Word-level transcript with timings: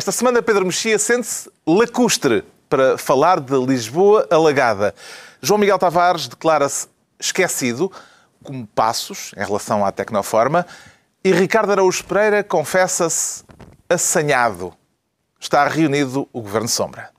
Esta 0.00 0.12
semana 0.12 0.40
Pedro 0.40 0.64
Mexia 0.64 0.98
sente-se 0.98 1.50
lacustre 1.66 2.42
para 2.70 2.96
falar 2.96 3.38
de 3.38 3.54
Lisboa 3.66 4.26
alagada. 4.30 4.94
João 5.42 5.58
Miguel 5.58 5.78
Tavares 5.78 6.26
declara-se 6.26 6.88
esquecido, 7.18 7.92
como 8.42 8.66
passos 8.66 9.32
em 9.36 9.44
relação 9.44 9.84
à 9.84 9.92
Tecnoforma, 9.92 10.66
e 11.22 11.30
Ricardo 11.32 11.72
Araújo 11.72 12.02
Pereira 12.04 12.42
confessa-se 12.42 13.44
assanhado. 13.90 14.72
Está 15.38 15.68
reunido 15.68 16.26
o 16.32 16.40
Governo 16.40 16.66
Sombra. 16.66 17.10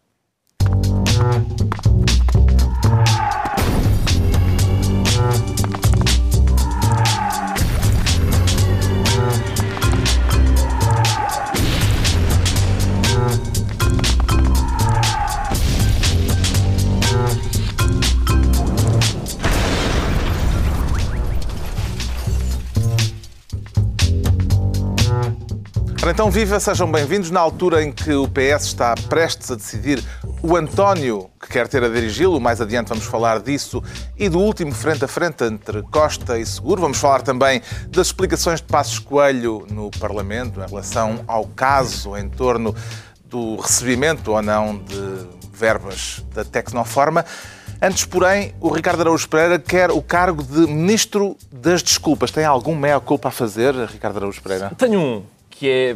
Então, 26.09 26.31
viva, 26.31 26.59
sejam 26.59 26.91
bem-vindos. 26.91 27.29
Na 27.29 27.39
altura 27.39 27.83
em 27.83 27.91
que 27.91 28.11
o 28.11 28.27
PS 28.27 28.65
está 28.65 28.95
prestes 29.07 29.51
a 29.51 29.55
decidir 29.55 30.03
o 30.41 30.57
António 30.57 31.29
que 31.39 31.47
quer 31.47 31.67
ter 31.67 31.83
a 31.83 31.87
dirigi-lo, 31.87 32.41
mais 32.41 32.59
adiante 32.59 32.89
vamos 32.89 33.05
falar 33.05 33.39
disso, 33.39 33.83
e 34.17 34.27
do 34.27 34.39
último 34.39 34.73
frente 34.73 35.05
a 35.05 35.07
frente 35.07 35.43
entre 35.43 35.83
Costa 35.83 36.39
e 36.39 36.45
Seguro. 36.45 36.81
Vamos 36.81 36.97
falar 36.97 37.21
também 37.21 37.61
das 37.89 38.07
explicações 38.07 38.59
de 38.59 38.67
Passos 38.67 38.97
Coelho 38.97 39.67
no 39.69 39.91
Parlamento 39.91 40.59
em 40.59 40.67
relação 40.67 41.23
ao 41.27 41.45
caso 41.45 42.17
em 42.17 42.27
torno 42.27 42.75
do 43.25 43.57
recebimento 43.57 44.31
ou 44.31 44.41
não 44.41 44.79
de 44.79 45.27
verbas 45.53 46.25
da 46.33 46.43
Tecnoforma. 46.43 47.23
Antes, 47.79 48.05
porém, 48.05 48.55
o 48.59 48.69
Ricardo 48.69 49.01
Araújo 49.01 49.29
Pereira 49.29 49.59
quer 49.59 49.91
o 49.91 50.01
cargo 50.01 50.41
de 50.41 50.65
Ministro 50.65 51.37
das 51.51 51.83
Desculpas. 51.83 52.31
Tem 52.31 52.43
algum 52.43 52.75
meia-culpa 52.75 53.29
a 53.29 53.31
fazer, 53.31 53.75
Ricardo 53.85 54.17
Araújo 54.17 54.41
Pereira? 54.41 54.71
Tenho 54.75 54.99
um 54.99 55.23
que 55.61 55.69
é, 55.69 55.95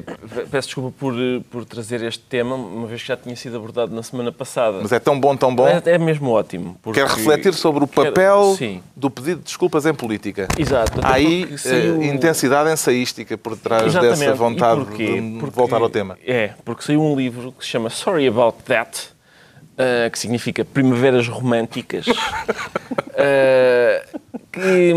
peço 0.51 0.67
desculpa 0.67 0.93
por, 0.99 1.15
por 1.49 1.65
trazer 1.65 2.03
este 2.03 2.21
tema, 2.21 2.53
uma 2.53 2.85
vez 2.85 3.01
que 3.01 3.07
já 3.07 3.17
tinha 3.17 3.35
sido 3.35 3.57
abordado 3.57 3.95
na 3.95 4.03
semana 4.03 4.31
passada. 4.31 4.77
Mas 4.79 4.91
é 4.91 4.99
tão 4.99 5.19
bom, 5.19 5.35
tão 5.35 5.55
bom. 5.55 5.67
É, 5.67 5.81
é 5.83 5.97
mesmo 5.97 6.29
ótimo. 6.29 6.77
Quer 6.93 7.07
refletir 7.07 7.51
sobre 7.55 7.83
o 7.83 7.87
papel 7.87 8.55
quero, 8.59 8.83
do 8.95 9.09
pedido 9.09 9.37
de 9.39 9.45
desculpas 9.45 9.87
em 9.87 9.93
política. 9.95 10.47
Exato. 10.55 11.01
Há 11.01 11.15
aí 11.15 11.57
saiu... 11.57 11.99
Eh, 11.99 12.05
intensidade 12.05 12.69
ensaística 12.71 13.35
por 13.39 13.57
trás 13.57 13.87
Exatamente. 13.87 14.19
dessa 14.19 14.35
vontade 14.35 14.81
de 14.81 14.85
porque, 14.85 15.51
voltar 15.51 15.81
ao 15.81 15.89
tema. 15.89 16.15
É, 16.23 16.51
porque 16.63 16.83
saiu 16.83 17.01
um 17.01 17.15
livro 17.15 17.51
que 17.51 17.65
se 17.65 17.71
chama 17.71 17.89
Sorry 17.89 18.27
About 18.27 18.61
That, 18.65 19.09
uh, 19.79 20.11
que 20.11 20.19
significa 20.19 20.63
Primaveras 20.63 21.27
Românticas, 21.27 22.05
uh, 22.05 22.13
que 24.53 24.93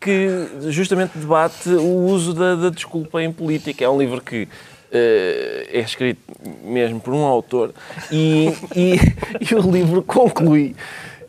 que 0.00 0.39
justamente 0.70 1.18
debate 1.18 1.68
o 1.68 2.06
uso 2.06 2.32
da, 2.34 2.54
da 2.54 2.70
desculpa 2.70 3.22
em 3.22 3.32
política. 3.32 3.84
É 3.84 3.88
um 3.88 3.98
livro 3.98 4.20
que 4.20 4.48
Uh, 4.92 5.70
é 5.70 5.78
escrito 5.78 6.20
mesmo 6.64 6.98
por 6.98 7.14
um 7.14 7.22
autor 7.22 7.72
e, 8.10 8.48
e, 8.74 8.96
e, 9.48 9.54
o 9.54 9.70
livro 9.70 10.02
conclui. 10.02 10.74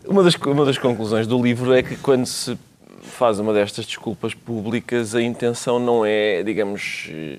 Uma 0.03 0.23
das, 0.23 0.33
uma 0.33 0.65
das 0.65 0.79
conclusões 0.79 1.27
do 1.27 1.39
livro 1.39 1.71
é 1.71 1.83
que 1.83 1.95
quando 1.95 2.25
se 2.25 2.57
faz 3.03 3.37
uma 3.37 3.53
destas 3.53 3.85
desculpas 3.85 4.33
públicas, 4.33 5.13
a 5.13 5.21
intenção 5.21 5.77
não 5.77 6.03
é, 6.03 6.41
digamos 6.41 7.07
eh, 7.11 7.37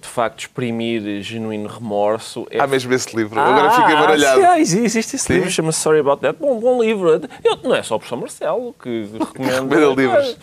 de 0.00 0.08
facto 0.08 0.40
exprimir 0.40 1.22
genuíno 1.22 1.68
remorso. 1.68 2.46
É... 2.50 2.60
Há 2.60 2.66
mesmo 2.66 2.92
esse 2.92 3.14
livro, 3.16 3.38
ah, 3.38 3.46
agora 3.46 3.70
fiquei 3.70 3.94
baralhado. 3.94 4.44
Ah, 4.44 4.60
existe 4.60 4.98
esse 4.98 5.18
Sim. 5.18 5.34
livro, 5.34 5.50
chama-se 5.50 5.80
Sorry 5.80 6.00
About 6.00 6.20
That. 6.22 6.38
Bom, 6.38 6.58
bom 6.58 6.82
livro. 6.82 7.20
Eu, 7.44 7.58
não 7.62 7.74
é 7.74 7.82
só 7.82 7.96
o 7.96 7.98
professor 7.98 8.16
Marcelo 8.16 8.74
que 8.82 9.08
recomendo. 9.18 9.68
Recomenda 9.68 10.00
livros. 10.00 10.36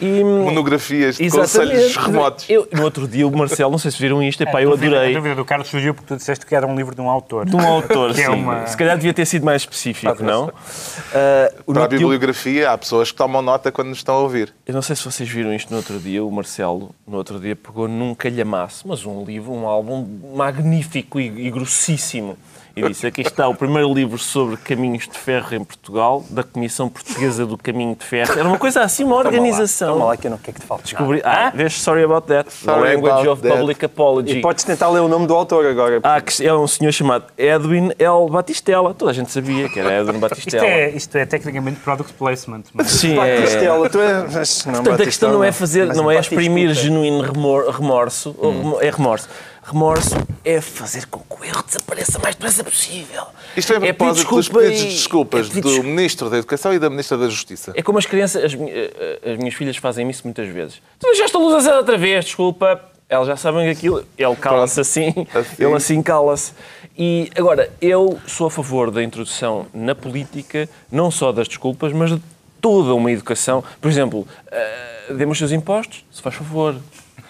E, 0.00 0.24
Monografias 0.24 1.16
de 1.16 1.30
conselhos 1.30 1.96
remotos. 1.96 2.48
Eu, 2.48 2.68
no 2.72 2.82
outro 2.82 3.06
dia, 3.06 3.26
o 3.26 3.36
Marcelo, 3.36 3.70
não 3.70 3.78
sei 3.78 3.90
se 3.90 3.98
viram 3.98 4.22
isto, 4.22 4.42
epá, 4.42 4.60
é, 4.60 4.64
eu 4.64 4.72
adorei. 4.72 5.10
A 5.10 5.14
dúvida 5.14 5.34
do 5.34 5.44
Carlos 5.44 5.68
surgiu 5.68 5.94
porque 5.94 6.08
tu 6.08 6.16
disseste 6.16 6.44
que 6.44 6.54
era 6.54 6.66
um 6.66 6.74
livro 6.74 6.94
de 6.94 7.00
um 7.00 7.08
autor. 7.08 7.46
De 7.46 7.54
um 7.54 7.66
autor, 7.66 8.10
é 8.12 8.14
sim. 8.14 8.22
É 8.22 8.30
uma... 8.30 8.66
Se 8.66 8.76
calhar 8.76 8.96
devia 8.96 9.14
ter 9.14 9.24
sido 9.24 9.44
mais 9.44 9.62
específico, 9.62 10.22
não? 10.22 10.46
Uh, 10.46 11.72
Para 11.72 11.84
a 11.84 11.88
bibliografia, 11.88 12.70
há 12.70 12.78
pessoas 12.78 13.10
que 13.12 13.16
tomam 13.16 13.40
nota 13.40 13.70
quando 13.70 13.88
nos 13.88 13.98
estão 13.98 14.16
a 14.16 14.18
ouvir. 14.18 14.52
Eu 14.66 14.74
não 14.74 14.82
sei 14.82 14.96
se 14.96 15.04
vocês 15.04 15.28
viram 15.28 15.54
isto 15.54 15.70
no 15.70 15.76
outro 15.76 15.98
dia, 15.98 16.24
o 16.24 16.30
Marcelo, 16.30 16.94
no 17.06 17.16
outro 17.16 17.38
dia, 17.38 17.54
pegou 17.54 17.86
num 17.86 18.14
calhamaço, 18.54 18.86
mas 18.86 19.04
um 19.04 19.24
livro, 19.24 19.52
um 19.52 19.66
álbum 19.66 20.06
magnífico 20.34 21.18
e, 21.18 21.46
e 21.46 21.50
grossíssimo 21.50 22.38
e 22.76 22.82
disse: 22.88 23.06
aqui 23.06 23.22
está 23.22 23.48
o 23.48 23.54
primeiro 23.54 23.92
livro 23.92 24.18
sobre 24.18 24.56
caminhos 24.56 25.08
de 25.08 25.16
ferro 25.16 25.54
em 25.54 25.64
Portugal, 25.64 26.24
da 26.30 26.42
Comissão 26.42 26.88
Portuguesa 26.88 27.46
do 27.46 27.56
Caminho 27.56 27.94
de 27.94 28.04
Ferro. 28.04 28.32
Era 28.32 28.48
uma 28.48 28.58
coisa 28.58 28.82
assim, 28.82 29.04
uma 29.04 29.16
organização. 29.16 29.92
Toma 29.92 30.04
lá, 30.04 30.10
lá 30.10 30.16
que 30.16 30.26
eu 30.26 30.30
não 30.30 30.38
quero 30.38 30.54
que 30.54 30.60
te 30.60 30.66
falte. 30.66 30.84
Descobri... 30.84 31.20
Ah, 31.24 31.52
vês 31.54 31.80
Sorry 31.80 32.04
About 32.04 32.26
That, 32.26 32.52
sorry 32.52 32.94
Language 32.94 33.28
of 33.28 33.42
that. 33.42 33.56
Public 33.56 33.84
Apology. 33.84 34.38
E 34.38 34.40
podes 34.40 34.64
tentar 34.64 34.88
ler 34.88 35.00
o 35.00 35.08
nome 35.08 35.26
do 35.26 35.34
autor 35.34 35.66
agora. 35.66 36.00
Ah, 36.02 36.20
que 36.20 36.46
é 36.46 36.52
um 36.52 36.66
senhor 36.66 36.92
chamado 36.92 37.24
Edwin 37.38 37.92
L. 37.98 38.30
Batistella. 38.30 38.92
Toda 38.94 39.10
a 39.10 39.14
gente 39.14 39.30
sabia 39.30 39.68
que 39.68 39.78
era 39.78 40.00
Edwin 40.00 40.18
Batistella. 40.18 40.66
Isto 40.66 40.76
é, 40.76 40.90
isto 40.90 41.16
é 41.16 41.26
tecnicamente 41.26 41.80
product 41.80 42.12
placement. 42.14 42.64
Mas... 42.72 42.88
Sim, 42.88 43.18
é. 43.18 43.40
Batistella, 43.40 43.90
tu 43.90 44.00
és... 44.00 44.66
Não, 44.66 44.74
Portanto, 44.74 45.02
a 45.02 45.04
questão 45.04 45.32
não 45.32 45.44
é 45.44 45.52
fazer, 45.52 45.94
não 45.94 46.10
é 46.10 46.18
exprimir 46.18 46.72
genuíno 46.74 47.22
remorso, 47.70 48.34
hum. 48.42 48.78
é 48.80 48.90
remorso 48.90 49.28
Remorso 49.64 50.14
é 50.44 50.60
fazer 50.60 51.06
com 51.06 51.20
que 51.20 51.40
o 51.40 51.44
erro 51.44 51.62
desapareça 51.62 52.18
o 52.18 52.22
mais 52.22 52.34
depressa 52.34 52.62
possível. 52.62 53.24
Isto 53.56 53.72
é 53.72 53.76
a 53.76 53.80
propósito 53.80 54.34
dos 54.34 54.48
pedidos 54.48 54.78
de 54.78 54.88
desculpas 54.88 55.56
é 55.56 55.60
do 55.60 55.82
Ministro 55.82 56.28
da 56.28 56.36
Educação 56.36 56.74
e 56.74 56.78
da 56.78 56.90
Ministra 56.90 57.16
da 57.16 57.28
Justiça. 57.30 57.72
É 57.74 57.82
como 57.82 57.96
as 57.96 58.04
crianças, 58.04 58.44
as, 58.44 58.52
eh, 58.52 59.32
as 59.32 59.38
minhas 59.38 59.54
filhas 59.54 59.78
fazem 59.78 60.08
isso 60.10 60.20
muitas 60.24 60.46
vezes. 60.48 60.82
Tu 60.98 61.06
deixaste 61.06 61.34
a 61.34 61.40
luz 61.40 61.54
acesa 61.54 61.78
outra 61.78 61.96
vez, 61.96 62.26
desculpa. 62.26 62.78
Elas 63.08 63.26
já 63.26 63.36
sabem 63.36 63.70
aquilo. 63.70 64.04
Ele 64.18 64.36
cala-se 64.36 64.80
assim, 64.80 65.14
assim, 65.34 65.64
ele 65.64 65.74
assim 65.74 66.02
cala-se. 66.02 66.52
E 66.96 67.30
agora, 67.34 67.70
eu 67.80 68.20
sou 68.26 68.48
a 68.48 68.50
favor 68.50 68.90
da 68.90 69.02
introdução 69.02 69.66
na 69.72 69.94
política, 69.94 70.68
não 70.92 71.10
só 71.10 71.32
das 71.32 71.48
desculpas, 71.48 71.92
mas 71.92 72.10
de 72.10 72.22
toda 72.60 72.94
uma 72.94 73.10
educação. 73.10 73.64
Por 73.80 73.90
exemplo, 73.90 74.20
uh, 74.20 75.14
dê-me 75.14 75.32
os 75.32 75.38
seus 75.38 75.52
impostos, 75.52 76.04
se 76.12 76.20
faz 76.20 76.34
favor. 76.34 76.76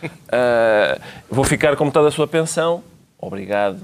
Uh, 0.05 1.01
vou 1.31 1.45
ficar 1.45 1.77
com 1.77 1.85
metade 1.85 2.07
da 2.07 2.11
sua 2.11 2.27
pensão. 2.27 2.83
Obrigado. 3.19 3.81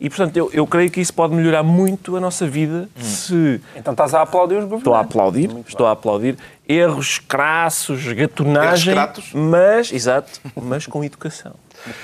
E, 0.00 0.08
portanto, 0.08 0.36
eu, 0.36 0.50
eu 0.52 0.66
creio 0.66 0.90
que 0.90 1.00
isso 1.00 1.12
pode 1.12 1.34
melhorar 1.34 1.62
muito 1.62 2.16
a 2.16 2.20
nossa 2.20 2.46
vida 2.46 2.88
hum. 2.96 3.02
se... 3.02 3.60
Então 3.76 3.92
estás 3.92 4.14
a 4.14 4.22
aplaudir 4.22 4.54
os 4.54 4.64
governantes. 4.64 4.80
Estou 4.80 4.94
a 4.94 5.00
aplaudir, 5.00 5.48
muito 5.48 5.68
estou 5.68 5.84
bem. 5.84 5.90
a 5.90 5.92
aplaudir. 5.92 6.36
Erros 6.66 7.18
crassos, 7.18 8.10
gatonagem, 8.12 8.94
Erros 8.94 9.32
mas, 9.34 9.92
exato, 9.92 10.40
mas 10.56 10.86
com 10.86 11.04
educação. 11.04 11.52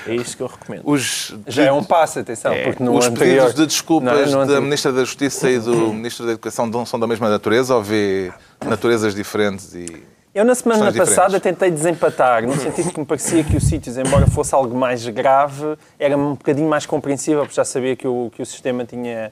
É 0.05 0.13
isso 0.13 0.37
que 0.37 0.43
eu 0.43 0.47
recomendo. 0.47 0.81
Os 0.85 1.35
Já 1.47 1.63
é 1.63 1.71
um 1.71 1.83
passo, 1.83 2.19
atenção, 2.19 2.51
é. 2.51 2.65
porque 2.65 2.83
no 2.83 2.95
Os 2.95 3.05
anterior... 3.07 3.35
pedidos 3.35 3.55
de 3.55 3.65
desculpas 3.65 4.31
não, 4.31 4.41
não 4.41 4.47
da 4.47 4.61
Ministra 4.61 4.91
da 4.91 5.03
Justiça 5.03 5.49
e 5.49 5.59
do 5.59 5.93
Ministro 5.93 6.25
da 6.25 6.33
Educação 6.33 6.85
são 6.85 6.99
da 6.99 7.07
mesma 7.07 7.29
natureza 7.29 7.75
ou 7.75 7.81
vê 7.81 8.31
naturezas 8.63 9.15
diferentes 9.15 9.73
e... 9.73 10.03
Eu, 10.37 10.45
na 10.45 10.53
semana 10.53 10.93
passada, 10.93 11.39
tentei 11.39 11.71
desempatar, 11.71 12.45
no 12.45 12.55
sentido 12.55 12.91
que 12.91 12.99
me 12.99 13.07
parecia 13.07 13.43
que 13.43 13.57
o 13.57 13.59
Sítios, 13.59 13.97
embora 13.97 14.27
fosse 14.27 14.53
algo 14.53 14.77
mais 14.77 15.03
grave, 15.07 15.75
era 15.97 16.15
um 16.15 16.35
bocadinho 16.35 16.69
mais 16.69 16.85
compreensível, 16.85 17.41
porque 17.41 17.55
já 17.55 17.65
sabia 17.65 17.95
que 17.95 18.07
o, 18.07 18.29
que 18.29 18.43
o 18.43 18.45
sistema 18.45 18.85
tinha 18.85 19.31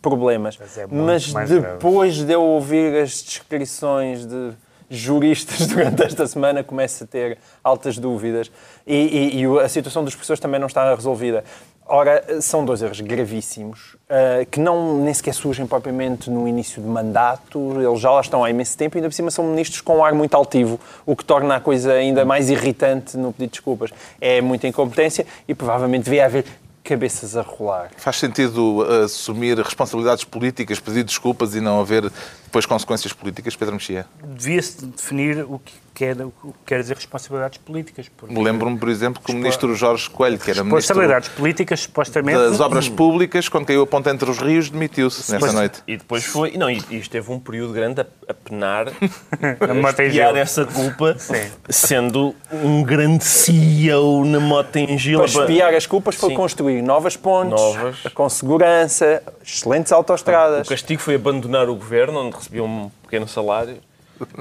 problemas. 0.00 0.56
Mas, 0.90 1.30
Mas 1.30 1.50
depois 1.50 2.14
grave. 2.14 2.26
de 2.26 2.32
eu 2.32 2.42
ouvir 2.42 3.02
as 3.02 3.22
descrições 3.22 4.24
de 4.24 4.52
juristas 4.88 5.66
durante 5.68 6.02
esta 6.02 6.26
semana, 6.26 6.64
começo 6.64 7.04
a 7.04 7.06
ter 7.06 7.36
altas 7.62 7.98
dúvidas. 7.98 8.50
E, 8.86 8.94
e, 9.36 9.42
e 9.42 9.60
a 9.60 9.68
situação 9.68 10.02
dos 10.02 10.14
professores 10.14 10.40
também 10.40 10.58
não 10.58 10.68
está 10.68 10.94
resolvida. 10.94 11.44
Ora, 11.88 12.40
são 12.40 12.64
dois 12.64 12.82
erros 12.82 13.00
gravíssimos, 13.00 13.94
uh, 13.94 14.44
que 14.50 14.58
não 14.58 14.98
nem 14.98 15.14
sequer 15.14 15.32
surgem 15.32 15.66
propriamente 15.68 16.28
no 16.28 16.48
início 16.48 16.82
de 16.82 16.88
mandato, 16.88 17.80
eles 17.80 18.00
já 18.00 18.10
lá 18.10 18.20
estão 18.20 18.42
há 18.42 18.50
imenso 18.50 18.76
tempo 18.76 18.96
e 18.96 18.98
ainda 18.98 19.08
por 19.08 19.14
cima 19.14 19.30
são 19.30 19.44
ministros 19.44 19.80
com 19.80 19.98
um 19.98 20.04
ar 20.04 20.12
muito 20.12 20.34
altivo, 20.34 20.80
o 21.04 21.14
que 21.14 21.24
torna 21.24 21.54
a 21.54 21.60
coisa 21.60 21.92
ainda 21.92 22.24
mais 22.24 22.50
irritante 22.50 23.16
no 23.16 23.32
pedido 23.32 23.50
de 23.50 23.52
desculpas. 23.52 23.90
É 24.20 24.40
muita 24.40 24.66
incompetência 24.66 25.24
e 25.46 25.54
provavelmente 25.54 26.04
devia 26.04 26.24
haver 26.26 26.44
cabeças 26.82 27.36
a 27.36 27.42
rolar. 27.42 27.90
Faz 27.96 28.16
sentido 28.16 28.78
uh, 28.78 29.04
assumir 29.04 29.56
responsabilidades 29.58 30.24
políticas, 30.24 30.80
pedir 30.80 31.04
desculpas 31.04 31.54
e 31.54 31.60
não 31.60 31.80
haver 31.80 32.10
depois 32.56 32.64
consequências 32.64 33.12
políticas, 33.12 33.54
Pedro 33.54 33.74
Mexia? 33.74 34.06
Devia-se 34.24 34.86
definir 34.86 35.44
o 35.46 35.58
que, 35.58 35.74
quer, 35.94 36.16
o 36.22 36.30
que 36.30 36.52
quer 36.64 36.80
dizer 36.80 36.94
responsabilidades 36.94 37.58
políticas. 37.58 38.10
Lembro-me, 38.30 38.78
por 38.78 38.88
exemplo, 38.88 39.22
que 39.22 39.30
o 39.30 39.34
ministro 39.34 39.74
Jorge 39.74 40.08
Coelho, 40.08 40.38
que 40.38 40.50
era 40.50 40.64
ministro 40.64 40.76
Responsabilidades 40.76 41.28
políticas, 41.28 41.80
supostamente... 41.80 42.38
das 42.38 42.58
obras 42.58 42.88
públicas, 42.88 43.50
quando 43.50 43.66
caiu 43.66 43.82
a 43.82 43.86
ponta 43.86 44.10
entre 44.10 44.30
os 44.30 44.38
rios, 44.38 44.70
demitiu-se 44.70 45.30
nessa 45.30 45.52
noite. 45.52 45.82
E 45.86 45.98
depois 45.98 46.24
foi... 46.24 46.56
Não, 46.56 46.70
e, 46.70 46.82
e 46.88 46.96
esteve 46.96 47.30
um 47.30 47.38
período 47.38 47.74
grande 47.74 48.00
a, 48.00 48.06
a 48.26 48.32
penar, 48.32 48.86
Na 49.36 49.88
a 49.88 49.90
espiar 49.90 50.34
essa 50.36 50.64
culpa, 50.64 51.14
Sim. 51.18 51.50
sendo 51.68 52.34
um 52.50 52.82
grande 52.82 53.22
CEO 53.22 54.24
na 54.24 54.40
Motengil. 54.40 55.18
Para 55.18 55.28
espiar 55.28 55.74
as 55.74 55.86
culpas 55.86 56.14
foi 56.14 56.30
Sim. 56.30 56.36
construir 56.36 56.80
novas 56.80 57.18
pontes, 57.18 57.60
Novas. 57.60 58.02
com 58.14 58.28
segurança, 58.30 59.22
excelentes 59.44 59.92
O 59.92 59.96
autoestradas. 59.96 60.66
castigo 60.66 61.02
foi 61.02 61.16
abandonar 61.16 61.68
o 61.68 61.74
governo, 61.74 62.20
onde 62.20 62.45
recebia 62.46 62.62
um 62.64 62.90
pequeno 63.02 63.26
salário, 63.26 63.78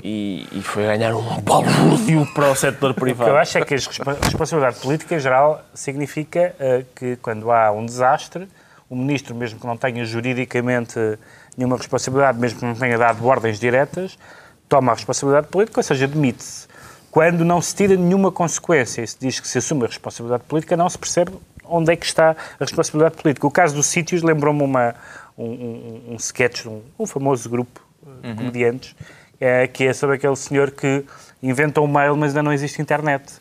e, 0.04 0.48
e 0.54 0.62
foi 0.62 0.84
ganhar 0.86 1.14
um 1.16 1.42
balúrdio 1.42 2.26
para 2.34 2.50
o 2.52 2.56
setor 2.56 2.92
O 2.92 2.94
que 2.94 3.00
eu 3.00 3.04
privado. 3.06 3.36
acho 3.36 3.58
é 3.58 3.66
que 3.66 3.74
a 3.74 3.78
respo- 3.78 4.04
responsabilidade 4.24 4.80
política 4.80 5.16
em 5.16 5.20
geral 5.20 5.62
significa 5.74 6.56
eh, 6.60 6.86
que 6.96 7.18
quando 7.18 7.52
há 7.52 7.72
um 7.72 7.86
desastre, 7.86 8.48
o 8.90 8.96
ministro, 8.96 9.36
mesmo 9.36 9.60
que 9.60 9.68
não 9.68 9.76
tenha 9.76 10.06
juridicamente 10.06 10.98
nenhuma 11.58 11.76
responsabilidade, 11.78 12.40
mesmo 12.40 12.60
que 12.60 12.66
não 12.66 12.76
tenha 12.76 12.98
dado 12.98 13.26
ordens 13.26 13.60
diretas, 13.60 14.18
toma 14.70 14.92
a 14.94 14.96
responsabilidade 14.96 15.48
política, 15.48 15.80
ou 15.80 15.84
seja, 15.84 16.08
demite-se. 16.08 16.68
Quando 17.12 17.44
não 17.44 17.62
se 17.62 17.76
tira 17.76 17.96
nenhuma 17.98 18.32
consequência 18.32 19.02
e 19.02 19.08
se 19.08 19.18
diz 19.20 19.40
que 19.42 19.48
se 19.48 19.58
assume 19.58 19.84
a 19.84 19.88
responsabilidade 19.88 20.44
política, 20.44 20.78
não 20.78 20.90
se 20.90 20.98
percebe 20.98 21.32
onde 21.66 21.92
é 21.92 21.96
que 21.98 22.06
está 22.06 22.32
a 22.32 22.36
responsabilidade 22.60 23.22
política. 23.22 23.46
O 23.48 23.52
caso 23.52 23.76
dos 23.76 23.88
sítios 23.88 24.22
lembrou-me 24.22 24.62
uma- 24.64 24.96
um, 25.38 25.44
um, 25.46 26.02
um 26.12 26.16
sketch 26.16 26.62
de 26.62 26.70
um, 26.70 26.82
um 27.00 27.06
famoso 27.06 27.50
grupo 27.50 27.82
de 28.22 28.36
comediantes, 28.36 28.96
eh, 29.40 29.68
que 29.68 29.86
é 29.86 29.94
sobre 29.94 30.16
aquele 30.16 30.36
senhor 30.36 30.72
que 30.72 31.06
inventa 31.42 31.82
um 31.82 31.88
mail, 31.88 32.16
mas 32.16 32.32
ainda 32.32 32.44
não 32.44 32.54
existe 32.54 32.82
internet. 32.82 33.34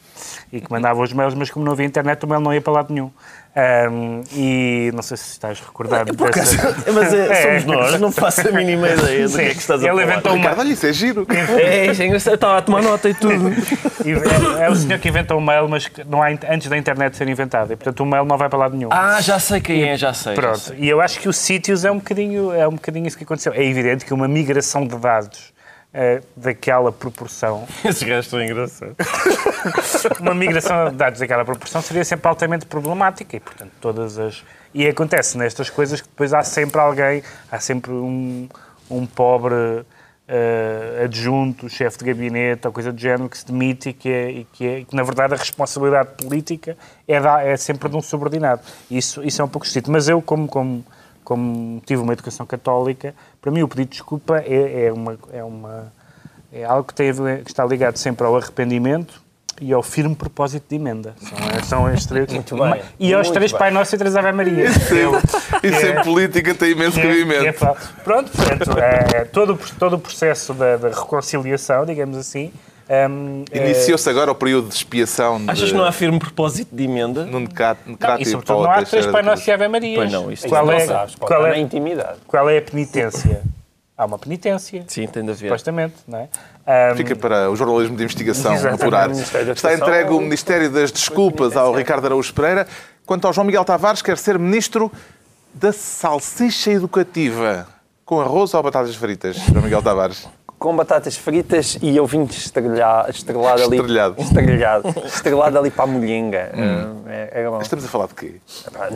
E 0.52 0.61
que 0.61 0.70
mandava 0.70 1.02
os 1.02 1.12
mails, 1.12 1.34
mas 1.34 1.50
como 1.50 1.64
não 1.64 1.72
havia 1.72 1.87
internet, 1.87 2.25
o 2.25 2.28
mail 2.28 2.40
não 2.40 2.52
ia 2.52 2.61
para 2.61 2.72
lado 2.72 2.93
nenhum. 2.93 3.11
Ahm, 3.56 4.23
e 4.33 4.91
não 4.95 5.01
sei 5.03 5.17
se 5.17 5.31
estás 5.31 5.61
recordado 5.61 6.12
dessa... 6.12 6.75
mas 6.93 7.15
é, 7.15 7.29
É. 7.31 7.61
somos 7.61 7.65
nós, 7.77 8.01
não 8.01 8.11
faço 8.11 8.49
a 8.49 8.51
mínima 8.51 8.89
ideia 8.89 9.29
do 9.29 9.37
que 9.37 9.41
é 9.43 9.51
que 9.51 9.61
estás 9.61 9.81
a 9.81 9.87
Ele 9.87 9.93
falar. 10.01 10.03
inventou 10.12 10.33
uma- 10.33 10.39
Ricardo, 10.41 10.59
olha, 10.59 10.73
isso 10.73 10.87
é 10.87 10.93
giro. 10.93 11.25
É, 11.31 11.87
isso 11.87 12.03
é 12.03 12.06
engraçado, 12.06 12.35
estava 12.35 12.59
a 12.59 12.62
tomar 12.62 12.83
nota 12.83 13.09
e 13.09 13.15
tudo. 13.15 13.35
E 14.05 14.11
é, 14.12 14.67
é 14.67 14.71
o 14.71 14.75
senhor 14.77 14.99
que 14.99 15.09
inventa 15.09 15.35
um 15.35 15.41
mail, 15.41 15.67
mas 15.67 15.87
que 15.89 16.05
não 16.05 16.23
há, 16.23 16.29
antes 16.51 16.69
da 16.69 16.77
internet 16.77 17.17
ser 17.17 17.27
inventada. 17.29 17.73
E, 17.73 17.77
portanto, 17.77 18.01
o 18.01 18.06
mail 18.06 18.25
não 18.27 18.37
vai 18.37 18.49
para 18.51 18.59
lado 18.59 18.77
nenhum. 18.77 18.91
Ah, 18.93 19.19
já 19.23 19.39
sei 19.39 19.61
quem 19.62 19.83
é, 19.89 19.97
já 19.97 20.12
sei. 20.12 20.35
já 20.35 20.43
Pronto, 20.43 20.59
sei. 20.59 20.77
e 20.81 20.89
eu 20.91 21.00
acho 21.00 21.19
que 21.21 21.27
o 21.29 21.33
sítios 21.33 21.87
é 21.87 21.91
um 21.91 21.97
bocadinho, 21.99 22.53
é 22.53 22.69
um 22.69 22.73
bocadinho 22.73 23.07
isso 23.07 23.17
que 23.17 23.25
aconteceu. 23.25 23.53
É 23.55 23.65
evidente 23.65 24.05
que 24.05 24.12
uma 24.12 24.29
migração 24.29 24.87
de 24.87 24.95
dados 24.97 25.54
eh, 25.94 26.20
daquela 26.37 26.91
proporção, 26.91 27.69
Esses 27.85 28.02
gajos 28.02 28.26
estão 28.26 28.43
engraçados. 28.43 28.96
uma 30.20 30.35
migração 30.35 30.91
de 30.91 30.96
dados 30.96 31.20
daquela 31.20 31.44
proporção 31.44 31.81
seria 31.81 32.05
sempre 32.05 32.26
altamente 32.26 32.67
problemática 32.67 33.37
e, 33.37 33.41
portanto, 33.41 33.70
todas 33.81 34.19
as... 34.19 34.43
E 34.75 34.88
acontece 34.88 35.38
nestas 35.38 35.70
coisas 35.70 36.00
que 36.00 36.08
depois 36.08 36.35
há 36.35 36.43
sempre 36.43 36.81
alguém, 36.81 37.23
há 37.49 37.61
sempre 37.61 37.93
um, 37.93 38.49
um 38.91 39.06
pobre 39.06 39.87
eh, 40.26 41.02
adjunto, 41.05 41.69
chefe 41.69 41.99
de 41.99 42.06
gabinete 42.06 42.67
ou 42.67 42.73
coisa 42.73 42.93
do 42.93 43.00
género 43.00 43.29
que 43.29 43.38
se 43.38 43.47
demite 43.47 43.90
e 43.90 43.93
que, 43.93 44.08
é, 44.08 44.31
e 44.31 44.44
que, 44.52 44.67
é, 44.67 44.85
que 44.85 44.97
na 44.97 45.05
verdade, 45.05 45.35
a 45.35 45.37
responsabilidade 45.37 46.08
política 46.17 46.76
é, 47.06 47.20
da, 47.20 47.40
é 47.40 47.56
sempre 47.56 47.88
de 47.88 47.94
um 47.94 48.02
subordinado. 48.02 48.62
Isso, 48.90 49.23
isso 49.23 49.40
é 49.40 49.44
um 49.44 49.49
pouco 49.49 49.64
esquisito. 49.64 49.93
Mas 49.93 50.08
eu, 50.08 50.20
como, 50.20 50.49
como, 50.49 50.85
como 51.25 51.81
tive 51.87 52.03
uma 52.03 52.12
educação 52.12 52.44
católica, 52.47 53.15
para 53.41 53.50
mim 53.50 53.62
o 53.62 53.69
pedido 53.69 53.87
de 53.88 53.93
desculpa 53.93 54.38
é, 54.47 54.87
é, 54.87 54.93
uma, 54.93 55.19
é, 55.32 55.43
uma, 55.43 55.93
é 56.53 56.65
algo 56.65 56.85
que, 56.87 56.94
tem 56.94 57.11
ver- 57.12 57.43
que 57.43 57.50
está 57.50 57.65
ligado 57.65 57.97
sempre 57.97 58.26
ao 58.26 58.37
arrependimento 58.37 59.23
e 59.61 59.73
ao 59.73 59.82
firme 59.82 60.15
propósito 60.17 60.65
de 60.69 60.75
emenda. 60.76 61.15
São, 61.19 61.65
são 61.65 61.87
as 61.87 62.05
três. 62.05 62.31
Muito 62.32 62.56
bem. 62.56 62.82
E 62.99 63.15
aos 63.15 63.31
três 63.31 63.53
bem. 63.53 63.59
Pai 63.59 63.71
Nosso 63.71 63.94
e 63.94 63.99
três 63.99 64.17
Ave 64.17 64.32
Maria. 64.32 64.67
Isso 64.67 64.94
em 65.87 66.03
política 66.03 66.55
tem 66.55 66.73
imenso 66.73 66.99
É, 66.99 67.03
é 67.03 67.06
cabimento. 67.09 67.59
fa- 67.59 67.76
Pronto, 68.03 68.31
portanto, 68.32 68.79
é, 68.79 69.25
todo, 69.25 69.55
o- 69.55 69.59
todo 69.79 69.97
o 69.97 69.99
processo 69.99 70.53
da, 70.55 70.76
da 70.76 70.88
reconciliação, 70.88 71.87
digamos 71.87 72.17
assim, 72.17 72.53
hum, 72.89 73.45
é- 73.51 73.65
Iniciou-se 73.65 74.09
agora 74.09 74.31
o 74.31 74.35
período 74.35 74.69
de 74.69 74.75
expiação 74.75 75.43
de 75.45 75.51
Achas 75.51 75.71
que 75.71 75.77
não 75.77 75.85
há 75.85 75.93
firme 75.93 76.19
propósito 76.19 76.75
de 76.75 76.85
emenda? 76.85 77.25
Nuno 77.25 77.49
Cat- 77.49 77.79
Não, 77.87 77.95
Crato 77.97 78.21
e 78.21 78.23
e 78.23 78.27
sobretudo 78.27 78.63
não 78.63 78.71
há 78.71 78.83
três 78.83 79.07
Pai. 79.07 79.23
Nosso 79.23 79.49
e 79.49 79.53
Ave 79.53 79.69
Marias. 79.69 79.97
Pois 79.97 80.13
não, 80.13 80.31
isso 80.33 80.49
qual 80.49 80.67
não 80.67 80.73
é, 80.73 80.81
sabes, 80.81 81.15
qual, 81.15 81.47
é, 81.47 81.59
intimidade. 81.59 82.19
qual 82.27 82.49
é 82.51 82.59
a 82.59 82.63
penitência? 82.63 83.43
Há 83.97 84.07
uma 84.07 84.19
penitência, 84.19 84.85
Sim, 84.89 85.07
tem 85.07 85.23
de 85.25 85.31
haver. 85.31 85.47
supostamente, 85.49 85.95
não 86.09 86.19
é? 86.19 86.29
Hum, 86.93 86.97
Fica 86.97 87.15
para 87.15 87.49
o 87.51 87.55
jornalismo 87.55 87.97
de 87.97 88.03
investigação 88.03 88.53
apurar. 88.73 89.09
Está 89.11 89.73
entregue 89.73 90.11
o 90.11 90.21
Ministério 90.21 90.69
das 90.71 90.91
Desculpas 90.91 91.57
ao 91.57 91.73
Ricardo 91.73 92.05
Araújo 92.07 92.35
Pereira. 92.35 92.67
Quanto 93.07 93.27
ao 93.27 93.33
João 93.33 93.47
Miguel 93.47 93.65
Tavares, 93.65 94.03
quer 94.03 94.19
ser 94.19 94.37
Ministro 94.39 94.91
da 95.55 95.73
Salsicha 95.73 96.73
Educativa. 96.73 97.69
Com 98.05 98.21
arroz 98.21 98.53
ou 98.53 98.63
batatas 98.63 98.97
fritas, 98.97 99.37
João 99.37 99.63
Miguel 99.63 99.83
Tavares? 99.83 100.27
Com 100.59 100.75
batatas 100.77 101.17
fritas 101.17 101.79
e 101.83 101.97
eu 101.97 102.06
vim 102.06 102.25
estrelhado, 102.25 103.11
estrelado 103.11 103.62
ali. 103.65 103.77
Estrelhado. 103.77 104.21
Estrelado. 104.21 104.95
Estrelado 105.05 105.59
ali 105.59 105.71
para 105.71 105.85
a 105.85 105.87
molhinga. 105.87 106.53
É, 107.06 107.41
era 107.41 107.51
bom. 107.51 107.61
Estamos 107.61 107.85
a 107.85 107.89
falar 107.89 108.06
de 108.06 108.15
quê? 108.15 108.35
Ah. 108.75 108.89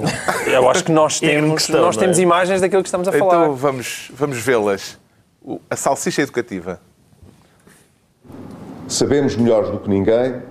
Eu 0.46 0.68
acho 0.70 0.84
que 0.84 0.92
nós 0.92 1.18
temos, 1.20 1.64
questão, 1.64 1.82
nós 1.82 1.96
não 1.96 2.02
é? 2.02 2.06
temos 2.06 2.18
imagens 2.18 2.60
daquilo 2.60 2.82
que 2.82 2.88
estamos 2.88 3.06
a 3.08 3.12
falar. 3.12 3.42
Então 3.42 3.54
vamos, 3.54 4.10
vamos 4.14 4.38
vê-las. 4.38 4.98
A 5.68 5.76
salsicha 5.76 6.22
educativa. 6.22 6.80
Sabemos 8.86 9.36
melhor 9.36 9.70
do 9.70 9.78
que 9.78 9.90
ninguém 9.90 10.42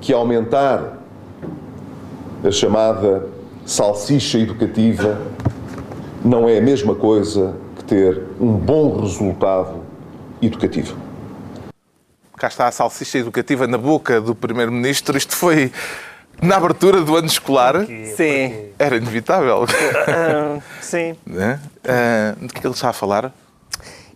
que 0.00 0.12
aumentar 0.12 0.98
a 2.44 2.50
chamada 2.50 3.26
salsicha 3.66 4.38
educativa 4.38 5.20
não 6.24 6.48
é 6.48 6.58
a 6.58 6.60
mesma 6.60 6.94
coisa 6.94 7.54
que 7.76 7.84
ter 7.84 8.22
um 8.40 8.52
bom 8.52 9.00
resultado 9.00 9.87
educativo. 10.42 10.96
Cá 12.36 12.48
está 12.48 12.68
a 12.68 12.72
salsicha 12.72 13.18
educativa 13.18 13.66
na 13.66 13.78
boca 13.78 14.20
do 14.20 14.34
Primeiro-Ministro. 14.34 15.18
Isto 15.18 15.34
foi 15.34 15.72
na 16.40 16.56
abertura 16.56 17.00
do 17.00 17.16
ano 17.16 17.26
escolar. 17.26 17.84
Sim. 18.16 18.70
Era 18.78 18.96
inevitável. 18.96 19.64
Ah, 20.06 20.60
sim. 20.80 21.16
Do 21.26 22.48
que 22.48 22.58
é 22.58 22.60
que 22.60 22.66
ele 22.66 22.74
está 22.74 22.90
a 22.90 22.92
falar? 22.92 23.32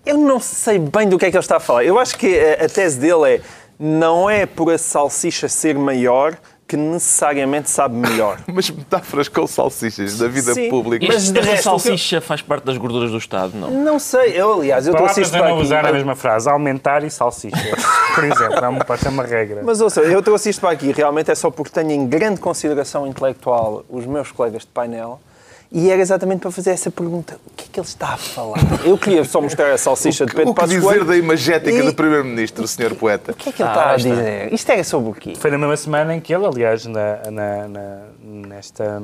Eu 0.06 0.18
não 0.18 0.38
sei 0.38 0.78
bem 0.78 1.08
do 1.08 1.18
que 1.18 1.26
é 1.26 1.30
que 1.30 1.36
ele 1.36 1.42
está 1.42 1.56
a 1.56 1.60
falar. 1.60 1.84
Eu 1.84 1.98
acho 1.98 2.16
que 2.16 2.38
a, 2.38 2.64
a 2.64 2.68
tese 2.68 2.98
dele 2.98 3.36
é 3.36 3.40
não 3.78 4.30
é 4.30 4.46
por 4.46 4.72
a 4.72 4.78
salsicha 4.78 5.48
ser 5.48 5.76
maior 5.76 6.36
que 6.72 6.76
necessariamente 6.78 7.68
sabe 7.68 7.94
melhor. 7.94 8.38
Mas 8.50 8.70
metáforas 8.70 9.28
com 9.28 9.46
salsichas 9.46 10.16
da 10.16 10.26
vida 10.26 10.54
Sim. 10.54 10.70
pública. 10.70 11.04
Mas 11.06 11.30
de 11.30 11.38
resto, 11.38 11.64
salsicha 11.64 12.18
faz 12.18 12.40
parte 12.40 12.64
das 12.64 12.78
gorduras 12.78 13.10
do 13.10 13.18
Estado, 13.18 13.52
não? 13.54 13.70
Não 13.70 13.98
sei, 13.98 14.40
eu 14.40 14.54
aliás, 14.54 14.86
eu 14.86 14.94
isto 14.94 15.34
a 15.34 15.38
para 15.38 15.48
não 15.48 15.56
aqui. 15.56 15.64
usar 15.64 15.84
a 15.84 15.92
mesma 15.92 16.16
frase, 16.16 16.48
aumentar 16.48 17.04
e 17.04 17.10
salsicha. 17.10 17.76
Por 18.14 18.24
exemplo, 18.24 18.64
é 18.64 18.68
uma, 18.68 18.96
ser 18.96 19.08
uma 19.08 19.22
regra. 19.22 19.60
Mas 19.62 19.82
ouça, 19.82 20.00
eu 20.00 20.22
trouxe 20.22 20.48
isto 20.48 20.60
para 20.60 20.70
aqui 20.70 20.92
realmente 20.92 21.30
é 21.30 21.34
só 21.34 21.50
porque 21.50 21.70
tenho 21.70 21.90
em 21.90 22.06
grande 22.06 22.40
consideração 22.40 23.06
intelectual 23.06 23.84
os 23.90 24.06
meus 24.06 24.32
colegas 24.32 24.62
de 24.62 24.68
painel 24.68 25.20
e 25.72 25.90
era 25.90 26.00
exatamente 26.02 26.40
para 26.40 26.50
fazer 26.50 26.70
essa 26.70 26.90
pergunta: 26.90 27.38
o 27.46 27.50
que 27.56 27.64
é 27.64 27.68
que 27.72 27.80
ele 27.80 27.86
está 27.86 28.14
a 28.14 28.16
falar? 28.16 28.58
Eu 28.84 28.98
queria 28.98 29.24
só 29.24 29.40
mostrar 29.40 29.72
a 29.72 29.78
salsicha 29.78 30.26
de 30.26 30.34
Pedro 30.34 30.50
O 30.50 30.54
que 30.54 30.66
dizer 30.66 31.04
da 31.04 31.16
imagética 31.16 31.70
E- 31.78 31.82
do 31.82 31.94
Primeiro-Ministro, 31.94 32.66
Sr. 32.68 32.94
Poeta? 32.94 33.32
O 33.32 33.34
que 33.34 33.48
é 33.48 33.52
que 33.52 33.62
ele 33.62 33.68
Ah, 33.68 33.72
está 33.72 33.90
a 33.92 33.96
está. 33.96 34.08
dizer? 34.10 34.52
Isto 34.52 34.70
era 34.72 34.84
sobre 34.84 35.10
o 35.10 35.14
quê? 35.14 35.34
Foi 35.38 35.50
na 35.50 35.58
mesma 35.58 35.76
semana 35.76 36.14
em 36.14 36.20
que 36.20 36.34
ele, 36.34 36.44
aliás, 36.46 36.84
na, 36.86 37.18
na- 37.30 37.68
na- 37.68 37.98
nesta 38.22 39.02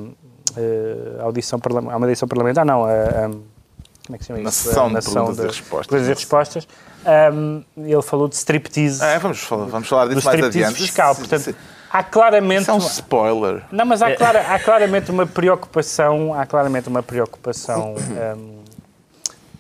eh, 0.56 1.20
audição 1.20 1.58
parlamentar, 1.58 1.96
uma 1.96 2.06
audição 2.06 2.28
parlamentar, 2.28 2.64
não, 2.64 2.84
a, 2.84 2.90
a- 2.92 3.30
como 3.30 4.14
é 4.14 4.18
que 4.18 4.24
se 4.24 4.28
chama 4.28 4.40
Na 4.42 4.48
isso? 4.50 4.62
sessão 4.68 4.84
A 4.84 4.88
de 4.88 4.94
nação 4.94 5.12
perguntas 5.12 5.38
e 5.38 5.40
de- 5.40 5.46
respostas. 5.48 5.86
Perguntas 5.88 6.08
e 6.08 6.14
respostas. 6.20 6.68
ahm, 7.04 7.60
ele 7.76 8.02
falou 8.02 8.28
de 8.28 8.34
striptease, 8.36 9.02
Ah, 9.02 9.08
é, 9.08 9.18
vamos, 9.18 9.38
falar, 9.40 9.66
vamos 9.66 9.88
falar 9.88 10.06
do 10.06 10.14
disso 10.14 10.24
mais 10.26 10.36
striptease 10.38 10.64
adiante. 10.66 10.82
fiscal. 10.86 11.14
Portanto, 11.14 11.40
isso- 11.50 11.54
há 11.90 12.02
claramente... 12.02 12.62
Isso 12.62 12.70
é 12.70 12.74
um 12.74 12.78
spoiler. 12.78 13.62
Não, 13.70 13.84
mas 13.84 14.02
há, 14.02 14.14
clara- 14.14 14.44
há 14.48 14.58
claramente 14.58 15.10
uma 15.10 15.26
preocupação, 15.26 16.34
há 16.34 16.44
claramente 16.46 16.88
uma 16.88 17.02
preocupação 17.02 17.94
hum, 18.36 18.58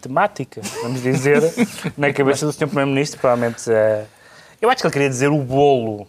temática, 0.00 0.60
vamos 0.82 1.02
dizer, 1.02 1.42
na 1.96 2.12
cabeça 2.12 2.46
do 2.46 2.52
Sr. 2.52 2.66
Primeiro-Ministro, 2.66 3.20
provavelmente. 3.20 3.70
eh, 3.70 4.04
eu 4.60 4.68
acho 4.70 4.80
que 4.80 4.86
ele 4.86 4.92
queria 4.92 5.08
dizer 5.08 5.28
o 5.28 5.38
bolo. 5.38 6.06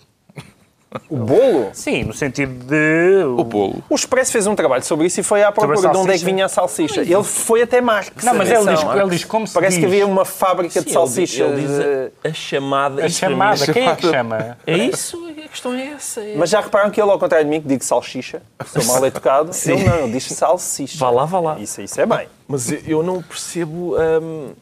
O 1.08 1.18
bolo? 1.18 1.70
Sim, 1.72 2.04
no 2.04 2.14
sentido 2.16 2.66
de. 2.66 3.24
O 3.38 3.44
bolo. 3.44 3.84
O 3.88 3.94
Expresso 3.94 4.32
fez 4.32 4.48
um 4.48 4.56
trabalho 4.56 4.84
sobre 4.84 5.06
isso 5.06 5.20
e 5.20 5.24
foi 5.24 5.44
à 5.44 5.52
procura 5.52 5.88
de 5.92 5.98
onde 5.98 6.14
é 6.14 6.18
que 6.18 6.26
vinha 6.26 6.46
a 6.46 6.50
salsicha. 6.50 7.02
Ele 7.02 7.24
foi 7.24 7.62
até 7.62 7.80
Marx. 7.80 8.12
Não, 8.24 8.34
mas 8.34 8.50
ele 8.50 8.74
diz, 8.74 8.84
ele 8.84 9.10
diz 9.12 9.24
como 9.24 9.46
se 9.46 9.54
Parece 9.54 9.76
diz. 9.76 9.80
que 9.82 9.86
havia 9.86 10.08
uma 10.08 10.26
fábrica 10.26 10.82
de 10.82 10.88
Sim, 10.88 10.94
salsicha. 10.94 11.44
Ele 11.44 11.62
diz, 11.62 11.70
de- 11.70 11.76
ele 11.84 12.12
diz 12.24 12.26
a, 12.26 12.30
a 12.30 12.34
chamada. 12.34 13.06
A 13.06 13.10
chamada, 13.10 13.72
quem 13.72 13.88
é 13.88 13.96
que 13.96 14.10
chama? 14.10 14.58
É 14.66 14.78
isso? 14.80 15.29
A 15.50 15.52
questão 15.52 15.74
é 15.74 15.88
essa. 15.88 16.22
é- 16.22 16.36
Mas 16.36 16.50
já 16.52 16.62
reparam 16.62 16.92
que 16.92 17.02
ele, 17.02 17.10
ao 17.10 17.18
contrário 17.18 17.44
de 17.46 17.50
mim, 17.50 17.60
que 17.60 17.68
digo 17.68 17.84
salsicha, 17.84 18.42
sou 18.68 18.84
mal 18.86 19.04
educado, 19.06 19.52
ele 19.66 19.84
não, 19.84 20.00
ele 20.04 20.12
diz 20.14 20.26
salsicha. 20.26 20.98
Vá 21.00 21.10
lá, 21.10 21.26
vá 21.26 21.40
lá. 21.40 21.60
Isso, 21.60 21.82
isso 21.82 22.00
é 22.00 22.06
bem. 22.06 22.28
Mas 22.48 22.72
eu- 22.72 22.82
eu 22.86 23.04
não 23.04 23.22
percebo. 23.22 23.96
hum, 24.22 24.54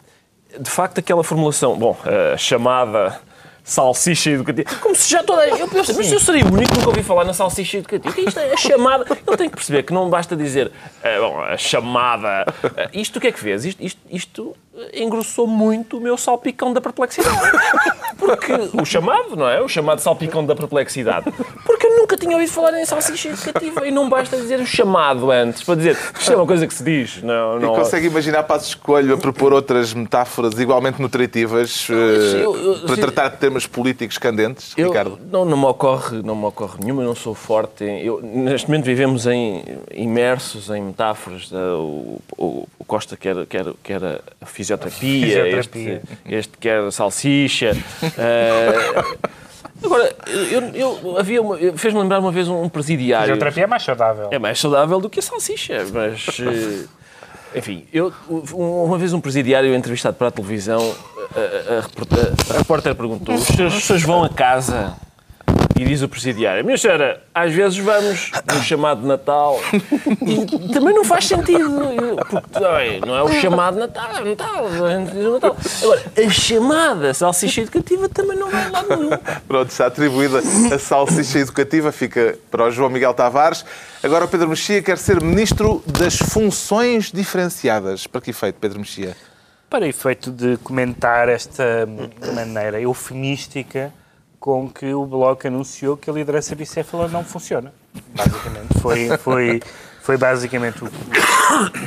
de 0.60 0.70
facto, 0.72 1.00
aquela 1.00 1.24
formulação, 1.24 1.78
bom, 1.78 1.96
a 2.34 2.38
chamada 2.38 3.20
salsicha 3.64 4.30
educativa. 4.32 4.70
Como 4.82 4.96
se 4.96 5.10
já 5.12 5.22
toda. 5.22 5.46
Eu 5.46 5.68
penso, 5.68 5.94
mas 5.96 6.10
eu 6.10 6.20
seria 6.22 6.46
o 6.46 6.54
único 6.54 6.72
que 6.72 6.78
nunca 6.78 6.90
ouvi 6.90 7.04
falar 7.04 7.26
na 7.26 7.34
salsicha 7.34 7.78
educativa. 7.78 8.14
Que 8.16 8.22
é 8.22 8.24
isto? 8.24 8.40
É 8.40 8.54
a 8.54 8.58
chamada. 8.58 9.06
Ele 9.28 9.38
tem 9.38 9.50
que 9.50 9.56
perceber 9.56 9.84
que 9.84 9.92
não 9.94 10.10
basta 10.10 10.36
dizer 10.38 10.72
é, 11.04 11.20
bom, 11.20 11.42
a 11.42 11.58
chamada. 11.58 12.46
Isto 12.94 13.18
o 13.18 13.20
que 13.22 13.28
é 13.28 13.32
que 13.34 13.40
fez? 13.40 13.66
Isto, 13.66 13.84
isto, 13.84 14.02
isto 14.10 14.56
engrossou 14.94 15.48
muito 15.48 15.98
o 15.98 16.02
meu 16.02 16.18
salpicão 16.18 16.74
da 16.74 16.82
perplexidade. 16.82 17.38
Porque 18.18 18.52
o 18.74 18.84
chamado, 18.84 19.36
não 19.36 19.48
é? 19.48 19.62
O 19.62 19.68
chamado 19.68 20.00
salpicão 20.00 20.44
da 20.44 20.56
perplexidade. 20.56 21.32
Porque 21.64 21.86
eu 21.86 21.98
nunca 21.98 22.18
tinha 22.18 22.34
ouvido 22.34 22.52
falar 22.52 22.80
em 22.80 22.86
salsicha 22.86 23.30
educativa 23.30 23.88
e 23.88 23.92
não 23.92 24.10
basta 24.10 24.36
dizer 24.36 24.60
o 24.60 24.66
chamado 24.66 25.32
antes 25.32 25.64
para 25.64 25.76
dizer 25.76 25.98
isto 26.20 26.32
é 26.32 26.36
uma 26.36 26.46
coisa 26.46 26.66
que 26.66 26.74
se 26.74 26.84
diz. 26.84 27.22
Não, 27.22 27.60
não... 27.60 27.74
E 27.74 27.78
consegue 27.78 28.08
imaginar 28.08 28.44
Passos 28.44 28.70
Escolho 28.70 29.14
a 29.14 29.18
propor 29.18 29.54
outras 29.54 29.94
metáforas 29.94 30.60
igualmente 30.60 31.02
nutritivas 31.02 31.88
eu, 31.90 32.56
eu, 32.56 32.80
para 32.80 32.96
sim, 32.96 33.02
tratar 33.02 33.30
de 33.30 33.38
temas 33.38 33.68
políticos 33.68 34.18
candentes, 34.18 34.74
eu, 34.76 34.88
Ricardo? 34.88 35.20
Não, 35.32 35.46
não, 35.46 35.58
me 35.58 35.66
ocorre, 35.66 36.22
não 36.24 36.36
me 36.36 36.46
ocorre 36.46 36.80
nenhuma, 36.82 37.04
eu 37.04 37.08
não 37.08 37.16
sou 37.16 37.34
forte. 37.34 37.84
Eu, 37.84 38.20
neste 38.22 38.68
momento 38.68 38.86
vivemos 38.86 39.26
em, 39.26 39.64
imersos 39.94 40.70
em 40.70 40.82
metáforas. 40.82 41.52
O, 41.52 42.20
o, 42.38 42.68
o 42.80 42.86
Costa 42.86 43.16
quer, 43.16 43.46
quer, 43.46 43.66
quer 43.84 44.04
a 44.42 44.46
fisioterapia, 44.68 45.26
fisioterapia. 45.26 46.02
Este, 46.28 46.36
este 46.36 46.58
quer 46.58 46.92
salsicha. 46.92 47.72
uh, 48.04 49.18
agora, 49.84 50.16
eu, 50.52 50.62
eu 50.74 51.18
havia 51.18 51.42
fez-me 51.76 52.02
lembrar 52.02 52.20
uma 52.20 52.32
vez 52.32 52.48
um 52.48 52.68
presidiário. 52.68 53.26
A 53.26 53.36
fisioterapia 53.36 53.64
é 53.64 53.68
mais 53.68 53.84
saudável. 53.84 54.28
É 54.32 54.40
mais 54.40 54.60
saudável 54.60 55.00
do 55.00 55.10
que 55.10 55.20
a 55.20 55.24
salsicha, 55.24 55.86
mas. 55.94 56.28
Uh, 56.40 56.88
enfim, 57.56 57.86
eu, 57.94 58.12
uma 58.54 58.98
vez 58.98 59.14
um 59.14 59.22
presidiário 59.22 59.74
entrevistado 59.74 60.18
para 60.18 60.28
a 60.28 60.32
televisão, 60.32 60.94
a, 61.34 61.40
a, 61.40 61.80
a, 61.80 62.56
a 62.56 62.58
repórter 62.60 62.94
perguntou: 62.94 63.34
os 63.34 63.44
senhores 63.46 64.04
vão 64.04 64.24
a 64.24 64.30
casa 64.30 64.96
e 65.78 65.86
diz 65.86 66.02
o 66.02 66.10
presidiário, 66.10 66.66
minha 66.66 66.78
senhora, 66.78 67.22
às 67.34 67.54
vezes 67.54 67.78
vamos 67.78 68.32
no 68.52 68.64
chamado 68.64 69.06
Natal 69.06 69.60
e 70.26 70.74
também 70.74 70.94
não 70.94 71.04
faz 71.04 71.26
sentido, 71.26 71.70
porque 72.30 72.60
não 73.06 73.16
é 73.16 73.24
o 73.24 73.30
chamado 73.40 73.78
Natal, 73.78 74.10
é 74.18 74.24
Natal, 74.24 74.66
o 74.66 75.34
Natal. 75.34 75.56
Agora, 75.84 76.04
a 76.18 76.30
chamada 76.30 77.14
salsicha 77.14 77.62
educativa 77.62 78.10
também 78.10 78.38
não 78.38 78.50
vai 78.50 78.70
lá 78.72 78.84
nenhum. 78.84 79.10
Pronto, 79.48 79.70
está 79.70 79.86
atribuída 79.86 80.40
a 80.74 80.80
salsicha 80.80 81.40
educativa, 81.40 81.92
fica 81.92 82.38
para 82.50 82.66
o 82.66 82.72
João 82.72 82.90
Miguel 82.90 83.14
Tavares. 83.14 83.64
Agora 84.02 84.26
o 84.26 84.28
Pedro 84.28 84.50
Mexia 84.50 84.82
quer 84.82 84.98
ser 84.98 85.22
Ministro 85.22 85.84
das 85.86 86.18
Funções 86.18 87.12
Diferenciadas. 87.12 88.08
Para 88.08 88.22
que 88.22 88.32
efeito, 88.32 88.58
Pedro 88.60 88.80
Mexia? 88.80 89.16
Para 89.70 89.88
efeito 89.88 90.32
de 90.32 90.58
comentar 90.58 91.30
esta 91.30 91.88
maneira 92.34 92.80
eufemística 92.80 93.94
com 94.40 94.70
que 94.70 94.94
o 94.94 95.06
Bloco 95.06 95.48
anunciou 95.48 95.98
que 95.98 96.10
a 96.10 96.14
liderança 96.14 96.56
bicéfala 96.56 97.08
não 97.08 97.24
funciona. 97.24 97.74
Basicamente, 98.14 98.80
foi, 98.80 99.18
foi, 99.18 99.62
foi 100.02 100.18
basicamente 100.18 100.84
o 100.84 100.90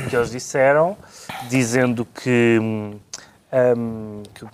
que 0.09 0.15
eles 0.15 0.31
disseram, 0.31 0.97
dizendo 1.49 2.05
que, 2.05 2.59
um, 2.61 4.23
que 4.33 4.45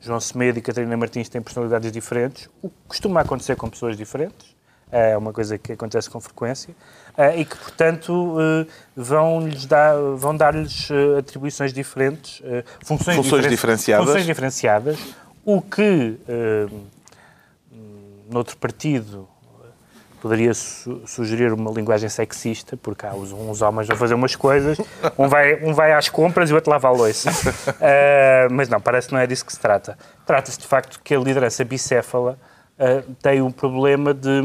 João 0.00 0.20
Semedo 0.20 0.58
e 0.58 0.62
Catarina 0.62 0.96
Martins 0.96 1.28
têm 1.28 1.42
personalidades 1.42 1.92
diferentes, 1.92 2.48
o 2.62 2.68
que 2.68 2.76
costuma 2.88 3.20
acontecer 3.20 3.56
com 3.56 3.68
pessoas 3.68 3.96
diferentes, 3.96 4.54
é 4.92 5.16
uma 5.16 5.32
coisa 5.32 5.58
que 5.58 5.72
acontece 5.72 6.08
com 6.08 6.20
frequência, 6.20 6.74
eh, 7.16 7.40
e 7.40 7.44
que, 7.44 7.56
portanto, 7.56 8.36
eh, 8.38 8.66
vão-lhes 8.94 9.66
dar, 9.66 9.96
vão 10.16 10.36
dar-lhes 10.36 10.88
eh, 10.90 11.18
atribuições 11.18 11.72
diferentes, 11.72 12.40
funções, 12.84 13.16
funções 13.16 13.48
diferenciadas. 13.48 14.06
funções 14.06 14.24
diferenciadas, 14.24 14.98
o 15.44 15.60
que, 15.60 16.18
uh, 16.28 16.80
noutro 18.30 18.56
partido, 18.56 19.28
poderia 20.24 20.54
su 20.54 21.02
sugerir 21.06 21.52
uma 21.52 21.70
linguagem 21.70 22.08
sexista, 22.08 22.78
porque 22.78 23.04
há 23.04 23.12
uns 23.12 23.60
homens 23.60 23.86
vão 23.86 23.96
fazer 23.96 24.14
umas 24.14 24.34
coisas, 24.34 24.78
um 25.18 25.28
vai, 25.28 25.62
um 25.62 25.74
vai 25.74 25.92
às 25.92 26.08
compras 26.08 26.48
e 26.48 26.52
o 26.54 26.56
outro 26.56 26.70
lava 26.70 26.88
a 26.88 26.90
louça. 26.90 27.30
Uh, 27.30 28.48
mas 28.50 28.70
não, 28.70 28.80
parece 28.80 29.08
que 29.08 29.12
não 29.12 29.20
é 29.20 29.26
disso 29.26 29.44
que 29.44 29.52
se 29.52 29.60
trata. 29.60 29.98
Trata-se 30.24 30.58
de 30.58 30.66
facto 30.66 30.98
que 31.04 31.14
a 31.14 31.18
liderança 31.18 31.62
bicéfala 31.62 32.38
uh, 32.78 33.14
tem 33.22 33.42
um 33.42 33.52
problema 33.52 34.14
de. 34.14 34.40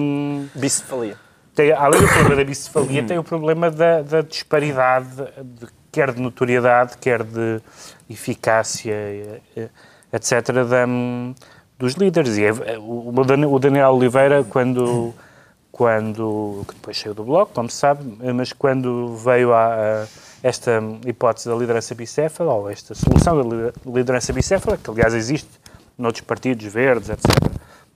Bicefalia. 0.54 1.16
Tem, 1.56 1.72
além 1.72 2.02
do 2.02 2.08
problema 2.10 2.36
da 2.36 2.44
bicefalia, 2.44 3.04
tem 3.04 3.18
o 3.18 3.24
problema 3.24 3.72
da, 3.72 4.02
da 4.02 4.22
disparidade, 4.22 5.16
de, 5.44 5.68
quer 5.92 6.12
de 6.12 6.22
notoriedade, 6.22 6.98
quer 6.98 7.24
de 7.24 7.62
eficácia 8.10 8.94
etc., 10.12 10.50
dos 11.78 11.94
líderes. 11.94 12.38
E 12.38 12.44
é, 12.44 12.50
é 12.74 12.78
o 12.78 13.60
Daniel 13.60 13.92
Oliveira, 13.92 14.44
quando, 14.44 15.14
quando, 15.72 16.64
que 16.68 16.76
depois 16.76 17.00
saiu 17.00 17.14
do 17.14 17.24
Bloco, 17.24 17.54
como 17.54 17.70
se 17.70 17.78
sabe, 17.78 18.04
mas 18.34 18.52
quando 18.52 19.16
veio 19.16 19.54
a, 19.54 20.04
a 20.04 20.08
esta 20.44 20.82
hipótese 21.06 21.50
da 21.50 21.56
liderança 21.56 21.96
bicéfala, 21.96 22.54
ou 22.54 22.70
esta 22.70 22.94
solução 22.96 23.42
da 23.42 23.72
liderança 23.86 24.32
bicéfala, 24.34 24.78
que 24.78 24.90
aliás 24.90 25.14
existe 25.14 25.50
noutros 25.98 26.24
partidos 26.26 26.66
verdes, 26.66 27.10
etc., 27.10 27.26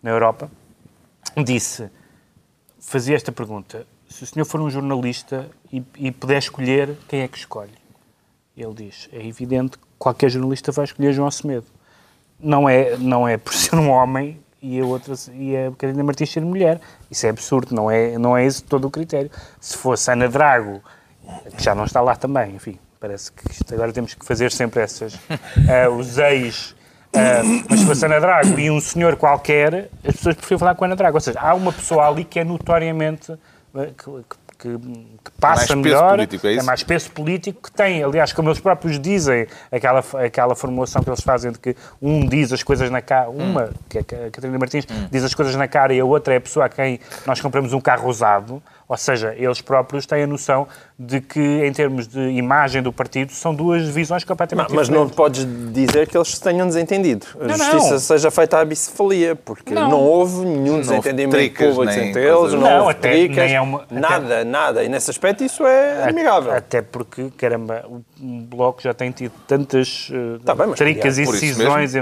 na 0.01 0.11
Europa, 0.11 0.49
disse, 1.45 1.89
fazia 2.79 3.15
esta 3.15 3.31
pergunta, 3.31 3.87
se 4.09 4.23
o 4.23 4.27
senhor 4.27 4.45
for 4.45 4.59
um 4.59 4.69
jornalista 4.69 5.49
e, 5.71 5.81
e 5.97 6.11
puder 6.11 6.37
escolher, 6.37 6.97
quem 7.07 7.21
é 7.21 7.27
que 7.27 7.37
escolhe? 7.37 7.71
Ele 8.55 8.73
diz, 8.73 9.09
é 9.11 9.25
evidente 9.25 9.77
que 9.77 9.85
qualquer 9.97 10.29
jornalista 10.29 10.71
vai 10.71 10.85
escolher 10.85 11.13
João 11.13 11.31
Semedo 11.31 11.65
não 12.39 12.67
é, 12.67 12.97
não 12.97 13.27
é 13.27 13.37
por 13.37 13.53
ser 13.55 13.75
um 13.75 13.89
homem 13.89 14.39
e 14.61 14.79
a 14.79 14.85
outra 14.85 15.13
e 15.33 15.57
a 15.57 15.71
Catarina 15.71 16.03
Martins 16.03 16.31
ser 16.31 16.41
mulher. 16.41 16.79
Isso 17.11 17.25
é 17.25 17.29
absurdo, 17.29 17.75
não 17.75 17.91
é, 17.91 18.17
não 18.17 18.35
é 18.35 18.45
esse 18.45 18.63
todo 18.63 18.87
o 18.87 18.89
critério. 18.89 19.29
Se 19.59 19.77
fosse 19.77 20.09
Ana 20.09 20.29
Drago, 20.29 20.81
que 21.57 21.63
já 21.63 21.75
não 21.75 21.83
está 21.83 21.99
lá 21.99 22.15
também, 22.15 22.55
enfim, 22.55 22.79
parece 22.99 23.31
que 23.31 23.51
isto, 23.51 23.73
agora 23.73 23.91
temos 23.91 24.13
que 24.13 24.25
fazer 24.25 24.51
sempre 24.51 24.81
essas. 24.81 25.15
Uh, 25.15 25.89
os 25.99 26.17
ex. 26.17 26.71
Uh, 27.15 27.65
mas 27.69 27.81
se 27.81 27.85
fosse 27.85 28.05
Ana 28.05 28.19
Drago 28.19 28.57
e 28.57 28.71
um 28.71 28.79
senhor 28.79 29.17
qualquer, 29.17 29.89
as 30.03 30.15
pessoas 30.15 30.35
preferiam 30.35 30.59
falar 30.59 30.75
com 30.75 30.85
Ana 30.85 30.95
Drago. 30.95 31.17
Ou 31.17 31.21
seja, 31.21 31.39
há 31.39 31.53
uma 31.53 31.73
pessoa 31.73 32.07
ali 32.07 32.23
que 32.23 32.39
é 32.39 32.43
notoriamente. 32.43 33.33
Uh, 33.33 33.93
que, 33.97 34.05
que 34.29 34.42
que, 34.63 34.77
que 35.25 35.31
passa 35.39 35.75
mais 35.75 35.85
melhor, 35.85 36.11
político, 36.11 36.47
é, 36.47 36.55
é, 36.55 36.63
mais 36.63 36.83
peso 36.83 37.11
político, 37.11 37.63
que 37.63 37.71
tem, 37.71 38.01
aliás, 38.01 38.31
como 38.31 38.47
eles 38.47 38.61
próprios 38.61 38.97
dizem, 38.97 39.45
aquela, 39.69 40.01
aquela 40.25 40.55
formulação 40.55 41.03
que 41.03 41.09
eles 41.09 41.19
fazem 41.19 41.51
de 41.51 41.59
que 41.59 41.75
um 42.01 42.25
diz 42.25 42.53
as 42.53 42.63
coisas 42.63 42.89
na 42.89 43.01
cara, 43.01 43.29
uma, 43.29 43.65
hum. 43.65 43.69
que 43.89 43.97
é 43.97 44.01
a 44.01 44.31
Catarina 44.31 44.57
Martins, 44.57 44.85
hum. 44.89 45.07
diz 45.11 45.23
as 45.23 45.33
coisas 45.33 45.53
na 45.55 45.67
cara 45.67 45.93
e 45.93 45.99
a 45.99 46.05
outra 46.05 46.33
é 46.33 46.37
a 46.37 46.41
pessoa 46.41 46.65
a 46.65 46.69
quem 46.69 46.99
nós 47.25 47.41
compramos 47.41 47.73
um 47.73 47.81
carro 47.81 48.09
usado, 48.09 48.63
ou 48.93 48.97
seja, 48.97 49.33
eles 49.35 49.59
próprios 49.59 50.05
têm 50.05 50.21
a 50.21 50.27
noção 50.27 50.67
de 50.99 51.19
que, 51.19 51.39
em 51.39 51.73
termos 51.73 52.07
de 52.07 52.19
imagem 52.19 52.79
do 52.79 52.93
partido, 52.93 53.31
são 53.31 53.53
duas 53.53 53.89
visões 53.89 54.23
completamente 54.23 54.69
não, 54.69 54.75
mas 54.75 54.87
diferentes. 54.87 55.09
Mas 55.09 55.09
não 55.09 55.25
podes 55.25 55.47
dizer 55.73 56.07
que 56.07 56.15
eles 56.15 56.37
tenham 56.37 56.67
desentendido. 56.67 57.25
A 57.41 57.47
não, 57.47 57.55
justiça 57.55 57.93
não. 57.93 57.99
seja 57.99 58.29
feita 58.29 58.59
à 58.59 58.63
bicefalia, 58.63 59.35
porque 59.35 59.73
não, 59.73 59.89
não 59.89 59.99
houve 59.99 60.45
nenhum 60.45 60.79
desentendimento 60.79 61.55
público 61.55 61.89
entre 61.91 62.21
eles, 62.23 62.53
não, 62.53 62.59
não 62.59 62.79
houve 62.81 62.91
até, 62.91 63.09
tricas, 63.09 63.51
é 63.51 63.59
uma, 63.59 63.83
nada, 63.89 64.15
até, 64.17 64.43
nada. 64.43 64.83
E 64.83 64.89
nesse 64.89 65.09
aspecto 65.09 65.43
isso 65.43 65.65
é 65.65 66.03
admirável. 66.03 66.51
Até 66.51 66.83
porque, 66.83 67.31
caramba, 67.35 67.83
o 67.89 68.03
Bloco 68.21 68.79
já 68.79 68.93
tem 68.93 69.09
tido 69.09 69.33
tantas 69.47 70.11
uh, 70.11 70.37
tá 70.45 70.53
bem, 70.53 70.71
tricas 70.73 71.17
e 71.17 71.25
decisões. 71.25 71.95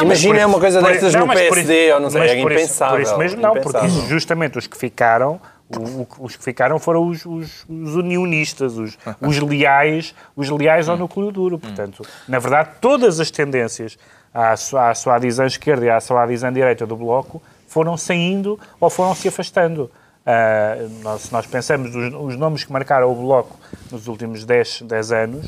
Imagina 0.00 0.38
é 0.38 0.46
uma 0.46 0.60
coisa 0.60 0.80
destas 0.80 1.12
no 1.12 1.26
PSD, 1.26 1.92
ou 1.92 2.00
não 2.00 2.08
sei, 2.08 2.22
é 2.22 2.40
impensável. 2.40 2.94
Por 2.94 3.02
isso 3.02 3.18
mesmo 3.18 3.42
não, 3.42 3.54
porque 3.54 3.88
justamente 4.08 4.56
os 4.56 4.68
que 4.68 4.76
ficaram 4.76 5.40
o, 5.68 6.06
os 6.20 6.36
que 6.36 6.44
ficaram 6.44 6.78
foram 6.78 7.08
os, 7.08 7.26
os, 7.26 7.66
os 7.68 7.96
unionistas, 7.96 8.76
os, 8.76 8.96
os, 9.20 9.38
leais, 9.38 10.14
os 10.36 10.48
leais 10.50 10.88
ao 10.88 10.96
núcleo 10.96 11.32
duro. 11.32 11.58
Portanto, 11.58 12.04
na 12.28 12.38
verdade, 12.38 12.70
todas 12.80 13.18
as 13.18 13.30
tendências 13.30 13.98
à, 14.32 14.52
à 14.52 14.94
suadizão 14.94 15.46
esquerda 15.46 15.84
e 15.84 15.90
à 15.90 16.00
suadizão 16.00 16.52
direita 16.52 16.86
do 16.86 16.96
Bloco 16.96 17.42
foram 17.66 17.96
saindo 17.96 18.58
ou 18.80 18.88
foram 18.88 19.14
se 19.14 19.28
afastando. 19.28 19.90
Uh, 20.26 20.88
nós, 21.02 21.22
se 21.22 21.32
nós 21.32 21.46
pensamos 21.46 21.94
os, 21.94 22.12
os, 22.12 22.36
nomes 22.36 22.64
que 22.64 22.72
marcaram 22.72 23.10
o 23.10 23.14
Bloco 23.14 23.56
nos 23.92 24.08
últimos 24.08 24.44
10, 24.44 24.82
10 24.82 25.12
anos, 25.12 25.46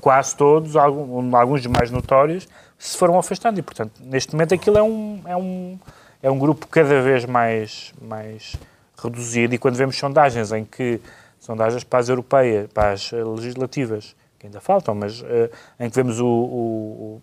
quase 0.00 0.36
todos, 0.36 0.76
alguns, 0.76 1.34
alguns 1.34 1.66
mais 1.66 1.90
notórios, 1.90 2.48
se 2.78 2.96
foram 2.96 3.18
afastando. 3.18 3.58
E, 3.58 3.62
portanto, 3.62 3.92
neste 4.00 4.32
momento 4.32 4.54
aquilo 4.54 4.78
é 4.78 4.82
um, 4.82 5.20
é 5.24 5.36
um, 5.36 5.78
é 6.22 6.30
um 6.30 6.38
grupo 6.38 6.66
cada 6.68 7.02
vez 7.02 7.24
mais, 7.24 7.92
mais 8.00 8.54
reduzido 9.02 9.54
e 9.54 9.58
quando 9.58 9.76
vemos 9.76 9.96
sondagens 9.96 10.52
em 10.52 10.64
que, 10.64 11.00
sondagens 11.38 11.84
para 11.84 12.00
as 12.00 12.08
europeias, 12.08 12.68
para 12.72 12.92
as 12.92 13.10
legislativas, 13.12 14.14
que 14.38 14.46
ainda 14.46 14.60
faltam, 14.60 14.94
mas 14.94 15.20
uh, 15.20 15.26
em 15.80 15.88
que 15.88 15.96
vemos 15.96 16.20
o, 16.20 16.26
o, 16.26 17.22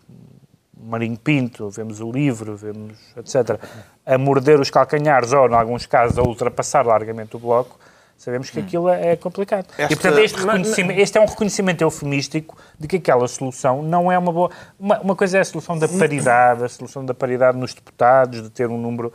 o 0.77 0.86
Marinho 0.86 1.17
Pinto, 1.17 1.70
vemos 1.70 2.01
o 2.01 2.12
Livro, 2.12 2.55
vemos, 2.55 2.98
etc., 3.17 3.60
a 4.05 4.17
morder 4.17 4.60
os 4.60 4.70
calcanhares 4.70 5.32
ou, 5.34 5.48
em 5.50 5.53
alguns 5.53 5.86
casos, 5.86 6.17
a 6.17 6.22
ultrapassar 6.22 6.86
largamente 6.86 7.36
o 7.36 7.39
Bloco, 7.39 7.79
sabemos 8.17 8.50
que 8.50 8.60
aquilo 8.60 8.89
é 8.89 9.15
complicado. 9.15 9.67
Esta... 9.77 9.94
E, 9.94 9.96
portanto, 9.96 10.20
este, 10.20 10.39
reconhecimento, 10.39 11.00
este 11.00 11.17
é 11.17 11.22
um 11.22 11.25
reconhecimento 11.25 11.82
eufemístico 11.82 12.58
de 12.79 12.88
que 12.88 12.98
aquela 12.98 13.27
solução 13.27 13.82
não 13.82 14.12
é 14.12 14.17
uma 14.17 14.32
boa... 14.32 14.51
Uma, 14.79 15.00
uma 15.00 15.15
coisa 15.15 15.38
é 15.38 15.41
a 15.41 15.46
solução 15.46 15.77
da 15.77 15.88
paridade, 15.88 16.63
a 16.63 16.70
solução 16.70 17.05
da 17.05 17.13
paridade 17.13 17.58
nos 17.58 17.74
deputados, 17.74 18.41
de 18.41 18.50
ter 18.50 18.70
um 18.70 18.77
número... 18.77 19.12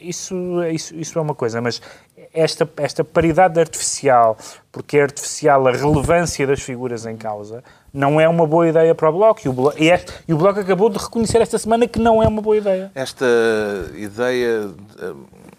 Isso, 0.00 0.34
isso, 0.64 0.94
isso 0.94 1.18
é 1.18 1.22
uma 1.22 1.34
coisa, 1.34 1.60
mas 1.60 1.80
esta, 2.32 2.68
esta 2.76 3.04
paridade 3.04 3.58
artificial, 3.58 4.36
porque 4.70 4.98
é 4.98 5.02
artificial 5.02 5.66
a 5.66 5.72
relevância 5.72 6.46
das 6.46 6.60
figuras 6.60 7.06
em 7.06 7.16
causa, 7.16 7.62
não 7.92 8.20
é 8.20 8.28
uma 8.28 8.46
boa 8.46 8.68
ideia 8.68 8.94
para 8.94 9.08
o 9.10 9.12
Bloco. 9.12 9.40
E 9.44 9.48
o 9.48 9.52
Bloco, 9.52 9.82
e 9.82 9.90
este, 9.90 10.12
e 10.28 10.34
o 10.34 10.36
Bloco 10.36 10.60
acabou 10.60 10.88
de 10.88 10.98
reconhecer 10.98 11.40
esta 11.40 11.58
semana 11.58 11.88
que 11.88 11.98
não 11.98 12.22
é 12.22 12.28
uma 12.28 12.40
boa 12.40 12.56
ideia. 12.56 12.90
Esta 12.94 13.26
ideia 13.96 14.70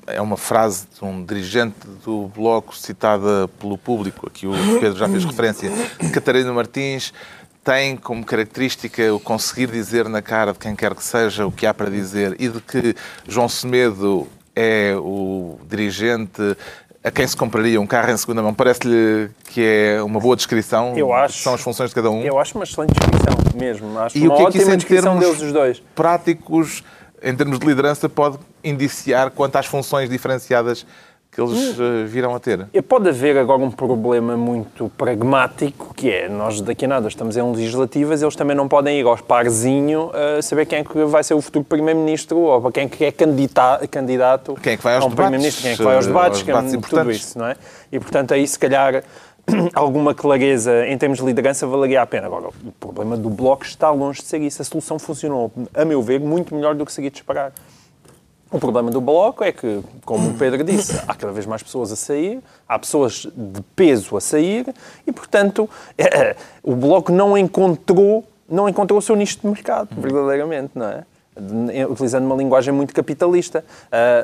é 0.08 0.22
uma 0.22 0.38
frase 0.38 0.88
de 0.98 1.04
um 1.04 1.24
dirigente 1.24 1.76
do 2.06 2.28
Bloco 2.28 2.76
citada 2.76 3.48
pelo 3.60 3.78
público, 3.78 4.28
aqui 4.28 4.48
o 4.48 4.54
Pedro 4.80 4.98
já 4.98 5.08
fez 5.08 5.24
referência, 5.24 5.72
Catarina 6.14 6.52
Martins 6.54 7.14
tem 7.64 7.96
como 7.96 8.26
característica 8.26 9.14
o 9.14 9.20
conseguir 9.20 9.68
dizer 9.68 10.10
na 10.10 10.22
cara 10.22 10.54
de 10.54 10.60
quem 10.60 10.76
quer 10.76 10.96
que 10.96 11.04
seja 11.04 11.46
o 11.46 11.52
que 11.52 11.66
há 11.66 11.74
para 11.74 11.90
dizer 11.90 12.36
e 12.40 12.48
de 12.48 12.60
que 12.62 12.96
João 13.28 13.48
Semedo 13.48 14.28
é 14.56 14.96
o 14.98 15.60
dirigente 15.70 16.58
a 17.04 17.10
quem 17.10 17.26
se 17.26 17.36
compraria 17.36 17.82
um 17.82 17.88
carro 17.88 18.12
em 18.12 18.18
segunda 18.18 18.44
mão. 18.44 18.54
Parece-lhe 18.54 19.32
que 19.46 19.64
é 19.64 20.04
uma 20.04 20.20
boa 20.20 20.36
descrição? 20.36 20.96
Eu 20.96 21.12
acho. 21.12 21.40
São 21.40 21.54
as 21.56 21.62
funções 21.62 21.90
de 21.90 21.96
cada 21.96 22.12
um? 22.12 22.22
Eu 22.22 22.38
acho 22.38 22.56
uma 22.56 22.64
excelente 22.64 22.94
descrição 22.94 23.60
mesmo. 23.60 24.00
Acho 24.00 24.18
e 24.18 24.28
uma 24.28 24.34
o 24.34 24.38
que 24.38 24.44
é 24.44 24.52
que 24.52 24.58
isso, 24.60 24.72
em 24.72 24.78
termos 24.78 25.20
deles 25.20 25.42
os 25.42 25.52
dois. 25.52 25.84
práticos 25.96 26.84
em 27.24 27.36
termos 27.36 27.60
de 27.60 27.66
liderança, 27.68 28.10
pode 28.10 28.40
indiciar 28.64 29.30
quanto 29.30 29.56
às 29.56 29.66
funções 29.68 30.10
diferenciadas 30.10 30.86
que 31.32 31.40
eles 31.40 31.80
uh, 31.80 32.06
virão 32.06 32.36
a 32.36 32.40
ter? 32.40 32.68
Pode 32.88 33.08
haver 33.08 33.38
agora 33.38 33.62
um 33.62 33.72
problema 33.72 34.36
muito 34.36 34.92
pragmático, 34.98 35.94
que 35.94 36.10
é, 36.12 36.28
nós 36.28 36.60
daqui 36.60 36.84
a 36.84 36.88
nada 36.90 37.08
estamos 37.08 37.38
em 37.38 37.52
legislativas, 37.52 38.22
eles 38.22 38.36
também 38.36 38.56
não 38.56 38.68
podem 38.68 39.00
ir 39.00 39.06
aos 39.06 39.22
parzinho 39.22 40.12
a 40.14 40.40
uh, 40.40 40.44
saber 40.44 40.66
quem 40.66 40.80
é 40.80 40.84
que 40.84 41.06
vai 41.06 41.24
ser 41.24 41.34
o 41.34 41.42
futuro 41.42 41.64
Primeiro-Ministro 41.64 42.38
ou 42.38 42.62
para 42.62 42.72
quem 42.74 42.84
é 42.84 42.88
que 42.90 43.06
é 43.06 43.12
candidato 43.12 44.56
quem 44.56 44.74
é 44.74 44.78
que 44.78 44.84
vai 44.84 44.96
aos 44.96 45.06
a 45.06 45.08
um 45.08 45.12
Primeiro-Ministro, 45.12 45.62
quem 45.62 45.72
é 45.72 45.76
que 45.78 45.84
vai 45.84 45.96
aos 45.96 46.08
debates, 46.08 46.40
aos 46.40 46.46
debates 46.46 46.72
quem, 46.72 46.82
tudo 46.82 47.12
isso, 47.12 47.40
não 47.40 47.48
é? 47.48 47.56
E, 47.92 48.00
portanto, 48.00 48.34
aí 48.34 48.46
se 48.46 48.60
calhar 48.60 49.02
alguma 49.74 50.14
clareza 50.14 50.86
em 50.86 50.98
termos 50.98 51.20
de 51.20 51.26
liderança 51.26 51.66
valeria 51.66 52.02
a 52.02 52.06
pena. 52.06 52.28
Agora, 52.28 52.50
o 52.50 52.72
problema 52.74 53.16
do 53.16 53.30
Bloco 53.30 53.66
está 53.66 53.90
longe 53.90 54.22
de 54.22 54.28
ser 54.28 54.42
isso. 54.42 54.62
A 54.62 54.66
solução 54.66 55.00
funcionou, 55.00 55.52
a 55.74 55.86
meu 55.86 56.02
ver, 56.02 56.20
muito 56.20 56.54
melhor 56.54 56.76
do 56.76 56.86
que 56.86 56.92
seguir 56.92 57.10
disparar. 57.10 57.54
O 58.52 58.60
problema 58.60 58.92
do 58.92 59.00
Bloco 59.00 59.46
é 59.46 59.52
que, 59.54 59.82
como 60.04 60.32
o 60.32 60.34
Pedro 60.34 60.62
disse, 60.62 61.02
há 61.08 61.16
cada 61.16 61.32
vez 61.32 61.46
mais 61.46 61.64
pessoas 61.64 61.90
a 61.92 61.96
sair, 61.96 62.42
há 62.68 62.78
pessoas 62.78 63.26
de 63.34 63.62
peso 63.76 64.18
a 64.18 64.22
sair 64.22 64.66
e, 65.08 65.12
portanto, 65.12 65.70
é, 65.98 66.36
o 66.62 66.76
Bloco 66.76 67.14
não 67.14 67.38
encontrou, 67.38 68.28
não 68.50 68.68
encontrou 68.68 69.00
o 69.00 69.02
seu 69.02 69.16
nicho 69.16 69.40
de 69.40 69.48
mercado, 69.48 69.90
verdadeiramente, 69.98 70.72
não 70.76 70.86
é? 70.86 71.04
utilizando 71.90 72.26
uma 72.26 72.36
linguagem 72.36 72.74
muito 72.74 72.94
capitalista. 72.94 73.64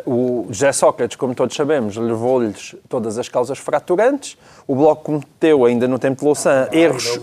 Uh, 0.05 0.45
o 0.45 0.47
José 0.49 0.73
Sócrates, 0.73 1.15
como 1.15 1.33
todos 1.33 1.55
sabemos, 1.55 1.95
levou-lhes 1.95 2.75
todas 2.89 3.17
as 3.17 3.29
causas 3.29 3.57
fraturantes. 3.57 4.37
O 4.67 4.75
Bloco 4.75 5.03
cometeu, 5.03 5.63
ainda 5.63 5.87
no 5.87 5.97
tempo 5.97 6.19
de 6.19 6.25
Louçã, 6.25 6.67
erros, 6.69 7.17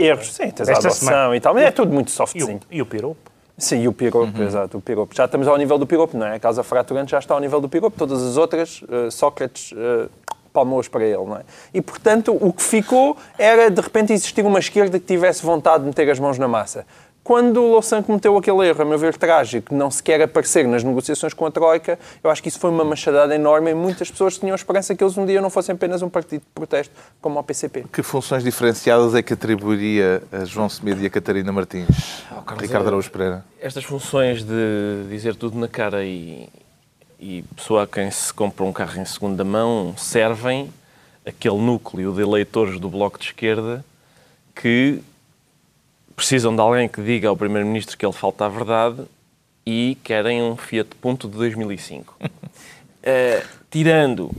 erros, 0.00 0.32
sim, 0.32 0.50
tens 0.50 0.68
a 0.70 0.78
adoção 0.78 1.34
e 1.34 1.40
tal, 1.40 1.52
mas 1.52 1.64
é 1.64 1.70
tudo 1.70 1.92
muito 1.92 2.10
softzinho. 2.10 2.60
E 2.70 2.76
o, 2.76 2.78
e 2.78 2.82
o 2.82 2.86
piropo? 2.86 3.30
Sim, 3.58 3.82
e 3.82 3.88
o 3.88 3.92
piropo, 3.92 4.38
uhum. 4.38 4.46
exato, 4.46 4.78
o 4.78 4.80
piropo. 4.80 5.14
Já 5.14 5.24
estamos 5.24 5.48
ao 5.48 5.56
nível 5.56 5.76
do 5.76 5.86
piropo, 5.86 6.16
não 6.16 6.26
é? 6.26 6.36
A 6.36 6.40
causa 6.40 6.62
fraturante 6.62 7.10
já 7.10 7.18
está 7.18 7.34
ao 7.34 7.40
nível 7.40 7.60
do 7.60 7.68
piropo. 7.68 7.98
Todas 7.98 8.22
as 8.22 8.36
outras, 8.36 8.82
uh, 8.82 9.10
Sócrates... 9.10 9.72
Uh, 9.72 10.08
palmou-os 10.50 10.88
para 10.88 11.04
ele, 11.04 11.24
não 11.24 11.36
é? 11.36 11.42
E, 11.72 11.80
portanto, 11.80 12.36
o 12.40 12.52
que 12.52 12.62
ficou 12.62 13.16
era, 13.38 13.70
de 13.70 13.80
repente, 13.80 14.12
existir 14.12 14.44
uma 14.44 14.58
esquerda 14.58 14.98
que 14.98 15.06
tivesse 15.06 15.44
vontade 15.44 15.84
de 15.84 15.88
meter 15.88 16.10
as 16.10 16.18
mãos 16.18 16.36
na 16.36 16.48
massa. 16.48 16.84
Quando 17.28 17.62
o 17.62 17.72
Louçã 17.72 18.02
cometeu 18.02 18.38
aquele 18.38 18.66
erro, 18.66 18.80
a 18.80 18.84
meu 18.86 18.98
ver, 18.98 19.14
trágico, 19.14 19.74
não 19.74 19.90
se 19.90 20.02
quer 20.02 20.22
aparecer 20.22 20.66
nas 20.66 20.82
negociações 20.82 21.34
com 21.34 21.44
a 21.44 21.50
Troika, 21.50 21.98
eu 22.24 22.30
acho 22.30 22.42
que 22.42 22.48
isso 22.48 22.58
foi 22.58 22.70
uma 22.70 22.82
machadada 22.84 23.34
enorme 23.34 23.70
e 23.70 23.74
muitas 23.74 24.10
pessoas 24.10 24.38
tinham 24.38 24.54
esperança 24.54 24.94
que 24.94 25.04
eles 25.04 25.18
um 25.18 25.26
dia 25.26 25.38
não 25.42 25.50
fossem 25.50 25.74
apenas 25.74 26.00
um 26.00 26.08
partido 26.08 26.40
de 26.40 26.46
protesto, 26.54 26.94
como 27.20 27.38
o 27.38 27.42
PCP. 27.44 27.84
Que 27.92 28.02
funções 28.02 28.42
diferenciadas 28.42 29.14
é 29.14 29.20
que 29.20 29.34
atribuiria 29.34 30.22
a 30.32 30.46
João 30.46 30.70
Semedo 30.70 31.02
e 31.02 31.06
a 31.06 31.10
Catarina 31.10 31.52
Martins? 31.52 32.22
Oh, 32.32 32.54
Ricardo 32.54 32.86
Araújo 32.86 33.10
Pereira. 33.10 33.44
Estas 33.60 33.84
funções 33.84 34.42
de 34.42 35.04
dizer 35.10 35.36
tudo 35.36 35.58
na 35.58 35.68
cara 35.68 36.06
e, 36.06 36.48
e 37.20 37.44
pessoa 37.54 37.82
a 37.82 37.86
quem 37.86 38.10
se 38.10 38.32
compra 38.32 38.64
um 38.64 38.72
carro 38.72 38.98
em 39.02 39.04
segunda 39.04 39.44
mão 39.44 39.92
servem 39.98 40.72
aquele 41.26 41.58
núcleo 41.58 42.10
de 42.10 42.22
eleitores 42.22 42.80
do 42.80 42.88
Bloco 42.88 43.18
de 43.18 43.26
Esquerda 43.26 43.84
que 44.54 45.02
precisam 46.18 46.52
de 46.52 46.60
alguém 46.60 46.88
que 46.88 47.00
diga 47.00 47.28
ao 47.28 47.36
Primeiro-Ministro 47.36 47.96
que 47.96 48.04
ele 48.04 48.12
falta 48.12 48.44
a 48.44 48.48
verdade 48.48 49.04
e 49.64 49.96
querem 50.02 50.42
um 50.42 50.56
Fiat 50.56 50.90
Punto 51.00 51.28
de 51.28 51.36
2005. 51.36 52.16
uh, 52.20 52.28
eh, 53.04 53.44
tirando 53.70 54.32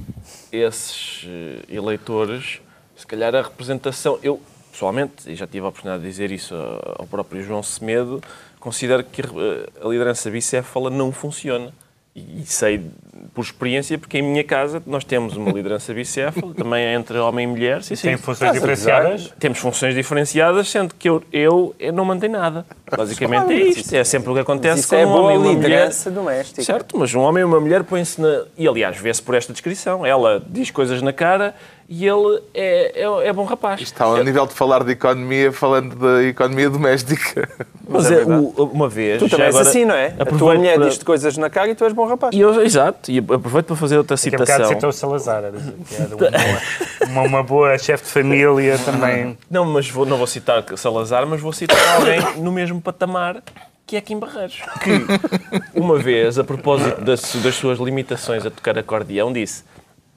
esses 0.52 1.24
uh, 1.24 1.74
eleitores, 1.74 2.60
se 2.98 3.08
calhar 3.08 3.34
a 3.34 3.42
representação... 3.42 4.20
Eu, 4.22 4.42
pessoalmente, 4.74 5.32
e 5.32 5.36
já 5.36 5.48
tive 5.48 5.66
a 5.66 5.70
oportunidade 5.70 6.04
de 6.04 6.10
dizer 6.10 6.34
isso 6.34 6.54
ao 6.98 7.08
próprio 7.08 7.42
João 7.42 7.64
Semedo, 7.64 8.22
considero 8.60 9.02
que 9.02 9.22
a 9.22 9.88
liderança 9.88 10.30
bicéfala 10.30 10.90
não 10.90 11.14
funciona. 11.14 11.74
E 12.14 12.44
sei 12.46 12.92
por 13.34 13.44
experiência, 13.44 13.98
porque 13.98 14.18
em 14.18 14.22
minha 14.22 14.44
casa 14.44 14.82
nós 14.86 15.04
temos 15.04 15.36
uma 15.36 15.52
liderança 15.52 15.94
bicéfala, 15.94 16.54
também 16.54 16.86
é 16.86 16.94
entre 16.94 17.18
homem 17.18 17.46
e 17.46 17.48
mulher. 17.48 17.84
Sim, 17.84 17.96
sim. 17.96 18.08
Tem 18.10 18.18
funções 18.18 18.54
diferenciadas? 18.54 19.34
Temos 19.40 19.60
funções 19.60 19.96
diferenciadas, 19.96 20.70
sendo 20.70 20.94
que 20.96 21.10
eu, 21.10 21.24
eu, 21.32 21.76
eu 21.80 21.94
não 21.94 22.06
mantenho 22.06 22.34
nada. 22.34 22.66
Basicamente 22.96 23.54
é 23.54 23.56
isto. 23.56 23.94
É 23.94 24.04
sempre 24.04 24.32
o 24.32 24.34
que 24.34 24.40
acontece 24.40 24.88
com 24.88 24.96
é 24.96 25.06
um 25.06 25.10
homem 25.12 25.36
e 25.36 25.40
uma 25.40 25.54
mulher. 25.54 25.90
doméstica. 26.12 26.64
Certo, 26.64 26.98
mas 26.98 27.14
um 27.14 27.22
homem 27.22 27.42
e 27.42 27.46
uma 27.46 27.60
mulher 27.60 27.84
põem-se 27.84 28.22
na... 28.22 28.44
E 28.58 28.68
aliás, 28.68 28.98
vê-se 28.98 29.22
por 29.22 29.36
esta 29.36 29.54
descrição. 29.54 30.06
Ela 30.06 30.42
diz 30.48 30.72
coisas 30.72 31.02
na 31.02 31.14
cara 31.14 31.56
e 31.92 32.08
ele 32.08 32.40
é, 32.54 33.02
é, 33.02 33.28
é 33.28 33.34
bom 33.34 33.46
rapaz. 33.46 33.82
Está 33.82 34.06
ao 34.06 34.24
nível 34.24 34.46
de 34.46 34.54
falar 34.54 34.84
de 34.84 34.92
economia, 34.92 35.52
falando 35.52 35.96
da 35.96 36.24
economia 36.24 36.70
doméstica. 36.70 37.50
Mas, 37.90 38.04
Mas 38.04 38.12
é, 38.12 38.22
é 38.22 38.26
uma 38.26 38.88
vez. 38.88 39.18
Tu 39.18 39.28
também 39.28 39.48
és 39.48 39.56
assim, 39.56 39.86
não 39.86 39.96
é? 39.96 40.14
A 40.20 40.26
tua 40.26 40.54
mulher 40.54 40.78
para... 40.78 40.88
diz 40.88 41.02
coisas 41.02 41.36
na 41.38 41.50
cara 41.50 41.70
e 41.70 41.74
tu 41.74 41.84
és 41.84 41.92
bom 41.92 42.06
rapaz. 42.06 42.36
E 42.36 42.40
eu, 42.40 42.62
exato, 42.62 43.09
e 43.10 43.18
aproveito 43.18 43.68
para 43.68 43.76
fazer 43.76 43.98
outra 43.98 44.16
citação. 44.16 44.56
Aqui 44.56 44.64
um 44.64 44.68
citou 44.68 44.90
o 44.90 44.94
Salazar, 44.94 45.44
que 45.88 45.96
era 45.96 46.16
uma, 46.16 47.12
uma, 47.12 47.22
uma 47.24 47.44
boa 47.44 47.78
chefe 47.78 48.06
de 48.06 48.10
família 48.12 48.78
também. 48.80 49.38
Não, 49.50 49.66
mas 49.66 49.90
vou, 49.90 50.06
não 50.06 50.18
vou 50.18 50.28
citar 50.28 50.64
Salazar, 50.78 51.26
mas 51.28 51.42
vou 51.42 51.52
citar 51.52 51.78
alguém 51.96 52.42
no 52.42 52.52
mesmo 52.52 52.82
patamar 52.82 53.42
que 53.86 53.98
é 53.98 54.02
Kim 54.02 54.20
Barreiros. 54.20 54.62
Que, 54.84 55.80
uma 55.80 55.98
vez, 55.98 56.38
a 56.38 56.44
propósito 56.44 57.02
das, 57.02 57.36
das 57.38 57.56
suas 57.56 57.80
limitações 57.80 58.46
a 58.46 58.52
tocar 58.52 58.78
acordeão, 58.78 59.34
disse 59.34 59.64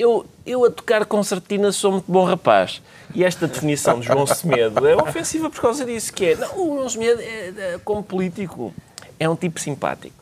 eu, 0.03 0.27
eu 0.45 0.65
a 0.65 0.71
tocar 0.71 1.05
concertina 1.07 1.71
sou 1.71 1.93
muito 1.93 2.11
bom 2.11 2.25
rapaz. 2.25 2.83
E 3.15 3.25
esta 3.25 3.47
definição 3.47 4.01
de 4.01 4.07
João 4.07 4.27
Semedo 4.27 4.87
é 4.87 4.97
ofensiva 4.97 5.51
por 5.51 5.61
causa 5.61 5.85
disso, 5.85 6.13
que 6.13 6.27
é, 6.27 6.37
não, 6.37 6.49
o 6.57 6.77
João 6.77 6.89
Semedo, 6.89 7.21
é, 7.21 7.49
é, 7.57 7.81
como 7.85 8.03
político, 8.03 8.75
é 9.19 9.29
um 9.29 9.37
tipo 9.37 9.61
simpático. 9.61 10.17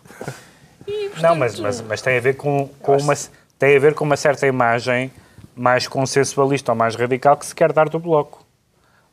E, 0.86 1.08
portanto, 1.08 1.22
não, 1.22 1.36
mas, 1.36 1.58
mas, 1.60 1.80
mas, 1.82 2.02
tem, 2.02 2.16
a 2.16 2.20
ver 2.20 2.36
com, 2.36 2.68
com 2.80 2.96
uma, 2.96 3.14
tem 3.58 3.76
a 3.76 3.80
ver 3.80 3.94
com 3.94 4.04
uma 4.04 4.16
certa 4.16 4.46
imagem 4.46 5.10
mais 5.54 5.86
consensualista 5.86 6.72
ou 6.72 6.76
mais 6.76 6.94
radical 6.94 7.36
que 7.36 7.46
se 7.46 7.54
quer 7.54 7.72
dar 7.72 7.88
do 7.88 7.98
Bloco. 7.98 8.46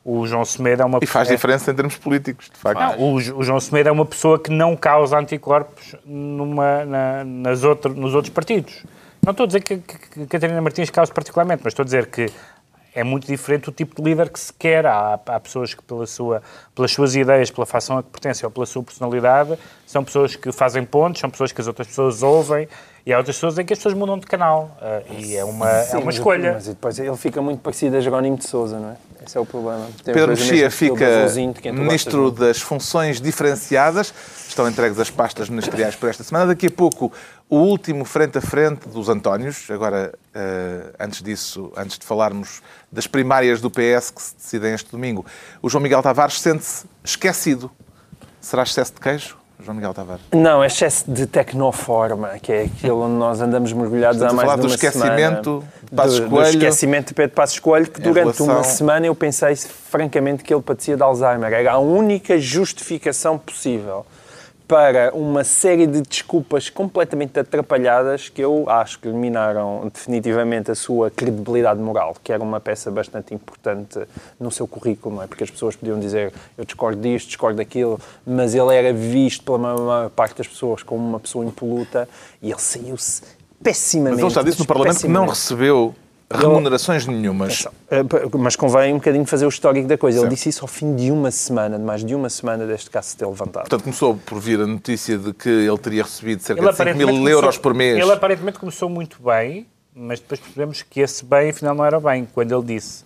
O 0.04 0.26
João 0.26 0.46
Semedo 0.46 0.82
é 0.82 0.86
uma 0.86 1.00
E 1.02 1.06
faz 1.06 1.30
é, 1.30 1.36
diferença 1.36 1.70
em 1.70 1.76
termos 1.76 1.98
políticos, 1.98 2.50
de 2.50 2.58
facto. 2.58 2.80
Não, 2.80 2.98
o, 2.98 3.16
o, 3.16 3.44
João 3.44 3.60
Semedo 3.60 3.90
é 3.90 3.92
uma 3.92 4.06
pessoa 4.06 4.40
que 4.40 4.50
não 4.50 4.74
causa 4.74 5.20
anticorpos 5.20 5.96
numa, 6.06 6.86
na, 6.86 7.26
nas 7.26 7.66
outro, 7.66 7.94
nos 7.94 8.16
outros 8.16 8.34
partidos. 8.34 8.86
Não 9.22 9.32
estou 9.32 9.44
a 9.44 9.48
dizer 9.48 9.60
que, 9.60 9.78
que, 9.80 9.98
que 9.98 10.26
Catarina 10.28 10.62
Martins 10.62 10.90
cause 10.90 11.12
particularmente, 11.12 11.62
mas 11.62 11.72
estou 11.72 11.84
a 11.84 11.86
dizer 11.86 12.06
que 12.06 12.32
é 12.98 13.04
muito 13.04 13.28
diferente 13.28 13.70
o 13.70 13.72
tipo 13.72 14.02
de 14.02 14.10
líder 14.10 14.28
que 14.28 14.40
se 14.40 14.52
quer. 14.52 14.84
Há, 14.88 15.20
há 15.24 15.40
pessoas 15.40 15.72
que, 15.72 15.84
pela 15.84 16.08
sua, 16.08 16.42
pelas 16.74 16.92
suas 16.92 17.16
ideias, 17.16 17.52
pela 17.52 17.64
facção 17.64 18.00
a 18.00 18.02
que 18.02 18.10
pertencem 18.10 18.44
ou 18.44 18.52
pela 18.52 18.66
sua 18.66 18.82
personalidade, 18.82 19.56
são 19.86 20.04
pessoas 20.04 20.36
que 20.36 20.52
fazem 20.52 20.84
pontos, 20.84 21.22
são 21.22 21.30
pessoas 21.30 21.52
que 21.52 21.62
as 21.62 21.68
outras 21.68 21.88
pessoas 21.88 22.24
ouvem, 22.24 22.68
e 23.08 23.14
há 23.14 23.18
outras 23.18 23.38
pessoas 23.38 23.58
em 23.58 23.64
que 23.64 23.72
as 23.72 23.80
pessoas 23.80 23.96
mudam 23.96 24.20
de 24.20 24.28
canal. 24.28 24.78
Uh, 24.82 25.14
e 25.14 25.38
é 25.38 25.46
uma, 25.46 25.70
é 25.70 25.84
Sim, 25.84 25.96
é 25.96 26.00
uma 26.00 26.12
escolha. 26.12 26.52
Mas 26.56 26.66
depois 26.66 27.00
ele 27.00 27.16
fica 27.16 27.42
muito 27.42 27.62
parecido 27.62 27.96
a 27.96 28.02
Jerónimo 28.02 28.36
de 28.36 28.46
Souza, 28.46 28.78
não 28.78 28.90
é? 28.90 28.98
Esse 29.26 29.38
é 29.38 29.40
o 29.40 29.46
problema. 29.46 29.88
Tem 30.04 30.14
Pedro 30.14 30.32
Mexia 30.32 30.70
fica 30.70 31.32
ministro 31.72 32.30
das 32.32 32.60
funções 32.60 33.22
diferenciadas. 33.22 34.14
Estão 34.46 34.68
entregues 34.68 35.00
as 35.00 35.10
pastas 35.10 35.48
ministeriais 35.48 35.96
por 35.96 36.10
esta 36.10 36.22
semana. 36.22 36.48
Daqui 36.48 36.68
a 36.68 36.70
pouco, 36.72 37.10
o 37.50 37.56
último 37.56 38.04
frente 38.04 38.40
a 38.40 38.42
frente 38.42 38.90
dos 38.90 39.08
Antónios. 39.08 39.72
Agora, 39.72 40.14
uh, 40.36 40.94
antes 41.00 41.22
disso, 41.22 41.72
antes 41.78 41.98
de 41.98 42.06
falarmos 42.06 42.62
das 42.92 43.08
primárias 43.08 43.62
do 43.62 43.72
PS 43.72 44.12
que 44.12 44.22
se 44.22 44.36
decidem 44.36 44.74
este 44.74 44.92
domingo, 44.92 45.26
o 45.62 45.70
João 45.70 45.82
Miguel 45.82 46.04
Tavares 46.04 46.42
sente-se 46.42 46.86
esquecido. 47.06 47.72
Será 48.42 48.64
excesso 48.64 48.96
de 48.96 49.00
queijo? 49.00 49.38
João 49.60 49.76
Miguel 49.76 49.94
Tavares? 49.94 50.22
Não, 50.34 50.64
é 50.64 50.68
excesso 50.68 51.10
de 51.12 51.26
tecnoforma, 51.26 52.30
que 52.42 52.52
é 52.52 52.62
aquilo 52.66 53.02
onde 53.04 53.16
nós 53.16 53.42
andamos 53.42 53.74
mergulhados 53.74 54.22
Estamos 54.22 54.44
há 54.44 54.46
mais 54.46 54.60
de 54.62 54.68
uma 54.68 54.78
semana. 54.78 55.42
do 55.42 55.56
esquecimento 55.56 55.64
Passos 55.96 56.20
do, 56.20 56.26
do 56.26 56.30
Coelho. 56.30 56.50
esquecimento 56.50 57.08
de 57.08 57.14
Pedro 57.16 57.36
Passos 57.36 57.60
Coelho, 57.60 57.90
que 57.90 58.00
durante 58.00 58.42
uma 58.44 58.54
relação- 58.54 58.76
semana 58.78 59.08
eu 59.08 59.16
pensei 59.16 59.56
francamente 59.56 60.44
que 60.44 60.54
ele 60.54 60.62
padecia 60.62 60.96
de 60.96 61.02
Alzheimer. 61.02 61.52
Era 61.52 61.72
a 61.74 61.78
única 61.80 62.38
justificação 62.40 63.38
possível 63.38 64.06
para 64.68 65.16
uma 65.16 65.46
série 65.46 65.88
de 65.88 66.02
desculpas 66.02 66.70
completamente 66.70 67.40
atrapalhadas 67.40 68.28
que 68.28 68.42
eu 68.42 68.70
acho 68.70 69.00
que 69.00 69.08
eliminaram 69.08 69.90
definitivamente 69.94 70.70
a 70.70 70.76
sua 70.76 71.10
credibilidade 71.10 71.80
moral, 71.80 72.16
que 72.22 72.34
era 72.34 72.44
uma 72.44 72.60
peça 72.60 72.92
bastante 72.92 73.34
importante 73.34 74.00
no 74.38 74.52
seu 74.52 74.68
currículo, 74.68 75.16
não 75.16 75.24
é? 75.24 75.28
Porque 75.28 75.44
as 75.44 75.50
pessoas 75.50 75.76
podiam 75.76 75.98
dizer 75.98 76.34
eu 76.58 76.66
discordo 76.66 77.02
disto, 77.02 77.28
discordo 77.28 77.58
daquilo, 77.58 78.00
mas 78.26 78.54
ele 78.54 78.76
era 78.76 78.92
visto 78.92 79.44
pela 79.44 79.58
maior 79.58 80.10
parte 80.10 80.38
das 80.38 80.48
pessoas 80.48 80.84
como 80.84 81.08
uma 81.08 81.20
pessoa 81.20 81.46
impoluta 81.46 82.10
e 82.42 82.52
ele 82.52 82.60
saiu-se 82.60 83.22
pessimamente. 83.64 84.22
Mas 84.22 84.26
ele 84.26 84.36
já 84.36 84.44
disse 84.44 84.60
no 84.60 84.66
Parlamento 84.66 85.00
que 85.00 85.08
não 85.08 85.28
recebeu 85.28 85.96
remunerações 86.30 87.06
nenhumas. 87.06 87.66
Eh, 87.90 88.04
Mas 88.38 88.56
convém 88.56 88.94
um 88.94 88.98
bocadinho 88.98 89.26
fazer 89.26 89.46
o 89.46 89.50
histórico 89.50 89.88
da 89.88 89.98
coisa. 89.98 90.20
Ele 90.20 90.30
disse 90.30 90.50
isso 90.50 90.64
ao 90.64 90.68
fim 90.68 90.96
de 90.96 91.10
uma 91.12 91.32
semana, 91.32 91.78
de 91.78 91.84
mais 91.86 92.04
de 92.04 92.14
uma 92.14 92.30
semana 92.30 92.66
deste 92.66 92.90
caso 92.90 93.10
se 93.10 93.18
ter 93.18 93.26
levantado. 93.26 93.64
Portanto, 93.64 93.84
começou 93.84 94.16
por 94.26 94.40
vir 94.40 94.60
a 94.60 94.68
notícia 94.68 95.18
de 95.18 95.34
que 95.34 95.48
ele 95.50 95.78
teria 95.78 96.04
recebido 96.04 96.42
cerca 96.42 96.62
Ele 96.62 96.70
de 96.72 96.76
5 96.76 96.84
mil 96.84 96.94
aparentemente 96.94 97.30
euros 97.32 97.42
começou- 97.58 97.62
por 97.64 97.74
mês. 97.74 97.98
Ele 97.98 98.12
aparentemente 98.12 98.60
começou 98.60 98.90
muito 98.90 99.18
bem, 99.24 99.66
mas 99.96 100.20
depois 100.20 100.40
percebemos 100.40 100.82
que 100.82 101.00
esse 101.00 101.24
bem 101.24 101.50
afinal 101.50 101.74
não 101.76 101.86
era 101.86 102.00
bem. 102.00 102.28
Quando 102.34 102.54
ele 102.54 102.76
disse 102.76 103.06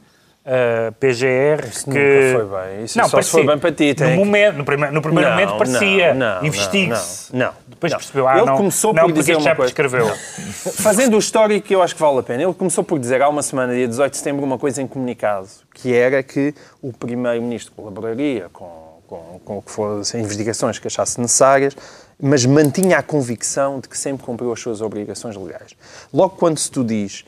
ah, 0.54 0.92
PGR 1.00 1.68
Isso 1.70 1.86
que... 1.86 1.90
nunca 1.92 2.50
foi 2.50 2.60
bem. 2.76 2.84
Isso 2.84 3.00
só 3.10 3.22
se 3.22 3.30
foi 3.32 3.46
bem 3.46 3.58
para 3.58 3.72
ti, 3.72 3.90
No, 3.90 3.96
que- 3.96 4.04
momento, 4.16 4.58
no, 4.58 4.66
primeiro, 4.66 4.94
no 4.94 5.02
primeiro 5.02 5.30
Não, 5.30 5.38
momento 5.38 5.58
parecia. 5.58 6.14
não, 6.14 6.36
não, 6.42 6.46
Investigue-se. 6.46 7.34
não, 7.36 7.46
não. 7.48 7.54
Depois 7.68 7.92
Não. 7.94 8.00
percebeu, 8.00 8.28
ah, 8.28 8.38
Ele 8.38 8.46
não, 8.46 8.58
começou 8.58 8.94
não 8.94 9.04
por 9.06 9.14
dizer 9.14 9.34
já 9.34 9.40
uma 9.40 9.56
coisa. 9.56 9.74
prescreveu. 9.74 10.08
Fazendo 10.76 11.16
o 11.16 11.20
histórico 11.20 11.66
que 11.68 11.74
eu 11.74 11.82
acho 11.82 11.96
que 11.96 12.02
vale 12.02 12.20
a 12.20 12.24
pena, 12.24 12.44
ele 12.44 12.54
começou 12.54 12.84
por 12.84 13.00
dizer 13.00 13.22
há 13.22 13.30
uma 13.30 13.42
semana, 13.42 13.74
dia 13.74 13.88
18 13.88 14.12
de 14.12 14.18
setembro, 14.18 14.44
uma 14.46 14.58
coisa 14.60 14.82
em 14.82 14.88
comunicado, 14.88 15.48
que 15.74 15.94
era 15.96 16.22
que 16.22 16.54
o 16.82 16.92
Primeiro-Ministro 16.92 17.72
colaboraria 17.74 18.48
com, 18.52 18.70
com, 19.08 19.40
com 19.44 19.58
o 19.58 19.62
que 19.62 19.72
fossem 19.72 20.22
investigações 20.22 20.78
que 20.78 20.88
achasse 20.88 21.20
necessárias, 21.20 21.76
mas 22.22 22.46
mantinha 22.46 22.98
a 22.98 23.04
convicção 23.04 23.80
de 23.80 23.88
que 23.90 23.98
sempre 23.98 24.24
cumpriu 24.26 24.52
as 24.54 24.60
suas 24.60 24.82
obrigações 24.82 25.36
legais. 25.36 25.72
Logo 26.14 26.36
quando 26.36 26.60
se 26.60 26.70
tu 26.70 26.84
diz 26.84 27.26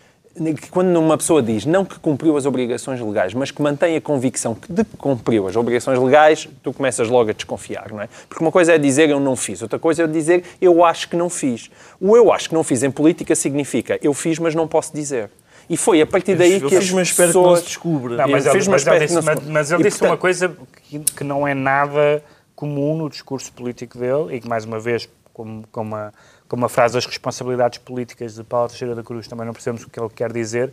quando 0.71 0.97
uma 0.99 1.17
pessoa 1.17 1.43
diz 1.43 1.63
não 1.65 1.85
que 1.85 1.99
cumpriu 1.99 2.35
as 2.35 2.45
obrigações 2.45 2.99
legais, 2.99 3.33
mas 3.33 3.51
que 3.51 3.61
mantém 3.61 3.95
a 3.95 4.01
convicção 4.01 4.55
que 4.55 4.71
de 4.71 4.83
que 4.83 4.97
cumpriu 4.97 5.47
as 5.47 5.55
obrigações 5.55 5.99
legais, 5.99 6.49
tu 6.63 6.73
começas 6.73 7.07
logo 7.07 7.29
a 7.29 7.33
desconfiar, 7.33 7.91
não 7.91 8.01
é? 8.01 8.09
Porque 8.27 8.43
uma 8.43 8.51
coisa 8.51 8.73
é 8.73 8.77
dizer 8.79 9.09
eu 9.09 9.19
não 9.19 9.35
fiz, 9.35 9.61
outra 9.61 9.77
coisa 9.77 10.03
é 10.03 10.07
dizer 10.07 10.43
eu 10.59 10.83
acho 10.83 11.07
que 11.09 11.15
não 11.15 11.29
fiz. 11.29 11.69
O 11.99 12.17
eu 12.17 12.31
acho 12.33 12.49
que 12.49 12.55
não 12.55 12.63
fiz 12.63 12.81
em 12.81 12.89
política 12.89 13.35
significa 13.35 13.99
eu 14.01 14.13
fiz, 14.13 14.39
mas 14.39 14.55
não 14.55 14.67
posso 14.67 14.93
dizer. 14.93 15.29
E 15.69 15.77
foi 15.77 16.01
a 16.01 16.05
partir 16.07 16.35
daí 16.35 16.59
Eu 16.59 16.67
que 16.67 16.75
as 16.75 16.83
fiz, 16.83 16.91
mas 16.93 17.07
espero 17.09 17.29
que 17.29 17.35
não 17.35 17.43
pessoas... 17.43 17.59
se 17.59 17.65
descubra. 17.67 18.17
Não, 18.17 18.27
mas 18.27 18.45
Eu 18.45 18.51
ele, 18.51 18.59
fiz, 18.59 18.67
mas 18.67 18.83
mas 18.83 18.87
ele 18.95 19.05
espero 19.05 19.05
disse, 19.05 19.19
que 19.19 19.25
não 19.25 19.33
se- 19.35 19.39
mas- 19.45 19.53
mas 19.53 19.71
ele 19.71 19.81
E, 19.81 19.83
disse 19.85 19.99
portanto- 19.99 20.11
uma 20.11 20.17
coisa 20.17 20.57
que, 20.89 20.99
que 20.99 21.23
não 21.23 21.47
é 21.47 21.53
nada 21.53 22.23
comum 22.55 22.97
no 22.97 23.09
discurso 23.09 23.51
político 23.53 23.97
dele 23.97 24.35
e 24.35 24.41
que, 24.41 24.47
mais 24.49 24.65
uma 24.65 24.79
vez, 24.79 25.07
como, 25.33 25.63
como, 25.71 25.95
a, 25.95 26.11
como 26.53 26.67
a 26.67 26.69
frase 26.69 26.93
das 26.93 27.07
responsabilidades 27.07 27.79
políticas 27.79 28.35
de 28.35 28.43
Paulo 28.43 28.67
Teixeira 28.69 28.93
da 28.93 29.01
Cruz, 29.01 29.27
também 29.27 29.43
não 29.43 29.53
percebemos 29.53 29.83
o 29.87 29.89
que 29.89 29.99
ele 29.99 30.09
quer 30.15 30.31
dizer, 30.31 30.71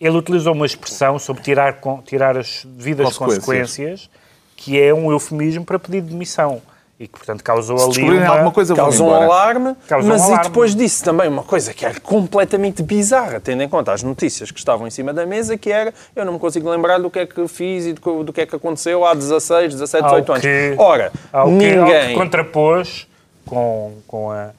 ele 0.00 0.16
utilizou 0.16 0.54
uma 0.54 0.64
expressão 0.64 1.18
sobre 1.18 1.42
tirar, 1.42 1.80
tirar 2.04 2.36
as 2.38 2.64
devidas 2.64 3.18
Consequências. 3.18 3.44
consequências, 3.44 4.10
que 4.54 4.80
é 4.80 4.94
um 4.94 5.10
eufemismo 5.10 5.64
para 5.64 5.80
pedir 5.80 6.00
demissão. 6.00 6.62
E 7.00 7.08
que, 7.08 7.18
portanto, 7.18 7.42
causou 7.42 7.76
ali 7.90 8.02
uma... 8.20 8.28
alguma 8.28 8.52
coisa, 8.52 8.72
Causou 8.76 9.08
um 9.08 9.14
alarme, 9.16 9.74
Causou 9.88 10.08
um 10.10 10.12
mas 10.12 10.22
alarme. 10.22 10.44
e 10.44 10.48
depois 10.48 10.76
disse 10.76 11.02
também 11.02 11.28
uma 11.28 11.42
coisa 11.42 11.74
que 11.74 11.84
era 11.84 11.98
completamente 11.98 12.80
bizarra, 12.84 13.40
tendo 13.40 13.64
em 13.64 13.68
conta 13.68 13.92
as 13.92 14.04
notícias 14.04 14.52
que 14.52 14.60
estavam 14.60 14.86
em 14.86 14.90
cima 14.90 15.12
da 15.12 15.26
mesa, 15.26 15.58
que 15.58 15.72
era, 15.72 15.92
eu 16.14 16.24
não 16.24 16.34
me 16.34 16.38
consigo 16.38 16.70
lembrar 16.70 16.98
do 16.98 17.10
que 17.10 17.18
é 17.18 17.26
que 17.26 17.48
fiz 17.48 17.86
e 17.86 17.92
do 17.94 18.00
que, 18.00 18.24
do 18.24 18.32
que 18.32 18.42
é 18.42 18.46
que 18.46 18.54
aconteceu 18.54 19.04
há 19.04 19.12
16, 19.12 19.72
17, 19.74 20.04
ao 20.04 20.10
18 20.22 20.30
anos. 20.34 20.42
que- 20.42 20.74
Ora, 20.78 21.12
ao 21.32 21.46
que- 21.48 21.52
ninguém... 21.52 21.78
ao 21.80 22.06
que 22.10 22.14
contrapôs 22.14 23.08
com, 23.44 23.92
com, 24.06 24.30
a, 24.30 24.50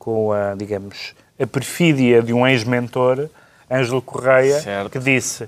com 0.00 0.32
a, 0.32 0.54
digamos, 0.54 1.14
a 1.38 1.46
perfídia 1.46 2.22
de 2.22 2.32
um 2.32 2.46
ex-mentor, 2.46 3.28
Ângelo 3.70 4.00
Correia, 4.00 4.58
Certo. 4.58 4.90
que 4.90 4.98
disse 4.98 5.46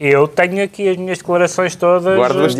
eu 0.00 0.26
tenho 0.26 0.64
aqui 0.64 0.88
as 0.88 0.96
minhas 0.96 1.18
declarações 1.18 1.76
todas, 1.76 2.04
todas. 2.04 2.54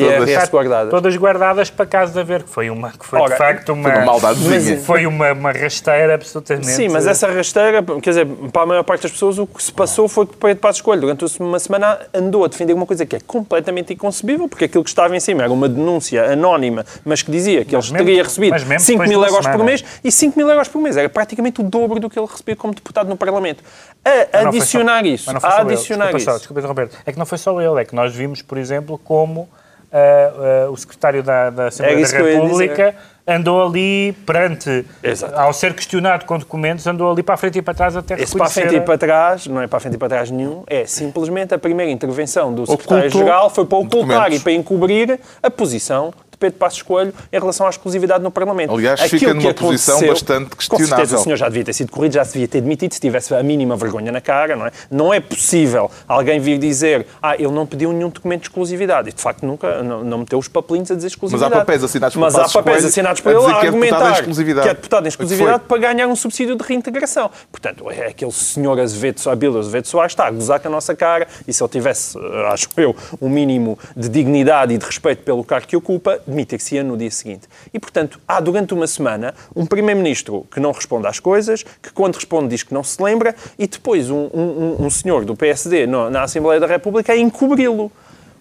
Guardadas. 0.50 0.90
todas 0.90 1.16
guardadas 1.16 1.70
para 1.70 1.86
casa 1.86 2.12
de 2.12 2.20
haver, 2.20 2.42
que 2.42 2.50
foi, 2.50 2.68
uma, 2.68 2.90
que 2.90 3.06
foi 3.06 3.18
Ora, 3.18 3.32
de 3.32 3.38
facto 3.38 3.72
uma, 3.72 3.88
foi 3.88 3.98
uma 3.98 4.04
maldadezinha. 4.04 4.78
foi 4.80 5.06
uma, 5.06 5.32
uma 5.32 5.50
rasteira 5.50 6.14
absolutamente... 6.16 6.66
Sim, 6.66 6.90
mas 6.90 7.06
essa 7.06 7.26
rasteira, 7.28 7.82
quer 8.02 8.10
dizer, 8.10 8.26
para 8.52 8.62
a 8.62 8.66
maior 8.66 8.82
parte 8.82 9.04
das 9.04 9.12
pessoas, 9.12 9.38
o 9.38 9.46
que 9.46 9.62
se 9.62 9.72
passou 9.72 10.06
foi 10.06 10.26
que 10.26 10.36
Pedro 10.36 10.58
Passos 10.58 10.82
Coelho, 10.82 11.00
durante 11.00 11.24
uma 11.40 11.58
semana, 11.58 11.98
andou 12.12 12.44
a 12.44 12.48
defender 12.48 12.74
uma 12.74 12.84
coisa 12.84 13.06
que 13.06 13.16
é 13.16 13.20
completamente 13.20 13.94
inconcebível, 13.94 14.46
porque 14.46 14.66
aquilo 14.66 14.84
que 14.84 14.90
estava 14.90 15.16
em 15.16 15.20
cima 15.20 15.42
era 15.42 15.52
uma 15.52 15.66
denúncia 15.66 16.30
anónima, 16.32 16.84
mas 17.06 17.22
que 17.22 17.30
dizia 17.30 17.64
que 17.64 17.74
ele 17.74 17.82
teria 17.90 18.22
recebido 18.22 18.50
mas 18.50 18.64
mesmo 18.64 18.84
5 18.84 18.98
depois 18.98 19.08
mil 19.08 19.20
euros 19.20 19.36
por 19.38 19.44
semana. 19.52 19.64
mês, 19.64 19.84
e 20.04 20.12
5 20.12 20.38
mil 20.38 20.50
euros 20.50 20.68
por 20.68 20.82
mês 20.82 20.96
era 20.98 21.08
praticamente 21.08 21.60
o 21.62 21.64
dobro 21.64 21.98
do 21.98 22.10
que 22.10 22.18
ele 22.18 22.26
recebia 22.30 22.54
como 22.54 22.74
deputado 22.74 23.08
no 23.08 23.16
Parlamento. 23.16 23.64
A 24.04 24.48
adicionar 24.48 25.00
só- 25.02 25.06
isso, 25.06 25.30
a 25.30 25.60
ele. 25.62 25.72
adicionar 25.72 26.04
desculpa 26.06 26.16
isso. 26.18 26.24
Só, 26.30 26.36
desculpa 26.38 26.60
interromper. 26.60 26.90
É 27.06 27.12
que 27.12 27.18
não 27.18 27.29
foi 27.30 27.38
só 27.38 27.60
ele, 27.60 27.80
é 27.80 27.84
que 27.84 27.94
nós 27.94 28.14
vimos, 28.14 28.42
por 28.42 28.58
exemplo, 28.58 28.98
como 28.98 29.48
ah, 29.92 30.66
ah, 30.66 30.70
o 30.70 30.76
secretário 30.76 31.22
da, 31.22 31.50
da 31.50 31.66
Assembleia 31.68 32.04
É 32.04 32.08
da 32.08 32.18
República 32.18 32.94
andou 33.26 33.64
ali 33.64 34.12
perante, 34.26 34.84
Exato. 35.02 35.38
ao 35.38 35.52
ser 35.52 35.74
questionado 35.74 36.24
com 36.24 36.36
documentos, 36.38 36.86
andou 36.86 37.10
ali 37.10 37.22
para 37.22 37.34
a 37.34 37.38
frente 37.38 37.58
e 37.58 37.62
para 37.62 37.74
trás 37.74 37.96
até 37.96 38.20
Esse 38.20 38.36
para 38.36 38.46
a 38.46 38.50
frente 38.50 38.74
e 38.74 38.80
para 38.80 38.98
trás, 38.98 39.46
não 39.46 39.60
é 39.60 39.68
para 39.68 39.76
a 39.76 39.80
frente 39.80 39.94
e 39.94 39.98
para 39.98 40.08
trás 40.08 40.30
nenhum, 40.30 40.64
é 40.66 40.84
simplesmente 40.84 41.54
a 41.54 41.58
primeira 41.58 41.92
intervenção 41.92 42.52
do 42.52 42.66
secretário-geral 42.66 43.50
foi 43.50 43.66
para 43.66 43.78
ocultar 43.78 44.06
documentos. 44.08 44.36
e 44.36 44.40
para 44.40 44.52
encobrir 44.52 45.20
a 45.42 45.50
posição 45.50 46.12
Pedro 46.40 46.58
Passos 46.58 46.82
Coelho 46.82 47.12
em 47.32 47.38
relação 47.38 47.66
à 47.66 47.70
exclusividade 47.70 48.24
no 48.24 48.30
Parlamento. 48.30 48.72
Aliás, 48.74 49.00
Aquilo 49.00 49.20
fica 49.20 49.34
numa 49.34 49.54
posição 49.54 50.00
bastante 50.00 50.50
Com 50.56 50.60
certeza 50.60 50.76
questionável. 50.78 51.18
o 51.18 51.22
senhor 51.22 51.36
já 51.36 51.46
devia 51.48 51.64
ter 51.64 51.72
sido 51.74 51.92
corrido, 51.92 52.12
já 52.14 52.24
se 52.24 52.32
devia 52.32 52.48
ter 52.48 52.60
demitido 52.62 52.92
se 52.94 53.00
tivesse 53.00 53.34
a 53.34 53.42
mínima 53.42 53.76
vergonha 53.76 54.10
na 54.10 54.20
cara, 54.20 54.56
não 54.56 54.66
é? 54.66 54.72
Não 54.90 55.12
é 55.14 55.20
possível 55.20 55.90
alguém 56.08 56.40
vir 56.40 56.58
dizer 56.58 57.06
ah, 57.22 57.34
ele 57.36 57.52
não 57.52 57.66
pediu 57.66 57.92
nenhum 57.92 58.08
documento 58.08 58.40
de 58.42 58.46
exclusividade 58.48 59.10
e 59.10 59.12
de 59.12 59.20
facto 59.20 59.44
nunca, 59.44 59.82
não, 59.82 60.02
não 60.02 60.18
meteu 60.18 60.38
os 60.38 60.48
papelinhos 60.48 60.90
a 60.90 60.94
dizer 60.94 61.08
exclusividade. 61.08 61.52
papéis 61.52 61.84
assinados 61.84 62.14
por 62.14 62.20
Mas 62.20 62.34
há 62.34 62.48
papéis 62.48 62.76
Coelho 62.76 62.88
assinados 62.88 63.20
a 63.20 63.22
por 63.22 63.32
ele 63.32 63.38
a 63.38 63.48
é 63.48 63.50
em 63.50 63.66
argumentar 63.66 64.12
exclusividade. 64.12 64.66
que 64.66 64.70
é 64.70 64.74
deputado 64.74 65.00
em 65.06 65.10
foi? 65.10 65.24
exclusividade 65.26 65.62
para 65.68 65.78
ganhar 65.78 66.06
um 66.06 66.16
subsídio 66.16 66.56
de 66.56 66.64
reintegração. 66.64 67.30
Portanto, 67.52 67.90
é 67.90 68.06
aquele 68.06 68.32
senhor 68.32 68.78
Azevedo, 68.80 69.20
Abílio 69.28 69.58
Azevedo 69.58 69.86
Soares 69.86 70.12
está 70.12 70.26
a 70.26 70.30
gozar 70.30 70.58
com 70.60 70.68
a 70.68 70.70
nossa 70.70 70.94
cara 70.94 71.26
e 71.46 71.52
se 71.52 71.62
ele 71.62 71.70
tivesse, 71.70 72.16
eh, 72.18 72.48
acho 72.52 72.68
eu, 72.76 72.96
um 73.20 73.28
mínimo 73.28 73.78
de 73.96 74.08
dignidade 74.08 74.72
e 74.74 74.78
de 74.78 74.84
respeito 74.86 75.22
pelo 75.22 75.44
cargo 75.44 75.66
que 75.66 75.76
ocupa, 75.76 76.20
demitir-se-ia 76.30 76.82
no 76.82 76.96
dia 76.96 77.10
seguinte. 77.10 77.46
E, 77.74 77.78
portanto, 77.78 78.18
há 78.26 78.40
durante 78.40 78.72
uma 78.72 78.86
semana 78.86 79.34
um 79.54 79.66
primeiro-ministro 79.66 80.46
que 80.50 80.58
não 80.60 80.72
responde 80.72 81.06
às 81.06 81.20
coisas, 81.20 81.62
que 81.82 81.92
quando 81.92 82.14
responde 82.14 82.48
diz 82.48 82.62
que 82.62 82.72
não 82.72 82.82
se 82.82 83.02
lembra 83.02 83.34
e 83.58 83.66
depois 83.66 84.08
um, 84.08 84.28
um- 84.32 84.76
um- 84.80 84.86
um 84.86 84.90
senhor 84.90 85.24
do 85.24 85.36
PSD 85.36 85.86
no- 85.86 86.08
na 86.08 86.22
Assembleia 86.22 86.58
da 86.58 86.66
República 86.66 87.12
a 87.12 87.16
encobri-lo. 87.16 87.92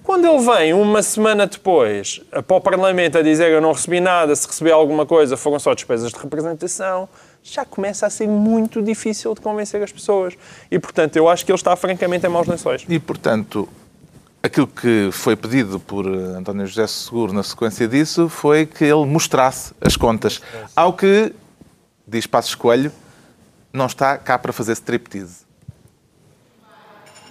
Quando 0.04 0.26
ele 0.26 0.40
vem 0.40 0.74
uma 0.74 1.04
semana 1.04 1.46
depois 1.46 2.20
para 2.48 2.58
o 2.58 2.62
Parlamento 2.62 3.18
a 3.18 3.22
dizer 3.22 3.52
eu 3.52 3.62
não 3.62 3.74
recebi 3.74 4.00
nada, 4.00 4.36
se 4.36 4.48
recebi 4.48 4.72
alguma 4.72 5.06
coisa 5.06 5.38
foram 5.38 5.60
só 5.60 5.74
despesas 5.76 6.12
de 6.12 6.18
representação, 6.18 7.08
já 7.44 7.64
começa 7.64 8.08
a 8.08 8.10
ser 8.10 8.28
muito 8.28 8.82
difícil 8.82 9.36
de 9.36 9.42
convencer 9.42 9.82
as 9.84 9.92
pessoas. 9.92 10.34
E, 10.72 10.80
portanto, 10.80 11.16
eu 11.16 11.30
acho 11.30 11.46
que 11.46 11.52
ele 11.52 11.58
está 11.58 11.76
francamente 11.76 12.26
em 12.26 12.30
maus 12.30 12.48
lençóis. 12.48 12.84
E, 12.90 12.98
portanto, 12.98 13.70
aquilo 14.42 14.68
que 14.68 15.10
foi 15.12 15.36
pedido 15.36 15.80
por 15.80 16.06
eh, 16.06 16.38
António 16.38 16.66
José 16.66 16.88
Seguro 16.88 17.34
na 17.34 17.44
sequência 17.44 17.88
disso 17.88 18.30
foi 18.30 18.66
que 18.66 18.84
ele 18.84 19.06
mostrasse 19.06 19.74
as 19.82 19.96
contas. 19.96 20.42
Ao 20.76 20.94
que, 20.94 21.34
diz 22.08 22.26
Passos 22.26 22.56
Coelho, 22.56 22.92
não 23.72 23.86
está 23.86 24.18
cá 24.18 24.38
para 24.38 24.54
fazer 24.54 24.74
striptease. 24.74 25.48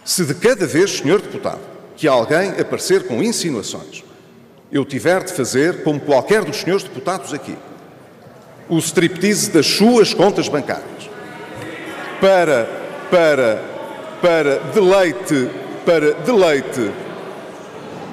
Se 0.05 0.25
de 0.25 0.35
cada 0.35 0.67
vez, 0.67 0.99
senhor 0.99 1.21
deputado, 1.21 1.61
que 1.97 2.07
alguém 2.07 2.51
aparecer 2.51 3.07
com 3.07 3.23
insinuações, 3.23 4.05
eu 4.71 4.85
tiver 4.85 5.25
de 5.25 5.33
fazer, 5.33 5.83
como 5.83 6.01
qualquer 6.01 6.45
dos 6.45 6.59
senhores 6.59 6.85
deputados 6.85 7.33
aqui, 7.33 7.57
o 8.69 8.79
striptease 8.79 9.51
das 9.51 9.67
suas 9.67 10.13
contas 10.13 10.49
bancárias, 10.49 11.11
para, 12.21 12.69
para, 13.11 13.63
para 14.21 14.59
deleite, 14.73 15.51
para 15.89 16.13
deleite 16.13 16.93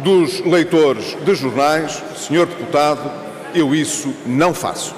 dos 0.01 0.39
leitores 0.45 1.13
de 1.25 1.35
jornais, 1.35 2.01
senhor 2.15 2.47
deputado, 2.47 3.11
eu 3.53 3.75
isso 3.75 4.15
não 4.25 4.53
faço. 4.53 4.95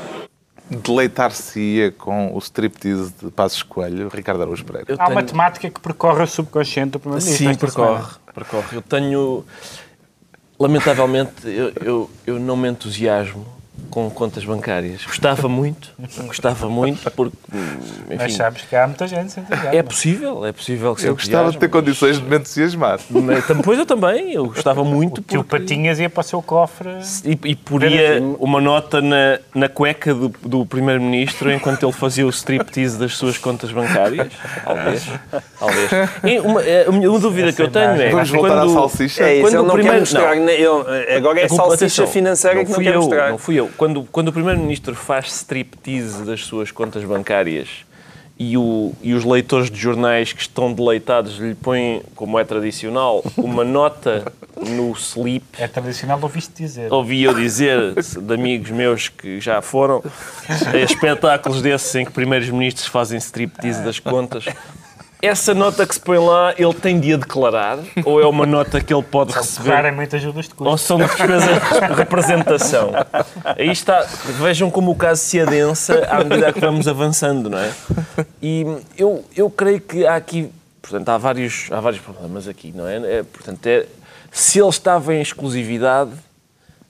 Deleitar-se-ia 0.69 1.91
com 1.91 2.35
o 2.35 2.37
striptease 2.37 3.11
de 3.19 3.31
Passos 3.31 3.63
Coelho, 3.63 4.09
Ricardo 4.09 4.43
Araújo 4.43 4.63
Pereira. 4.63 4.95
Há 4.99 5.09
uma 5.09 5.23
temática 5.23 5.67
que 5.71 5.79
percorre 5.79 6.21
o 6.21 6.27
subconsciente 6.27 6.91
do 6.91 6.99
Primeiro-Ministro. 6.99 7.51
Sim, 7.51 7.55
percorre, 7.55 8.03
semana. 8.03 8.19
percorre. 8.31 8.77
Eu 8.77 8.81
tenho. 8.83 9.43
Lamentavelmente, 10.59 11.31
eu, 11.45 11.73
eu, 11.83 12.09
eu 12.27 12.39
não 12.39 12.55
me 12.55 12.69
entusiasmo 12.69 13.43
com 13.89 14.09
contas 14.09 14.43
bancárias. 14.45 15.03
Gostava 15.05 15.47
muito, 15.47 15.89
gostava 16.25 16.69
muito, 16.69 17.09
porque. 17.11 17.35
Enfim, 17.51 18.15
Mas 18.17 18.33
sabes 18.33 18.61
que 18.63 18.75
há 18.75 18.85
muita 18.85 19.07
gente 19.07 19.31
sem 19.31 19.43
É 19.71 19.81
possível, 19.81 20.45
é 20.45 20.51
possível 20.51 20.95
que 20.95 21.05
Eu 21.05 21.15
gostava 21.15 21.51
de 21.51 21.57
ter 21.57 21.69
condições 21.69 22.17
de 22.19 22.23
me 22.23 22.37
entusiasmar. 22.37 22.99
Depois 23.47 23.79
eu 23.79 23.85
também, 23.85 24.33
eu 24.33 24.45
gostava 24.45 24.83
muito. 24.83 25.19
O 25.19 25.23
porque... 25.23 25.43
Patinhas 25.43 25.99
ia 25.99 26.09
para 26.09 26.21
o 26.21 26.23
seu 26.23 26.41
cofre. 26.41 26.89
E, 27.23 27.39
e 27.43 27.55
poria 27.55 28.21
uma 28.39 28.59
nota 28.61 29.01
na, 29.01 29.39
na 29.55 29.69
cueca 29.69 30.13
do, 30.13 30.29
do 30.41 30.65
Primeiro-Ministro 30.65 31.51
enquanto 31.51 31.83
ele 31.83 31.91
fazia 31.91 32.25
o 32.25 32.29
striptease 32.29 32.97
das 32.99 33.15
suas 33.15 33.37
contas 33.37 33.71
bancárias. 33.71 34.31
Talvez. 34.63 35.07
Talvez. 35.57 35.89
E 36.23 36.39
uma, 36.39 36.61
é, 36.61 36.89
uma 36.89 37.19
dúvida 37.19 37.53
que 37.53 37.61
eu 37.61 37.71
tenho 37.71 38.01
é. 38.01 38.09
Vamos 38.09 38.29
voltar 38.29 38.61
quando, 38.61 38.69
à 38.69 38.73
salsicha. 38.73 39.23
É 39.23 39.33
isso, 39.33 39.41
quando 39.41 39.53
ele 39.55 39.63
não 39.63 39.73
primeiro, 39.73 39.93
quer 39.93 39.99
mostrar. 39.99 40.35
Não, 40.35 40.49
eu, 40.49 40.85
agora 41.15 41.39
é 41.39 41.45
a 41.45 41.49
salsicha 41.49 41.75
atenção, 41.75 42.07
financeira 42.07 42.65
que 42.65 42.71
não 42.71 42.79
quer 42.79 42.95
eu, 42.95 43.01
mostrar. 43.01 43.29
Não 43.31 43.37
fui 43.37 43.55
eu 43.55 43.66
quando, 43.75 44.03
quando 44.03 44.29
o 44.29 44.33
Primeiro-Ministro 44.33 44.95
faz 44.95 45.27
striptease 45.27 46.23
das 46.23 46.45
suas 46.45 46.71
contas 46.71 47.03
bancárias 47.03 47.85
e, 48.39 48.57
o, 48.57 48.93
e 49.01 49.13
os 49.13 49.23
leitores 49.23 49.69
de 49.69 49.77
jornais 49.79 50.31
que 50.31 50.41
estão 50.41 50.71
deleitados 50.71 51.37
lhe 51.37 51.55
põem, 51.55 52.03
como 52.15 52.37
é 52.37 52.43
tradicional, 52.43 53.23
uma 53.35 53.63
nota 53.63 54.31
no 54.55 54.91
slip. 54.93 55.43
É 55.57 55.67
tradicional, 55.67 56.19
ouviste 56.21 56.53
dizer. 56.55 56.93
Ouvi 56.93 57.23
eu 57.23 57.33
dizer, 57.33 57.95
de 57.95 58.33
amigos 58.33 58.69
meus 58.69 59.09
que 59.09 59.39
já 59.39 59.61
foram, 59.61 60.03
espetáculos 60.83 61.61
desses 61.61 61.93
em 61.95 62.05
que 62.05 62.11
primeiros 62.11 62.49
ministros 62.49 62.87
fazem 62.87 63.17
striptease 63.17 63.83
das 63.83 63.99
contas 63.99 64.45
essa 65.21 65.53
nota 65.53 65.85
que 65.85 65.93
se 65.93 65.99
põe 65.99 66.17
lá, 66.17 66.53
ele 66.57 66.73
tem 66.73 66.99
de 66.99 67.13
a 67.13 67.17
declarar? 67.17 67.79
Ou 68.05 68.21
é 68.21 68.27
uma 68.27 68.45
nota 68.45 68.79
que 68.79 68.93
ele 68.93 69.03
pode 69.03 69.33
são 69.33 69.41
receber? 69.41 69.69
Claramente 69.69 70.15
ajudas 70.15 70.45
de 70.45 70.53
custo. 70.53 70.69
Ou 70.69 70.77
são 70.77 70.97
despesas 70.97 71.41
de 71.89 71.93
representação? 71.95 72.91
Aí 73.43 73.71
está. 73.71 74.01
Vejam 74.39 74.69
como 74.69 74.91
o 74.91 74.95
caso 74.95 75.21
se 75.21 75.39
adensa 75.39 76.05
à 76.09 76.23
medida 76.23 76.53
que 76.53 76.59
vamos 76.59 76.87
avançando, 76.87 77.49
não 77.49 77.57
é? 77.57 77.73
E 78.41 78.65
eu, 78.97 79.25
eu 79.35 79.49
creio 79.49 79.81
que 79.81 80.05
há 80.05 80.15
aqui. 80.15 80.51
Portanto, 80.81 81.09
há 81.09 81.17
vários, 81.17 81.67
há 81.71 81.81
vários 81.81 82.01
problemas 82.01 82.47
aqui, 82.47 82.71
não 82.73 82.87
é? 82.87 83.19
é 83.19 83.23
portanto, 83.23 83.65
é, 83.65 83.85
se 84.31 84.59
ele 84.59 84.69
estava 84.69 85.13
em 85.13 85.21
exclusividade, 85.21 86.11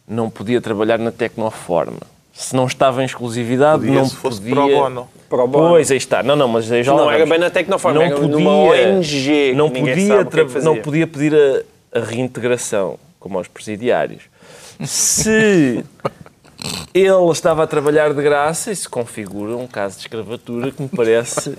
não 0.07 0.29
podia 0.29 0.61
trabalhar 0.61 0.99
na 0.99 1.11
Tecnoforma. 1.11 2.16
Se 2.37 2.55
não 2.55 2.67
estava 2.67 3.01
em 3.01 3.05
exclusividade, 3.05 3.79
podia, 3.79 3.99
não 3.99 4.05
se 4.05 4.15
fosse 4.15 4.39
podia. 4.39 4.55
Pro 4.55 4.67
bono 4.67 5.09
pro 5.27 5.47
bono. 5.47 5.69
Pois, 5.69 5.91
aí 5.91 5.97
está. 5.97 6.23
Não, 6.23 6.35
não, 6.35 6.47
mas 6.47 6.65
já 6.65 6.93
Não 6.93 7.11
era 7.11 7.25
bem 7.25 7.39
na 7.39 7.49
Tecnoforma, 7.49 7.99
não 7.99 8.05
era 8.05 8.15
podia, 8.15 8.31
numa 8.31 8.51
ONG 8.51 9.53
não 9.55 9.69
podia, 9.69 10.25
que 10.25 10.59
não 10.61 10.77
podia 10.77 11.07
pedir 11.07 11.35
a, 11.35 11.99
a 11.99 12.03
reintegração, 12.03 12.97
como 13.19 13.37
aos 13.37 13.47
presidiários. 13.47 14.23
Se 14.83 15.83
ele 16.93 17.31
estava 17.31 17.63
a 17.63 17.67
trabalhar 17.67 18.13
de 18.13 18.21
graça, 18.21 18.71
isso 18.71 18.89
configura 18.89 19.55
um 19.55 19.67
caso 19.67 19.95
de 19.95 20.01
escravatura 20.01 20.71
que 20.71 20.81
me 20.81 20.89
parece 20.89 21.55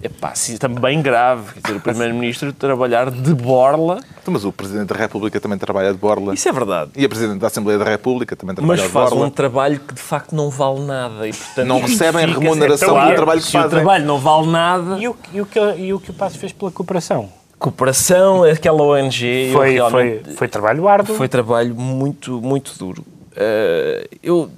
Epá, 0.00 0.32
sim, 0.34 0.56
também 0.56 1.02
grave. 1.02 1.54
Quer 1.54 1.60
dizer, 1.60 1.76
o 1.76 1.80
Primeiro-Ministro 1.80 2.52
trabalhar 2.52 3.10
de 3.10 3.34
borla. 3.34 3.98
Então, 4.22 4.32
mas 4.32 4.44
o 4.44 4.52
Presidente 4.52 4.88
da 4.88 4.94
República 4.94 5.40
também 5.40 5.58
trabalha 5.58 5.92
de 5.92 5.98
borla. 5.98 6.34
Isso 6.34 6.48
é 6.48 6.52
verdade. 6.52 6.92
E 6.96 7.04
a 7.04 7.08
Presidente 7.08 7.40
da 7.40 7.48
Assembleia 7.48 7.78
da 7.78 7.84
República 7.84 8.36
também 8.36 8.54
trabalha 8.54 8.80
de 8.80 8.88
borla. 8.88 9.02
Mas 9.02 9.10
faz 9.10 9.22
um 9.22 9.30
trabalho 9.30 9.80
que 9.80 9.94
de 9.94 10.00
facto 10.00 10.36
não 10.36 10.50
vale 10.50 10.80
nada. 10.80 11.26
E, 11.26 11.32
portanto, 11.32 11.66
não 11.66 11.80
recebem 11.80 12.26
remuneração 12.26 12.94
pelo 12.94 13.14
trabalho 13.14 13.40
que 13.40 13.46
se 13.46 13.52
fazem. 13.52 13.66
O 13.66 13.70
trabalho 13.70 14.04
não 14.06 14.18
vale 14.18 14.46
nada... 14.46 14.98
E 14.98 15.08
o, 15.08 15.16
e 15.32 15.40
o, 15.40 15.46
que, 15.46 15.58
e 15.58 15.92
o 15.92 15.98
que 15.98 16.10
o 16.10 16.14
Passo 16.14 16.38
fez 16.38 16.52
pela 16.52 16.70
cooperação? 16.70 17.30
Cooperação, 17.58 18.44
aquela 18.44 18.82
ONG... 18.82 19.50
Foi, 19.52 19.78
foi, 19.90 20.22
foi 20.36 20.48
trabalho 20.48 20.86
árduo. 20.86 21.16
Foi 21.16 21.26
trabalho 21.26 21.74
muito, 21.74 22.40
muito 22.40 22.78
duro. 22.78 23.04
Uh, 23.32 24.08
eu 24.22 24.48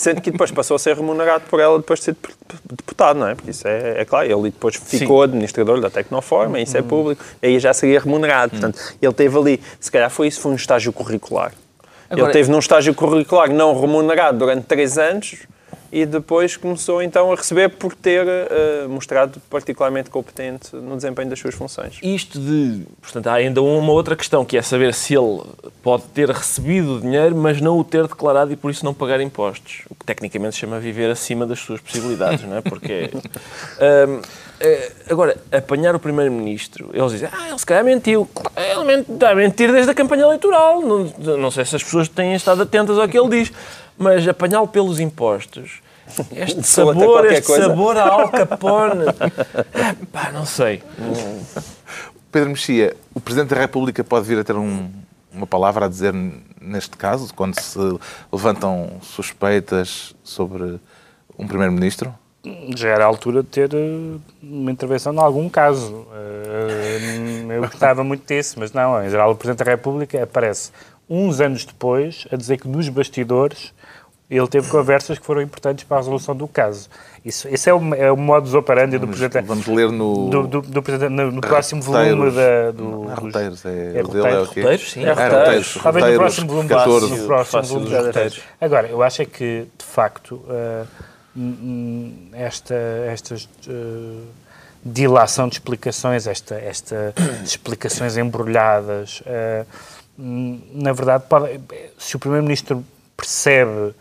Sendo 0.00 0.22
que 0.22 0.30
depois 0.30 0.50
passou 0.50 0.76
a 0.76 0.78
ser 0.78 0.96
remunerado 0.96 1.44
por 1.50 1.60
ela 1.60 1.76
depois 1.76 1.98
de 1.98 2.06
ser 2.06 2.16
deputado, 2.64 3.18
não 3.18 3.28
é? 3.28 3.34
Porque 3.34 3.50
isso 3.50 3.68
é, 3.68 4.00
é 4.00 4.04
claro. 4.06 4.24
Ele 4.24 4.44
depois 4.44 4.76
ficou 4.76 5.18
Sim. 5.18 5.24
administrador 5.24 5.78
da 5.78 5.90
Tecnoforma, 5.90 6.58
isso 6.58 6.74
é 6.74 6.80
público, 6.80 7.22
aí 7.42 7.58
já 7.58 7.74
seria 7.74 8.00
remunerado. 8.00 8.52
Portanto, 8.52 8.80
ele 9.02 9.12
teve 9.12 9.36
ali, 9.38 9.60
se 9.78 9.92
calhar 9.92 10.08
foi 10.08 10.28
isso, 10.28 10.40
foi 10.40 10.52
um 10.52 10.54
estágio 10.54 10.90
curricular. 10.90 11.52
Agora, 12.08 12.28
ele 12.28 12.32
teve 12.32 12.50
num 12.50 12.60
estágio 12.60 12.94
curricular 12.94 13.52
não 13.52 13.78
remunerado 13.78 14.38
durante 14.38 14.64
três 14.64 14.96
anos 14.96 15.46
e 15.92 16.06
depois 16.06 16.56
começou 16.56 17.02
então 17.02 17.32
a 17.32 17.36
receber 17.36 17.70
por 17.70 17.94
ter 17.94 18.26
uh, 18.26 18.88
mostrado 18.88 19.40
particularmente 19.50 20.08
competente 20.08 20.74
no 20.76 20.96
desempenho 20.96 21.28
das 21.28 21.38
suas 21.38 21.54
funções. 21.54 21.98
Isto 22.02 22.38
de, 22.38 22.82
portanto, 23.00 23.26
há 23.26 23.34
ainda 23.34 23.60
uma 23.60 23.92
outra 23.92 24.14
questão 24.14 24.44
que 24.44 24.56
é 24.56 24.62
saber 24.62 24.94
se 24.94 25.14
ele 25.14 25.42
pode 25.82 26.04
ter 26.14 26.28
recebido 26.28 26.96
o 26.96 27.00
dinheiro, 27.00 27.34
mas 27.34 27.60
não 27.60 27.78
o 27.78 27.84
ter 27.84 28.06
declarado 28.06 28.52
e 28.52 28.56
por 28.56 28.70
isso 28.70 28.84
não 28.84 28.94
pagar 28.94 29.20
impostos, 29.20 29.82
o 29.90 29.94
que 29.94 30.04
tecnicamente 30.04 30.54
se 30.54 30.60
chama 30.60 30.78
viver 30.78 31.10
acima 31.10 31.46
das 31.46 31.58
suas 31.58 31.80
possibilidades, 31.80 32.44
não 32.44 32.56
é? 32.56 32.60
Porque 32.60 33.10
um, 33.12 34.20
eh, 34.60 34.92
agora 35.10 35.36
apanhar 35.50 35.94
o 35.94 35.98
primeiro-ministro, 35.98 36.90
eles 36.92 37.12
dizem, 37.12 37.28
ah, 37.32 37.48
ele 37.48 37.58
se 37.58 37.66
calhar 37.66 37.84
mentiu, 37.84 38.28
ele 38.56 39.00
está 39.00 39.30
a 39.30 39.34
mentir 39.34 39.72
desde 39.72 39.90
a 39.90 39.94
campanha 39.94 40.22
eleitoral, 40.22 40.82
não, 40.82 41.04
não 41.38 41.50
sei 41.50 41.64
se 41.64 41.76
as 41.76 41.82
pessoas 41.82 42.08
têm 42.08 42.34
estado 42.34 42.62
atentas 42.62 42.98
ao 42.98 43.08
que 43.08 43.18
ele 43.18 43.28
diz. 43.28 43.52
Mas 44.00 44.26
apanhá-lo 44.26 44.66
pelos 44.66 44.98
impostos, 44.98 45.82
este 46.32 46.62
sabor, 46.62 47.26
este 47.26 47.46
coisa. 47.46 47.66
sabor 47.66 47.98
a 47.98 48.08
Al 48.08 48.30
Capone, 48.30 49.04
pá, 50.10 50.32
não 50.32 50.46
sei. 50.46 50.82
Pedro 52.32 52.48
Mexia, 52.48 52.96
o 53.14 53.20
Presidente 53.20 53.54
da 53.54 53.60
República 53.60 54.02
pode 54.02 54.26
vir 54.26 54.38
a 54.38 54.44
ter 54.44 54.56
um, 54.56 54.88
uma 55.30 55.46
palavra 55.46 55.84
a 55.84 55.88
dizer 55.88 56.14
neste 56.60 56.96
caso, 56.96 57.34
quando 57.34 57.60
se 57.60 57.78
levantam 58.32 58.90
suspeitas 59.02 60.14
sobre 60.24 60.80
um 61.38 61.46
Primeiro-Ministro? 61.46 62.14
Já 62.74 62.88
era 62.88 63.04
a 63.04 63.06
altura 63.06 63.42
de 63.42 63.48
ter 63.50 63.70
eh, 63.74 64.16
uma 64.42 64.70
intervenção 64.70 65.12
em 65.12 65.18
algum 65.18 65.46
caso. 65.46 66.06
Eh, 66.14 67.46
eu 67.50 67.60
gostava 67.60 68.02
muito 68.02 68.26
disso, 68.26 68.56
mas 68.58 68.72
não. 68.72 69.04
Em 69.04 69.10
geral, 69.10 69.32
o 69.32 69.34
Presidente 69.34 69.62
da 69.62 69.70
República 69.70 70.22
aparece 70.22 70.70
uns 71.08 71.38
anos 71.38 71.66
depois 71.66 72.26
a 72.32 72.36
dizer 72.36 72.56
que 72.58 72.66
nos 72.66 72.88
bastidores 72.88 73.74
ele 74.36 74.46
teve 74.46 74.68
conversas 74.70 75.18
que 75.18 75.26
foram 75.26 75.42
importantes 75.42 75.84
para 75.84 75.96
a 75.96 76.00
resolução 76.00 76.36
do 76.36 76.46
caso. 76.46 76.88
Isso, 77.24 77.48
esse 77.48 77.68
é 77.68 77.74
o, 77.74 77.94
é 77.94 78.12
o 78.12 78.16
modus 78.16 78.54
operandi 78.54 78.96
vamos, 78.96 79.16
do 79.16 79.18
Presidente. 79.18 79.46
Vamos 79.46 79.66
ler 79.66 79.90
no. 79.90 80.30
Do, 80.30 80.46
do, 80.46 80.62
do 80.62 80.82
presidente, 80.82 81.10
no, 81.10 81.32
no 81.32 81.40
próximo 81.40 81.82
volume 81.82 82.30
da. 82.30 82.70
Do, 82.70 82.84
não, 82.84 83.10
é 83.10 83.14
roteiros, 83.14 83.66
é, 83.66 83.98
é, 83.98 84.02
dele 84.02 84.28
é 84.28 84.40
o 84.40 84.46
quê? 84.46 84.60
Roteiros, 84.62 84.90
sim. 84.90 85.04
É, 85.04 85.08
é 85.08 85.12
roteiros. 85.12 85.78
Talvez 85.82 86.06
no 86.06 86.14
próximo 86.14 86.46
volume 86.46 86.68
14. 86.68 87.10
No 87.10 87.26
próximo 87.26 87.62
volume 87.62 87.96
roteiros. 87.96 88.40
Agora, 88.60 88.86
eu 88.86 89.02
acho 89.02 89.22
é 89.22 89.24
que, 89.26 89.66
de 89.76 89.84
facto, 89.84 90.36
uh, 90.36 90.86
esta, 92.32 92.74
estas. 93.06 93.48
Uh, 93.66 94.22
dilação 94.82 95.46
de 95.46 95.56
explicações, 95.56 96.26
esta, 96.26 96.54
esta 96.54 97.12
explicações 97.44 98.16
embrulhadas, 98.16 99.22
uh, 99.26 99.66
na 100.16 100.92
verdade, 100.92 101.24
pode, 101.28 101.60
se 101.98 102.16
o 102.16 102.18
Primeiro-Ministro 102.18 102.82
percebe 103.14 103.94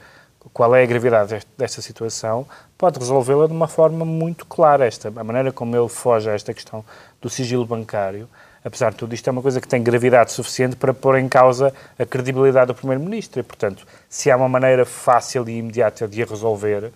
qual 0.53 0.75
é 0.75 0.83
a 0.83 0.85
gravidade 0.85 1.39
desta 1.57 1.81
situação, 1.81 2.45
pode 2.77 2.97
resolvê-la 2.97 3.47
de 3.47 3.53
uma 3.53 3.67
forma 3.67 4.05
muito 4.05 4.45
clara. 4.45 4.85
Esta, 4.85 5.09
a 5.09 5.23
maneira 5.23 5.51
como 5.51 5.75
ele 5.75 5.89
foge 5.89 6.29
a 6.29 6.33
esta 6.33 6.53
questão 6.53 6.83
do 7.21 7.29
sigilo 7.29 7.65
bancário, 7.65 8.27
apesar 8.63 8.91
de 8.91 8.97
tudo 8.97 9.13
isto, 9.13 9.27
é 9.27 9.31
uma 9.31 9.41
coisa 9.41 9.59
que 9.59 9.67
tem 9.67 9.83
gravidade 9.83 10.31
suficiente 10.31 10.75
para 10.75 10.93
pôr 10.93 11.17
em 11.17 11.27
causa 11.27 11.73
a 11.97 12.05
credibilidade 12.05 12.67
do 12.67 12.75
Primeiro-Ministro. 12.75 13.39
E, 13.39 13.43
portanto, 13.43 13.85
se 14.07 14.31
há 14.31 14.37
uma 14.37 14.49
maneira 14.49 14.85
fácil 14.85 15.47
e 15.47 15.57
imediata 15.57 16.07
de 16.07 16.23
a 16.23 16.25
resolver, 16.25 16.91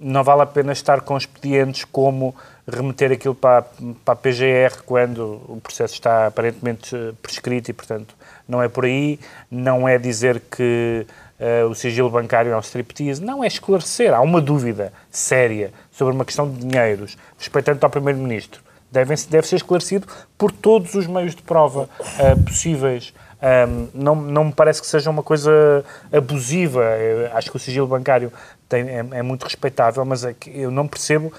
não 0.00 0.22
vale 0.22 0.42
a 0.42 0.46
pena 0.46 0.72
estar 0.72 1.00
com 1.00 1.16
expedientes 1.16 1.84
como 1.84 2.34
remeter 2.66 3.10
aquilo 3.10 3.34
para, 3.34 3.62
para 4.04 4.14
a 4.14 4.16
PGR 4.16 4.82
quando 4.86 5.42
o 5.48 5.60
processo 5.60 5.94
está 5.94 6.26
aparentemente 6.26 6.96
prescrito 7.20 7.70
e, 7.70 7.74
portanto, 7.74 8.14
não 8.46 8.62
é 8.62 8.68
por 8.68 8.84
aí. 8.84 9.18
Não 9.50 9.88
é 9.88 9.98
dizer 9.98 10.40
que 10.50 11.06
uh, 11.40 11.68
o 11.68 11.74
sigilo 11.74 12.10
bancário 12.10 12.52
é 12.52 12.56
um 12.56 12.60
striptease. 12.60 13.22
Não, 13.22 13.42
é 13.42 13.46
esclarecer. 13.46 14.14
Há 14.14 14.20
uma 14.20 14.40
dúvida 14.40 14.92
séria 15.10 15.72
sobre 15.90 16.14
uma 16.14 16.24
questão 16.24 16.50
de 16.50 16.66
dinheiros, 16.66 17.16
respeitando 17.38 17.78
ao 17.82 17.90
Primeiro-Ministro. 17.90 18.60
Deve, 18.90 19.14
deve 19.28 19.46
ser 19.46 19.56
esclarecido 19.56 20.06
por 20.36 20.50
todos 20.50 20.94
os 20.94 21.06
meios 21.06 21.34
de 21.34 21.42
prova 21.42 21.88
uh, 22.00 22.44
possíveis. 22.44 23.12
Um, 23.40 23.88
não, 23.94 24.16
não 24.16 24.44
me 24.46 24.52
parece 24.52 24.80
que 24.80 24.86
seja 24.86 25.10
uma 25.10 25.22
coisa 25.22 25.84
abusiva. 26.12 26.82
Eu 26.82 27.36
acho 27.36 27.50
que 27.50 27.56
o 27.56 27.60
sigilo 27.60 27.86
bancário 27.86 28.32
tem, 28.68 28.88
é, 28.88 29.06
é, 29.12 29.22
muito 29.22 29.44
respeitável, 29.44 30.04
mas 30.04 30.24
é 30.24 30.34
eu 30.46 30.70
não 30.70 30.88
percebo 30.88 31.32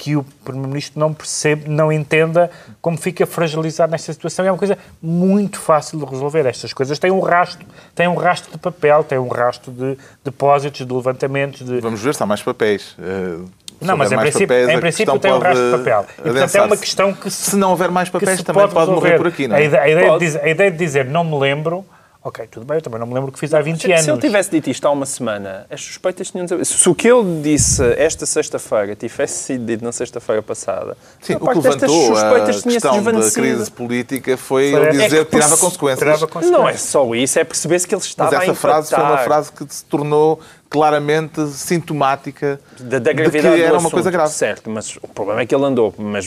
que 0.00 0.14
o 0.14 0.24
Primeiro-Ministro 0.44 1.00
não 1.00 1.12
percebe, 1.12 1.68
não 1.68 1.92
entenda 1.92 2.48
como 2.80 2.96
fica 2.96 3.26
fragilizado 3.26 3.90
nesta 3.90 4.12
situação. 4.12 4.44
É 4.44 4.52
uma 4.52 4.56
coisa 4.56 4.78
muito 5.02 5.58
fácil 5.58 5.98
de 5.98 6.04
resolver. 6.04 6.46
Estas 6.46 6.72
coisas 6.72 7.00
têm 7.00 7.10
um 7.10 7.18
rastro, 7.18 7.66
têm 7.96 8.06
um 8.06 8.14
rastro 8.14 8.52
de 8.52 8.58
papel, 8.58 9.02
têm 9.02 9.18
um 9.18 9.26
rastro 9.26 9.72
de 9.72 9.98
depósitos, 10.24 10.86
de 10.86 10.92
levantamentos. 10.94 11.66
De... 11.66 11.80
Vamos 11.80 12.00
ver 12.00 12.14
se 12.14 12.22
há 12.22 12.26
mais 12.26 12.40
papéis. 12.40 12.96
Uh, 12.96 13.50
não, 13.80 13.96
mas 13.96 14.12
em 14.12 14.18
princípio, 14.18 14.46
papéis, 14.46 14.68
em 14.68 14.80
princípio 14.80 15.18
tem 15.18 15.32
um 15.32 15.38
rastro 15.38 15.66
de 15.72 15.78
papel. 15.78 16.06
E, 16.18 16.22
portanto, 16.22 16.54
é 16.54 16.62
uma 16.62 16.76
questão 16.76 17.12
que 17.12 17.28
se, 17.28 17.50
se 17.50 17.56
não 17.56 17.70
houver 17.70 17.90
mais 17.90 18.08
papéis 18.08 18.40
também 18.44 18.62
pode, 18.62 18.74
pode 18.74 18.90
morrer 18.92 19.16
por 19.16 19.26
aqui, 19.26 19.48
não 19.48 19.56
é? 19.56 19.58
A 19.58 19.64
ideia, 19.64 19.82
a, 19.82 19.88
ideia 19.88 20.18
dizer, 20.18 20.40
a 20.44 20.48
ideia, 20.48 20.70
de 20.70 20.78
dizer, 20.78 21.04
não 21.06 21.24
me 21.24 21.36
lembro 21.36 21.84
Ok, 22.22 22.48
tudo 22.50 22.66
bem, 22.66 22.78
eu 22.78 22.82
também 22.82 22.98
não 22.98 23.06
me 23.06 23.14
lembro 23.14 23.30
o 23.30 23.32
que 23.32 23.38
fiz 23.38 23.54
há 23.54 23.60
20 23.60 23.80
se, 23.80 23.92
anos. 23.92 24.04
Se 24.04 24.10
ele 24.10 24.20
tivesse 24.20 24.50
dito 24.50 24.68
isto 24.68 24.84
há 24.86 24.90
uma 24.90 25.06
semana, 25.06 25.66
as 25.70 25.80
suspeitas 25.80 26.30
tinham 26.30 26.44
desaparecido. 26.44 26.80
Se 26.80 26.88
o 26.88 26.94
que 26.94 27.08
ele 27.08 27.40
disse 27.42 27.80
esta 27.96 28.26
sexta-feira 28.26 28.96
tivesse 28.96 29.44
sido 29.44 29.64
dito 29.64 29.84
na 29.84 29.92
sexta-feira 29.92 30.42
passada, 30.42 30.96
Sim, 31.22 31.34
a 31.34 31.36
o 31.36 31.38
que 31.38 31.46
parte 31.46 31.60
destas 31.60 31.90
levantou 31.90 32.16
a 32.16 32.20
suspeitas 32.20 32.62
tinha-se 32.62 32.88
questão 32.88 33.02
da 33.04 33.30
crise 33.30 33.70
política 33.70 34.36
foi 34.36 34.64
ele 34.64 34.76
é 34.76 34.90
dizer 34.90 35.08
que 35.10 35.24
que 35.26 35.30
tirava 35.36 35.56
consequências. 35.56 35.98
tirava 36.00 36.26
consequências. 36.26 36.60
Não 36.60 36.68
é 36.68 36.76
só 36.76 37.14
isso, 37.14 37.38
é 37.38 37.44
perceber-se 37.44 37.86
que 37.86 37.94
ele 37.94 38.02
estava 38.02 38.32
Mas 38.32 38.42
essa 38.42 38.52
a 38.52 38.54
frase 38.56 38.94
foi 38.94 39.04
uma 39.04 39.18
frase 39.18 39.52
que 39.52 39.64
se 39.72 39.84
tornou 39.84 40.40
claramente 40.70 41.46
sintomática 41.48 42.60
da, 42.80 42.98
da 42.98 43.10
de 43.10 43.14
gravidade 43.14 43.54
que 43.54 43.60
do 43.60 43.64
era 43.64 43.72
uma 43.72 43.78
assunto. 43.78 43.90
coisa 43.92 44.10
grave. 44.10 44.32
Certo, 44.32 44.68
mas 44.70 44.96
o 44.96 45.08
problema 45.08 45.40
é 45.40 45.46
que 45.46 45.54
ele 45.54 45.64
andou. 45.64 45.94
Mas 45.96 46.26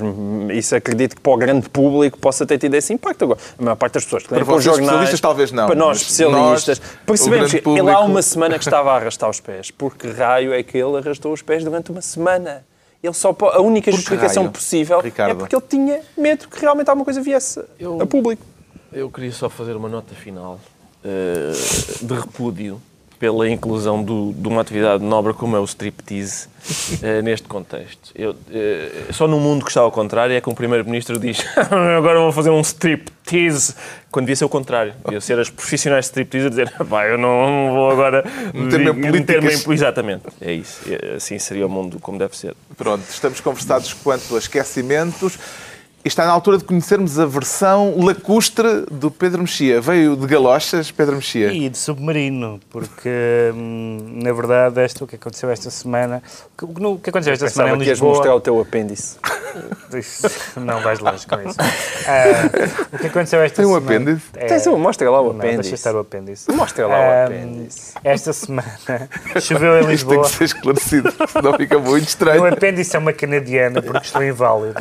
isso 0.54 0.76
acredito 0.76 1.16
que 1.16 1.22
para 1.22 1.32
o 1.32 1.38
grande 1.38 1.70
público 1.70 2.18
possa 2.18 2.46
ter 2.46 2.58
tido 2.58 2.74
esse 2.76 2.92
impacto. 2.94 3.24
Agora, 3.26 3.40
a 3.60 3.64
maior 3.64 3.76
parte 3.76 3.94
das 3.94 4.04
pessoas 4.04 4.24
que 4.24 4.30
Para 4.30 4.40
os 4.42 4.48
vocês, 4.48 4.64
jornais... 4.64 4.82
especialistas, 4.88 5.20
talvez 5.20 5.52
não, 5.52 5.68
Para 5.68 5.76
nós, 5.76 5.98
especialistas, 6.02 6.80
nós, 6.80 6.92
percebemos 7.06 7.52
que 7.52 7.58
ele 7.58 7.80
há 7.80 7.84
público- 7.84 8.02
uma 8.06 8.22
semana 8.22 8.58
que 8.58 8.64
estava 8.64 8.92
a 8.92 8.96
arrastar 8.98 9.30
os 9.30 9.40
pés. 9.40 9.72
Porque 9.72 10.10
raio 10.10 10.54
é 10.54 10.64
que 10.64 10.78
ele 10.78 10.98
arrastou 10.98 11.34
os 11.34 11.42
pés 11.42 11.64
durante 11.64 11.92
uma 11.92 12.02
semana? 12.02 12.66
Ele 13.04 13.14
só 13.14 13.30
a 13.40 13.62
única 13.62 13.86
Por 13.86 13.98
que 13.98 13.98
justificação 13.98 14.44
raio, 14.44 14.54
possível 14.54 15.00
é 15.00 15.04
Ricardo? 15.04 15.38
porque 15.38 15.56
ele 15.56 15.66
tinha 15.68 16.00
medo 16.18 16.48
que 16.48 16.60
realmente 16.60 16.88
alguma 16.90 17.04
coisa 17.06 17.20
viesse 17.22 17.60
Eu- 17.80 18.00
a 18.02 18.06
público. 18.06 18.44
Eu 18.94 19.10
queria 19.10 19.32
só 19.32 19.50
fazer 19.50 19.76
uma 19.76 19.88
nota 19.90 20.14
final 20.14 20.60
eh, 21.04 21.52
de 22.02 22.14
repúdio 22.14 22.80
pela 23.22 23.48
inclusão 23.48 24.02
do- 24.04 24.34
de 24.34 24.48
uma 24.48 24.62
atividade 24.62 25.04
nobre 25.04 25.32
como 25.32 25.56
é 25.56 25.60
o 25.60 25.64
striptease 25.64 26.48
eh, 27.04 27.22
neste 27.22 27.48
contexto. 27.48 28.10
Eu, 28.16 28.36
eh, 28.52 28.90
só 29.12 29.28
num 29.28 29.40
mundo 29.40 29.64
que 29.64 29.70
está 29.70 29.82
ao 29.82 29.92
contrário 29.92 30.36
é 30.36 30.42
que 30.42 30.50
um 30.50 30.56
primeiro-ministro 30.56 31.20
diz 31.20 31.46
agora 31.96 32.20
vou 32.20 32.32
fazer 32.32 32.50
um 32.50 32.62
striptease, 32.62 33.76
quando 34.10 34.26
devia 34.26 34.36
ser 34.36 34.46
o 34.46 34.50
contrário. 34.50 34.96
Devia 35.06 35.22
ser 35.22 35.38
as 35.40 35.52
profissionais 35.52 36.06
de 36.06 36.10
striptease 36.10 36.48
a 36.48 36.50
dizer 36.50 36.72
pá, 36.90 37.06
eu 37.06 37.18
não 37.20 37.70
vou 37.72 37.92
agora 37.92 38.24
Meter-me 38.56 38.90
em 38.90 38.94
vi- 38.94 39.12
meter-me 39.12 39.42
políticas." 39.42 39.68
em... 39.68 39.74
Exatamente, 39.74 40.24
é 40.42 40.54
isso. 40.54 40.82
Assim 41.16 41.38
seria 41.38 41.68
o 41.68 41.70
mundo 41.70 42.00
como 42.00 42.18
deve 42.18 42.36
ser. 42.36 42.56
Pronto, 42.76 43.04
estamos 43.08 43.40
conversados 43.40 43.94
quanto 43.94 44.36
a 44.36 44.40
esquecimentos. 44.40 45.38
E 46.04 46.08
está 46.08 46.26
na 46.26 46.32
altura 46.32 46.58
de 46.58 46.64
conhecermos 46.64 47.20
a 47.20 47.28
versão 47.28 47.94
lacustre 48.04 48.86
do 48.90 49.12
Pedro 49.12 49.42
Mexia. 49.42 49.80
Veio 49.80 50.16
de 50.16 50.26
galochas, 50.26 50.90
Pedro 50.90 51.18
Mexia? 51.18 51.54
E 51.54 51.70
de 51.70 51.78
submarino, 51.78 52.60
porque 52.72 53.08
hum, 53.54 54.20
na 54.24 54.34
verdade 54.34 54.80
esta, 54.82 55.04
o 55.04 55.08
que 55.08 55.16
aconteceu 55.16 55.52
esta 55.52 55.70
semana. 55.70 56.24
O 56.58 56.74
que, 56.74 56.84
o 56.86 56.98
que 56.98 57.10
aconteceu 57.12 57.34
esta 57.34 57.48
semana 57.50 57.76
em 57.76 57.80
que 57.80 57.86
ias 57.86 58.00
mostrar 58.02 58.34
Lisboa. 58.34 58.36
o 58.38 58.42
teu 58.42 58.60
apêndice. 58.60 59.18
Não 60.58 60.82
vais 60.82 61.00
longe 61.00 61.28
com 61.28 61.36
isso. 61.42 61.58
Ah, 62.08 62.50
o 62.94 62.98
que 62.98 63.08
aconteceu 63.08 63.40
esta 63.42 63.58
Tem 63.58 63.66
um 63.66 63.76
semana. 63.76 63.86
apêndice? 63.96 64.26
é- 64.36 64.46
Tens 64.48 64.66
um- 64.66 64.78
mostra 64.78 65.10
lá 65.12 65.22
o 65.22 65.26
Não, 65.26 65.34
deixa 65.34 65.48
apêndice. 65.54 65.74
estar 65.76 65.94
o 65.96 66.00
apêndice. 66.00 66.52
Mostra 66.52 66.88
lá 66.88 66.98
o 66.98 67.02
Ah, 67.02 67.26
apêndice. 67.26 67.94
Esta 68.04 68.34
semana 68.34 68.66
choveu 69.40 69.76
em 69.76 69.94
Isto 69.94 70.08
tem 70.08 70.18
Lisboa. 70.18 70.24
que 70.24 70.30
ser 70.32 70.44
esclarecido, 70.46 71.14
senão 71.32 71.54
fica 71.58 71.78
muito 71.78 71.94
O 72.04 72.08
estranho. 72.08 72.44
apêndice 72.46 72.96
é 72.96 73.00
uma 73.00 73.14
canadiana 73.14 73.84
porque 73.84 74.06
estou 74.08 74.24
inválido. 74.24 74.74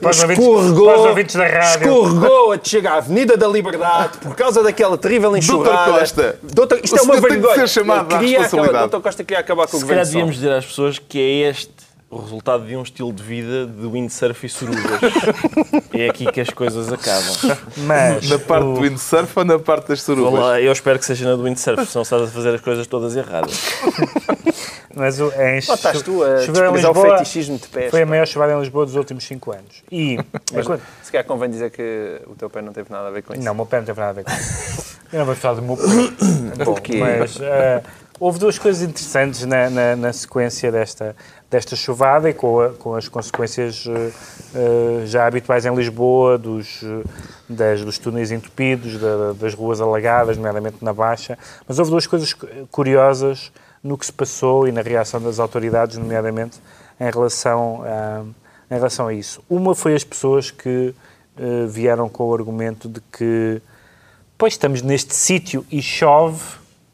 Para 0.00 0.10
os 0.10 0.22
ouvintes, 0.22 0.44
Escorregou, 0.62 0.86
para 0.86 1.00
os 1.00 1.06
ouvintes 1.08 1.34
da 1.36 1.46
rádio. 1.46 1.92
escorregou 1.92 2.52
a 2.52 2.58
chegar 2.62 2.92
à 2.92 2.96
Avenida 2.98 3.36
da 3.36 3.48
Liberdade 3.48 4.18
por 4.18 4.34
causa 4.34 4.62
daquela 4.62 4.96
terrível 4.98 5.36
enxurrada. 5.36 5.98
Costa, 5.98 6.38
Doutor, 6.42 6.80
isto 6.82 6.94
o 6.94 6.98
é 6.98 7.02
uma 7.02 7.14
senhor 7.14 7.28
tem 7.28 7.36
que 7.40 7.46
vergonha. 7.46 7.66
ser 7.66 7.68
chamado 7.68 8.10
Eu 8.10 8.16
à 8.16 8.20
queria 8.20 8.38
responsabilidade. 8.40 8.68
acabar- 8.68 8.80
Doutor 8.90 9.02
Costa 9.02 9.24
queria 9.24 9.40
acabar 9.40 9.66
com 9.68 9.76
o 9.76 9.80
Se 9.80 9.86
calhar 9.86 10.04
governo 10.04 10.04
de 10.04 10.10
devíamos 10.10 10.34
dizer 10.36 10.52
às 10.52 10.64
pessoas 10.66 10.98
que 10.98 11.18
é 11.18 11.50
este 11.50 11.72
o 12.10 12.18
resultado 12.20 12.66
de 12.66 12.76
um 12.76 12.82
estilo 12.82 13.10
de 13.10 13.22
vida 13.22 13.64
de 13.66 13.86
windsurf 13.86 14.44
e 14.44 14.48
surugas. 14.50 15.00
é 15.94 16.10
aqui 16.10 16.30
que 16.30 16.42
as 16.42 16.50
coisas 16.50 16.92
acabam. 16.92 17.34
Mas 17.78 18.28
Na 18.28 18.38
parte 18.38 18.66
o- 18.66 18.74
do 18.74 18.80
windsurf 18.82 19.32
ou 19.38 19.44
na 19.46 19.58
parte 19.58 19.88
das 19.88 20.02
surubas? 20.02 20.32
Olá, 20.34 20.60
eu 20.60 20.70
espero 20.72 20.98
que 20.98 21.06
seja 21.06 21.24
na 21.30 21.36
do 21.36 21.44
windsurf, 21.44 21.86
senão 21.86 22.02
estás 22.02 22.22
a 22.22 22.26
fazer 22.26 22.54
as 22.54 22.60
coisas 22.60 22.86
todas 22.86 23.16
erradas. 23.16 23.58
Mas 24.94 25.20
o, 25.20 25.28
em, 25.32 25.54
Lá 25.54 25.58
estás 25.74 26.02
tu 26.02 26.22
a 26.22 26.38
choveu 26.40 26.68
em 26.68 26.72
desprezar 26.72 26.72
o 26.72 26.74
Lisboa, 26.76 27.18
fetichismo 27.18 27.58
de 27.58 27.68
pés. 27.68 27.90
Foi 27.90 28.02
a 28.02 28.06
maior 28.06 28.26
chuvada 28.26 28.52
em 28.52 28.58
Lisboa 28.60 28.84
dos 28.86 28.94
últimos 28.94 29.24
5 29.24 29.52
anos. 29.52 29.82
E, 29.90 30.16
Mas, 30.52 30.64
enquanto- 30.64 30.82
se 31.02 31.12
calhar 31.12 31.24
convém 31.26 31.50
dizer 31.50 31.70
que 31.70 32.20
o 32.26 32.34
teu 32.34 32.48
pé 32.50 32.60
não 32.62 32.72
teve 32.72 32.90
nada 32.90 33.08
a 33.08 33.10
ver 33.10 33.22
com 33.22 33.32
isso. 33.34 33.42
não, 33.42 33.52
o 33.52 33.54
meu 33.56 33.66
pé 33.66 33.78
não 33.78 33.84
teve 33.84 33.98
nada 34.00 34.10
a 34.10 34.14
ver 34.14 34.24
com 34.24 34.30
isso. 34.32 35.00
Eu 35.12 35.18
não 35.18 35.26
vou 35.26 35.34
falar 35.34 35.54
do 35.56 35.62
meu 35.62 35.76
pé. 35.76 35.82
Bom, 36.64 36.74
mas 37.18 37.38
eh, 37.38 37.82
houve 38.18 38.38
duas 38.38 38.58
coisas 38.58 38.80
interessantes 38.82 39.44
na, 39.44 39.68
na- 39.68 39.94
na 39.96 40.10
sequência 40.12 40.72
desta, 40.72 41.14
desta 41.50 41.76
chuvada 41.76 42.30
e 42.30 42.32
com, 42.34 42.60
a- 42.62 42.70
com 42.70 42.94
as 42.94 43.08
consequências 43.08 43.84
eh, 44.54 45.02
já 45.06 45.26
habituais 45.26 45.66
em 45.66 45.74
Lisboa, 45.74 46.38
dos, 46.38 46.82
das- 47.46 47.84
dos 47.84 47.98
túneis 47.98 48.30
entupidos, 48.32 48.98
da- 48.98 49.34
das 49.38 49.52
ruas 49.52 49.82
alagadas, 49.82 50.38
nomeadamente 50.38 50.76
na 50.80 50.94
Baixa. 50.94 51.38
Mas 51.68 51.78
houve 51.78 51.90
duas 51.90 52.06
coisas 52.06 52.32
cu- 52.32 52.46
curiosas 52.70 53.52
no 53.82 53.98
que 53.98 54.06
se 54.06 54.12
passou 54.12 54.68
e 54.68 54.72
na 54.72 54.80
reação 54.80 55.20
das 55.20 55.38
autoridades, 55.38 55.96
nomeadamente 55.96 56.60
em 57.00 57.10
relação 57.10 57.82
a, 57.84 58.22
em 58.70 58.78
relação 58.78 59.08
a 59.08 59.14
isso. 59.14 59.42
Uma 59.48 59.74
foi 59.74 59.94
as 59.94 60.04
pessoas 60.04 60.50
que 60.50 60.94
eh, 61.36 61.66
vieram 61.66 62.08
com 62.08 62.28
o 62.28 62.34
argumento 62.34 62.88
de 62.88 63.00
que 63.12 63.60
Pois 64.42 64.54
estamos 64.54 64.82
neste 64.82 65.14
sítio 65.14 65.64
e 65.70 65.80
chove, 65.80 66.42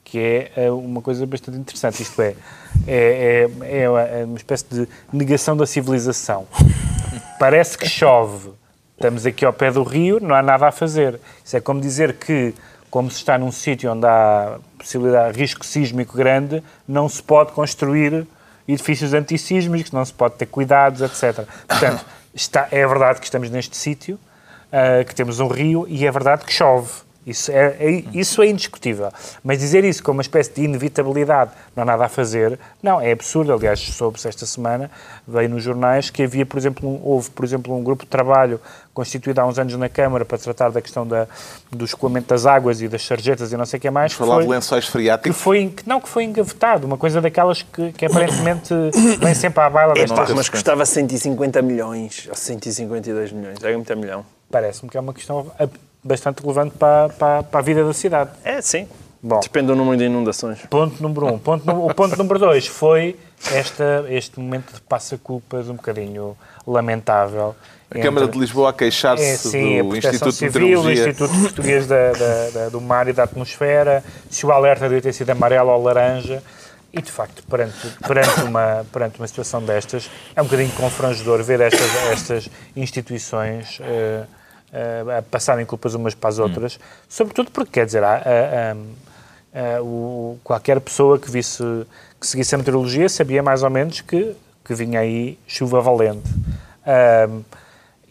que 0.04 0.18
é 0.18 0.52
eh, 0.54 0.70
uma 0.70 1.00
coisa 1.00 1.24
bastante 1.24 1.56
interessante. 1.56 2.02
Isto 2.02 2.20
é, 2.20 2.34
é, 2.86 3.48
é, 3.62 3.78
é 3.78 4.20
é 4.20 4.24
uma 4.26 4.36
espécie 4.36 4.66
de 4.70 4.86
negação 5.10 5.56
da 5.56 5.64
civilização. 5.64 6.46
Parece 7.38 7.78
que 7.78 7.88
chove, 7.88 8.50
estamos 8.94 9.24
aqui 9.24 9.46
ao 9.46 9.52
pé 9.54 9.70
do 9.70 9.82
rio, 9.82 10.20
não 10.20 10.34
há 10.34 10.42
nada 10.42 10.66
a 10.66 10.70
fazer. 10.70 11.18
Isso 11.42 11.56
é 11.56 11.60
como 11.62 11.80
dizer 11.80 12.16
que, 12.16 12.54
como 12.90 13.10
se 13.10 13.18
está 13.18 13.38
num 13.38 13.52
sítio 13.52 13.92
onde 13.92 14.06
há 14.06 14.58
possibilidade, 14.78 15.38
risco 15.38 15.64
sísmico 15.64 16.16
grande, 16.16 16.62
não 16.86 17.08
se 17.08 17.22
pode 17.22 17.52
construir 17.52 18.26
edifícios 18.66 19.14
antissísmicos, 19.14 19.92
não 19.92 20.04
se 20.04 20.12
pode 20.12 20.34
ter 20.34 20.46
cuidados, 20.46 21.00
etc. 21.00 21.46
Portanto, 21.66 22.04
está, 22.34 22.68
é 22.70 22.86
verdade 22.86 23.18
que 23.18 23.26
estamos 23.26 23.50
neste 23.50 23.76
sítio, 23.76 24.18
ah, 24.72 25.04
que 25.04 25.14
temos 25.14 25.40
um 25.40 25.48
rio, 25.48 25.86
e 25.88 26.06
é 26.06 26.10
verdade 26.10 26.44
que 26.44 26.52
chove. 26.52 26.90
Isso 27.26 27.52
é, 27.52 27.76
é- 27.78 28.04
isso 28.14 28.40
é 28.40 28.46
indiscutível. 28.46 29.10
Mas 29.44 29.58
dizer 29.58 29.84
isso 29.84 30.02
como 30.02 30.16
uma 30.16 30.22
espécie 30.22 30.50
de 30.52 30.62
inevitabilidade, 30.62 31.50
não 31.76 31.82
há 31.82 31.86
nada 31.86 32.06
a 32.06 32.08
fazer, 32.08 32.58
não, 32.82 32.98
é 33.00 33.12
absurdo. 33.12 33.52
Aliás, 33.52 33.78
soube-se 33.80 34.26
esta 34.26 34.46
semana, 34.46 34.90
veio 35.26 35.48
nos 35.50 35.62
jornais, 35.62 36.08
que 36.08 36.22
havia, 36.22 36.46
por 36.46 36.56
exemplo, 36.56 36.88
um- 36.88 37.00
houve, 37.04 37.28
por 37.30 37.44
exemplo, 37.44 37.76
um 37.76 37.82
grupo 37.84 38.04
de 38.04 38.08
trabalho 38.10 38.58
constituído 38.94 39.40
há 39.40 39.46
uns 39.46 39.58
anos 39.58 39.74
na 39.76 39.88
Câmara 39.90 40.24
para 40.24 40.38
tratar 40.38 40.70
da 40.70 40.80
questão 40.80 41.06
da, 41.06 41.26
do 41.70 41.84
escoamento 41.84 42.28
das 42.28 42.46
águas 42.46 42.80
e 42.80 42.88
das 42.88 43.04
sarjetas 43.04 43.52
e 43.52 43.56
não 43.56 43.66
sei 43.66 43.78
o 43.78 43.80
que 43.80 43.90
mais. 43.90 44.12
que 44.12 44.18
Falar 44.18 44.40
de 44.42 44.48
lençóis 44.48 44.86
que 44.86 44.90
freáticos. 44.90 45.38
foi, 45.40 45.68
que 45.68 45.86
não, 45.88 46.00
que 46.00 46.08
foi 46.08 46.24
engavetado, 46.24 46.86
uma 46.86 46.96
coisa 46.96 47.20
daquelas 47.20 47.62
que, 47.62 47.92
que 47.92 48.06
aparentemente 48.06 48.72
vem 49.20 49.34
sempre 49.34 49.60
à 49.62 49.68
baila 49.68 49.92
Epá, 49.92 50.14
destas. 50.14 50.34
mas 50.34 50.48
custava 50.48 50.86
150 50.86 51.60
milhões 51.62 52.26
ou 52.28 52.34
152 52.34 53.32
milhões. 53.32 53.58
Era 53.62 53.74
muito 53.74 53.92
a 53.92 53.96
milhão. 53.96 54.24
Parece-me 54.50 54.90
que 54.90 54.96
é 54.96 55.00
uma 55.00 55.12
questão 55.12 55.52
bastante 56.02 56.40
relevante 56.42 56.74
para, 56.76 57.08
para, 57.10 57.42
para 57.42 57.60
a 57.60 57.62
vida 57.62 57.84
da 57.84 57.92
cidade. 57.92 58.30
É, 58.44 58.60
sim. 58.62 58.86
Bom. 59.22 59.40
Depende 59.40 59.66
do 59.66 59.74
número 59.76 59.96
de 59.96 60.04
inundações. 60.04 60.60
Ponto 60.70 61.02
número 61.02 61.26
um. 61.26 61.38
Ponto 61.38 61.68
o 61.70 61.92
ponto 61.92 62.16
número 62.16 62.38
dois 62.38 62.66
foi 62.68 63.16
esta, 63.52 64.04
este 64.08 64.38
momento 64.38 64.72
de 64.74 64.80
passa-culpas 64.82 65.68
um 65.68 65.74
bocadinho 65.74 66.36
lamentável. 66.66 67.54
A 67.90 67.98
Câmara 67.98 68.28
de 68.28 68.38
Lisboa 68.38 68.68
a 68.68 68.70
é, 68.70 68.72
queixar-se 68.74 69.38
sim, 69.38 69.80
a 69.80 69.82
do 69.82 69.88
Proteção 69.88 70.28
Instituto 70.28 70.30
de 70.30 70.36
Civil, 70.38 70.80
o 70.80 70.84
Meteorologia. 70.84 71.08
Instituto 71.08 71.40
Português 71.40 71.86
da- 71.86 72.12
da- 72.12 72.50
da- 72.50 72.68
do 72.68 72.80
Mar 72.80 73.08
e 73.08 73.12
da 73.12 73.24
Atmosfera, 73.24 74.04
se 74.30 74.44
o 74.46 74.52
alerta 74.52 74.84
devia 74.84 75.00
ter 75.02 75.12
sido 75.12 75.30
amarelo 75.30 75.70
ou 75.70 75.82
laranja. 75.82 76.42
E, 76.92 77.02
de 77.02 77.10
facto, 77.12 77.42
perante, 77.42 77.76
perante, 78.06 78.40
uma, 78.42 78.86
perante 78.90 79.18
uma 79.18 79.26
situação 79.28 79.62
destas, 79.62 80.10
é 80.34 80.40
um 80.40 80.44
bocadinho 80.44 80.70
confrangedor 80.72 81.42
ver 81.42 81.60
estas, 81.60 81.94
estas 82.10 82.48
instituições 82.74 83.78
eh, 83.82 84.24
a 85.18 85.22
passarem 85.22 85.64
culpas 85.64 85.94
umas 85.94 86.14
para 86.14 86.28
as 86.30 86.38
outras, 86.38 86.78
sobretudo 87.08 87.50
porque, 87.50 87.72
quer 87.72 87.86
dizer, 87.86 88.02
há, 88.04 88.16
há, 88.16 88.20
há, 88.20 89.76
há, 89.76 89.82
o- 89.82 90.38
qualquer 90.44 90.78
pessoa 90.80 91.18
que, 91.18 91.30
visse, 91.30 91.62
que 92.20 92.26
seguisse 92.26 92.54
a 92.54 92.58
meteorologia 92.58 93.08
sabia 93.08 93.42
mais 93.42 93.62
ou 93.62 93.70
menos 93.70 94.00
que, 94.02 94.34
que 94.64 94.74
vinha 94.74 95.00
aí 95.00 95.38
chuva 95.46 95.80
valente. 95.80 96.28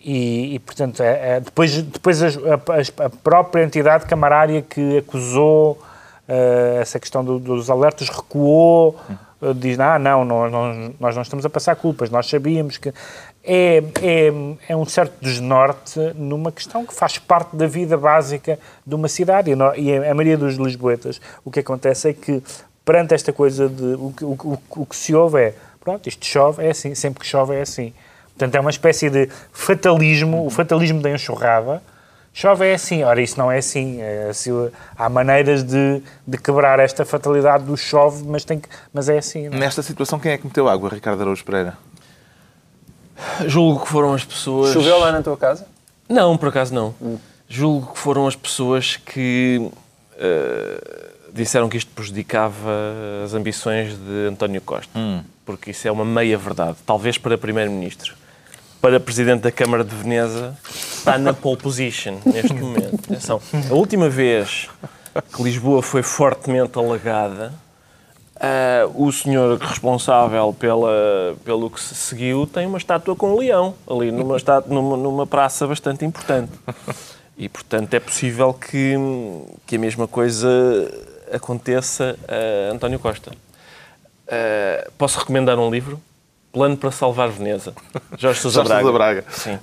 E, 0.03 0.55
e, 0.55 0.59
portanto, 0.59 1.01
é- 1.03 1.35
é- 1.35 1.39
depois, 1.39 1.81
depois 1.81 2.21
as- 2.23 2.37
a, 2.37 3.05
a 3.05 3.09
própria 3.09 3.63
entidade 3.63 4.05
camarária 4.05 4.61
que 4.61 4.97
acusou 4.99 5.81
eh, 6.29 6.79
essa 6.81 6.99
questão 6.99 7.23
do- 7.23 7.39
dos 7.39 7.69
alertas 7.69 8.09
recuou, 8.09 8.99
eh, 9.41 9.53
diz, 9.55 9.79
ah, 9.79 9.97
não, 9.97 10.25
nós, 10.25 10.51
nós, 10.51 10.91
nós 10.99 11.15
não 11.15 11.21
estamos 11.21 11.45
a 11.45 11.49
passar 11.49 11.75
culpas, 11.77 12.09
nós 12.09 12.27
sabíamos 12.29 12.77
que... 12.77 12.93
É, 13.49 13.77
é, 14.01 14.33
é 14.67 14.75
um 14.75 14.85
certo 14.85 15.13
desnorte 15.21 15.97
numa 16.15 16.51
questão 16.51 16.85
que 16.85 16.93
faz 16.93 17.17
parte 17.17 17.55
da 17.55 17.65
vida 17.65 17.95
básica 17.95 18.59
de 18.85 18.93
uma 18.93 19.07
cidade. 19.07 19.51
E, 19.51 19.55
nó- 19.55 19.73
e 19.73 19.95
a 19.95 20.13
maioria 20.13 20.37
dos 20.37 20.55
lisboetas, 20.55 21.21
o 21.45 21.49
que 21.49 21.61
acontece 21.61 22.09
é 22.09 22.13
que, 22.13 22.43
perante 22.83 23.13
esta 23.13 23.31
coisa 23.31 23.69
de... 23.69 23.83
O, 23.83 24.13
o, 24.21 24.25
o, 24.25 24.81
o 24.81 24.85
que 24.85 24.95
se 24.95 25.15
ouve 25.15 25.41
é, 25.41 25.53
pronto, 25.79 26.09
isto 26.09 26.25
chove, 26.25 26.65
é 26.65 26.71
assim, 26.71 26.93
sempre 26.93 27.21
que 27.21 27.25
chove 27.25 27.55
é 27.55 27.61
assim. 27.61 27.93
Portanto, 28.37 28.55
é 28.55 28.59
uma 28.59 28.69
espécie 28.69 29.09
de 29.09 29.29
fatalismo, 29.53 30.45
o 30.45 30.49
fatalismo 30.49 31.01
da 31.01 31.09
enxurrada, 31.09 31.81
Chove 32.37 32.67
é 32.67 32.75
assim, 32.75 33.01
ora, 33.01 33.19
isso 33.19 33.35
não 33.35 33.51
é 33.51 33.57
assim. 33.57 33.99
É 33.99 34.27
assim 34.29 34.51
há 34.95 35.09
maneiras 35.09 35.63
de, 35.63 36.03
de, 36.27 36.37
quebrar 36.37 36.79
esta 36.79 37.03
fatalidade 37.03 37.63
do 37.63 37.75
chove, 37.75 38.23
mas, 38.27 38.45
tem 38.45 38.59
que, 38.59 38.69
mas 38.93 39.09
é 39.09 39.17
assim. 39.17 39.49
Não? 39.49 39.57
É? 39.57 39.59
Nesta 39.61 39.81
situação, 39.81 40.19
quem 40.19 40.31
é 40.31 40.37
que 40.37 40.45
meteu 40.45 40.69
água, 40.69 40.87
Ricardo 40.87 41.19
Araújo 41.19 41.43
Pereira? 41.43 41.75
Julgo 43.45 43.83
que 43.83 43.89
foram 43.89 44.13
as 44.13 44.23
pessoas. 44.23 44.73
Choveu 44.73 44.99
lá 44.99 45.11
na 45.11 45.21
tua 45.21 45.37
casa? 45.37 45.67
Não, 46.07 46.37
por 46.37 46.49
acaso 46.49 46.73
não. 46.73 46.93
Hum. 47.01 47.17
Julgo 47.49 47.93
que 47.93 47.99
foram 47.99 48.27
as 48.27 48.35
pessoas 48.35 48.97
que 48.97 49.59
uh, 50.13 51.07
disseram 51.33 51.69
que 51.69 51.77
isto 51.77 51.91
prejudicava 51.93 52.71
as 53.23 53.33
ambições 53.33 53.93
de 53.97 54.27
António 54.29 54.61
Costa. 54.61 54.97
Hum. 54.97 55.23
Porque 55.45 55.71
isso 55.71 55.87
é 55.87 55.91
uma 55.91 56.05
meia 56.05 56.37
verdade. 56.37 56.77
Talvez 56.85 57.17
para 57.17 57.37
Primeiro-Ministro. 57.37 58.15
Para 58.81 58.99
Presidente 58.99 59.41
da 59.41 59.51
Câmara 59.51 59.83
de 59.83 59.95
Veneza, 59.95 60.55
está 60.69 61.17
na 61.17 61.33
pole 61.33 61.57
position 61.57 62.19
neste 62.25 62.53
momento. 62.53 62.95
Atenção, 63.05 63.41
a 63.71 63.73
última 63.73 64.07
vez 64.07 64.69
que 65.33 65.41
Lisboa 65.41 65.81
foi 65.81 66.03
fortemente 66.03 66.77
alagada, 66.77 67.53
uh, 68.37 69.05
o 69.05 69.11
senhor 69.11 69.57
responsável 69.57 70.55
pela, 70.57 71.35
pelo 71.43 71.69
que 71.69 71.81
se 71.81 71.95
seguiu 71.95 72.47
tem 72.47 72.65
uma 72.65 72.77
estátua 72.77 73.15
com 73.15 73.33
um 73.33 73.37
leão 73.37 73.75
ali 73.89 74.11
numa, 74.11 74.37
estátua, 74.37 74.73
numa, 74.73 74.97
numa 74.97 75.27
praça 75.27 75.67
bastante 75.67 76.05
importante. 76.05 76.51
E, 77.37 77.47
portanto, 77.47 77.93
é 77.93 77.99
possível 77.99 78.53
que, 78.53 78.95
que 79.65 79.75
a 79.75 79.79
mesma 79.79 80.07
coisa 80.07 80.49
aconteça 81.31 82.17
a 82.27 82.73
António 82.73 82.99
Costa. 82.99 83.31
Uh, 83.31 84.91
posso 84.97 85.19
recomendar 85.19 85.57
um 85.59 85.69
livro? 85.69 86.01
Plano 86.51 86.75
para 86.75 86.91
Salvar 86.91 87.29
Veneza. 87.29 87.73
Jorge 88.17 88.39
Sousa 88.39 88.63
Braga. 88.63 88.81
Sousa 88.81 88.93
Braga. 88.93 89.25
Sim. 89.29 89.59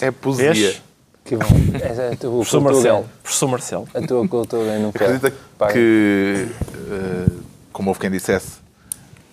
É 0.00 0.10
poesia. 0.10 0.52
Vês? 0.52 0.82
Que 1.24 1.36
bom. 1.36 1.46
É, 1.80 2.10
é 2.10 2.12
a 2.12 2.16
tua 2.16 2.30
Professor 2.30 2.60
Marcelo. 2.60 3.08
Professor 3.22 3.48
Marcelo. 3.48 3.88
A 3.94 4.00
tua 4.00 4.28
cultura 4.28 4.78
não 4.78 4.90
Acredita 4.90 5.30
que, 5.72 6.48
uh, 6.74 7.42
como 7.72 7.90
houve 7.90 8.00
quem 8.00 8.10
dissesse, 8.10 8.58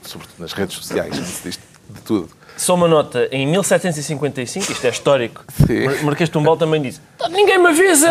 sobretudo 0.01 0.39
nas 0.39 0.53
redes 0.53 0.75
sociais, 0.75 1.15
se 1.15 1.43
diz 1.43 1.59
de 1.89 2.01
tudo, 2.01 2.29
só 2.57 2.73
uma 2.73 2.87
nota, 2.87 3.27
em 3.31 3.45
1755, 3.47 4.71
isto 4.71 4.85
é 4.85 4.89
histórico, 4.89 5.43
Sim. 5.67 6.03
Marquês 6.03 6.29
de 6.29 6.33
Tumbal 6.33 6.55
também 6.55 6.81
disse 6.81 7.01
Ninguém 7.29 7.59
me 7.59 7.67
avisa! 7.67 8.09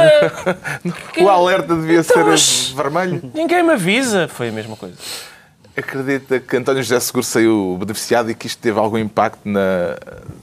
o 1.19 1.29
alerta 1.29 1.75
devia 1.75 2.01
então, 2.01 2.37
ser 2.37 2.75
vermelho. 2.75 3.23
Ninguém 3.35 3.63
me 3.63 3.73
avisa! 3.73 4.29
Foi 4.29 4.51
a 4.51 4.53
mesma 4.53 4.77
coisa. 4.77 4.97
Acredita 5.77 6.39
que 6.39 6.57
António 6.57 6.83
José 6.85 7.01
Seguro 7.01 7.25
saiu 7.25 7.77
beneficiado 7.81 8.31
e 8.31 8.35
que 8.35 8.47
isto 8.47 8.63
teve 8.63 8.79
algum 8.79 8.97
impacto 8.97 9.41
na, 9.45 9.97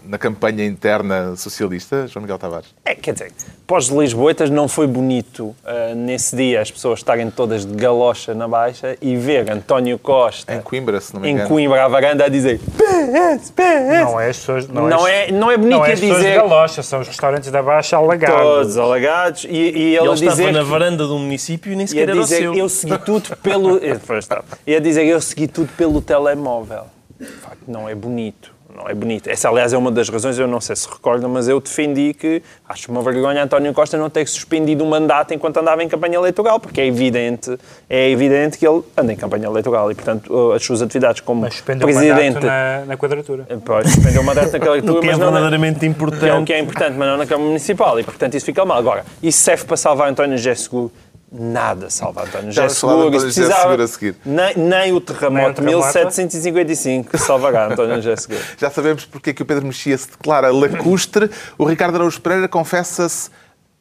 na 0.06 0.18
campanha 0.18 0.66
interna 0.66 1.38
socialista, 1.38 2.06
João 2.08 2.24
Miguel 2.24 2.38
Tavares? 2.38 2.68
É, 2.84 2.94
quer 2.94 3.14
dizer, 3.14 3.32
pós 3.66 3.88
Lisboetas 3.88 4.50
não 4.50 4.68
foi 4.68 4.88
bonito 4.88 5.56
uh, 5.64 5.96
nesse 5.96 6.36
dia 6.36 6.62
as 6.62 6.70
pessoas 6.70 7.00
estarem 7.00 7.32
todas 7.32 7.66
de 7.66 7.74
galocha 7.74 8.34
na 8.34 8.46
baixa 8.46 8.98
e 9.02 9.16
ver 9.16 9.50
António 9.50 9.98
Costa... 9.98 10.54
Em 10.54 10.62
Coimbra, 10.62 11.00
se 11.00 11.14
não 11.14 11.22
me 11.22 11.30
engano. 11.30 11.46
Em 11.46 11.48
Coimbra, 11.48 11.86
à 11.86 11.88
varanda, 11.88 12.26
a 12.26 12.28
dizer 12.28 12.60
PS, 12.60 13.52
PS. 13.52 14.02
Não 14.04 14.20
é 14.20 14.30
as 14.30 14.38
pessoas... 14.38 14.68
Não, 14.68 14.90
não, 14.90 15.08
é, 15.08 15.30
é, 15.30 15.32
não 15.32 15.50
é 15.50 15.56
bonito 15.56 15.78
não 15.78 15.86
é 15.86 15.94
as 15.94 16.00
dizer... 16.02 16.32
de 16.32 16.36
galocha, 16.36 16.84
são 16.84 17.00
os 17.00 17.08
restaurantes 17.08 17.50
da 17.50 17.64
Baixa 17.64 17.96
alagados. 17.96 18.36
Todos 18.36 18.78
alagados. 18.78 19.44
E, 19.46 19.50
e 19.50 19.96
ele, 19.96 19.98
ele 20.00 20.14
dizer... 20.16 20.28
estava 20.28 20.52
na 20.52 20.64
varanda 20.64 21.06
de 21.06 21.12
um 21.12 21.20
município 21.20 21.72
e 21.72 21.76
nem 21.78 21.88
sequer 21.88 22.10
era 22.10 22.20
dizer, 22.20 22.50
o 22.50 22.54
seu. 22.54 22.56
Eu 22.56 22.68
segui 22.68 22.98
tudo 22.98 23.38
pelo... 23.38 23.80
Ia 24.68 24.82
dizer, 24.82 25.06
eu 25.06 25.21
segui 25.22 25.48
tudo 25.48 25.72
pelo 25.78 26.02
telemóvel. 26.02 26.86
De 27.20 27.28
facto, 27.28 27.64
não 27.68 27.88
é 27.88 27.94
bonito 27.94 28.52
não 28.76 28.88
é 28.88 28.94
bonito. 28.94 29.30
Essa, 29.30 29.50
aliás, 29.50 29.74
é 29.74 29.78
uma 29.78 29.92
das 29.92 30.10
razões, 30.10 30.38
eu 30.38 30.48
não 30.48 30.62
sei 30.62 30.76
se 30.76 30.88
recordam, 30.88 31.30
mas 31.30 31.48
eu 31.48 31.60
defendi 31.60 32.14
que 32.14 32.42
acho 32.68 32.92
uma 32.92 33.02
vergonha 33.02 33.44
António 33.44 33.74
Costa 33.74 33.98
não 33.98 34.10
ter 34.10 34.28
suspendido 34.28 34.84
o 34.84 34.88
mandato 34.88 35.34
enquanto 35.34 35.58
andava 35.58 35.84
em 35.84 35.90
campanha 35.90 36.16
eleitoral, 36.16 36.60
porque 36.60 36.82
é 36.82 36.88
evidente, 36.88 37.58
é 37.90 38.10
evidente 38.10 38.58
que 38.58 38.68
ele 38.68 38.82
anda 38.98 39.14
em 39.14 39.16
campanha 39.16 39.46
eleitoral 39.46 39.92
e, 39.92 39.96
portanto, 39.96 40.52
as 40.54 40.64
suas 40.64 40.82
atividades 40.82 41.22
como 41.22 41.42
mas 41.42 41.62
presidente... 41.62 42.38
O 42.38 42.46
na, 42.46 42.86
na 42.86 42.98
quadratura. 42.98 43.46
Pois, 43.64 43.92
suspendeu 43.92 44.22
o 44.22 44.26
mandato 44.26 44.52
na 44.54 44.60
quadratura, 44.60 45.02
que 45.02 45.08
é 45.08 45.12
é 45.12 45.18
verdadeiramente 45.18 45.86
importante. 45.86 46.24
Que 46.24 46.30
é 46.30 46.34
o 46.34 46.46
que 46.46 46.54
é 46.54 46.60
importante, 46.60 46.96
mas 46.98 47.08
não 47.08 47.18
na 47.18 47.26
Câmara 47.26 47.48
Municipal, 47.48 48.00
e, 48.00 48.04
portanto, 48.04 48.36
isso 48.36 48.46
fica 48.46 48.64
mal. 48.66 48.78
Agora, 48.78 49.06
isso 49.22 49.40
serve 49.40 49.66
para 49.66 49.78
salvar 49.78 50.10
António 50.10 50.38
Seguro 50.56 50.92
nada 51.32 51.90
salva 51.90 52.24
António 52.24 52.52
José 52.52 52.70
Seguro. 52.70 53.10
precisava, 53.10 53.82
a 53.82 53.88
seguir. 53.88 54.16
Nem, 54.26 54.58
nem 54.58 54.92
o 54.92 55.00
terremoto 55.00 55.62
de 55.62 55.68
1755 55.68 57.18
salvará 57.18 57.68
António 57.68 57.96
José 57.96 58.16
Seguro. 58.18 58.42
Já 58.58 58.70
sabemos 58.70 59.06
porque 59.06 59.30
é 59.30 59.34
que 59.34 59.42
o 59.42 59.46
Pedro 59.46 59.66
Mexia 59.66 59.98
se 59.98 60.10
declara 60.10 60.52
lacustre. 60.52 61.30
O 61.58 61.64
Ricardo 61.64 61.96
Araújo 61.96 62.20
Pereira 62.20 62.50
confessa-se 62.50 63.30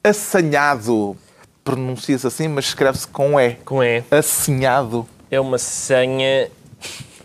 assanhado. 0.05 1.17
Pronuncia-se 1.65 2.27
assim, 2.27 2.49
mas 2.49 2.67
escreve-se 2.67 3.09
com 3.09 3.39
E. 3.39 3.57
Com 3.65 3.83
E. 3.83 4.05
Assanhado. 4.11 5.07
É 5.31 5.41
uma 5.41 5.59
senha... 5.59 6.49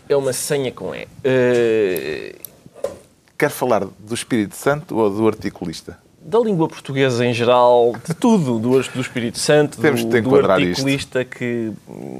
É 0.08 0.16
uma 0.16 0.32
senha 0.32 0.72
com 0.72 0.94
E. 0.94 1.04
Uh... 1.04 2.46
Quer 3.38 3.50
falar 3.50 3.84
do 3.84 4.14
Espírito 4.14 4.56
Santo 4.56 4.96
ou 4.96 5.10
do 5.10 5.28
articulista? 5.28 5.98
Da 6.26 6.40
língua 6.40 6.68
portuguesa 6.68 7.24
em 7.24 7.32
geral, 7.32 7.94
de 8.04 8.12
tudo, 8.12 8.58
do, 8.58 8.82
do 8.82 9.00
Espírito 9.00 9.38
Santo, 9.38 9.80
Temos 9.80 10.04
do, 10.04 10.20
do 10.20 10.50
articulista 10.50 11.24
que, 11.24 11.72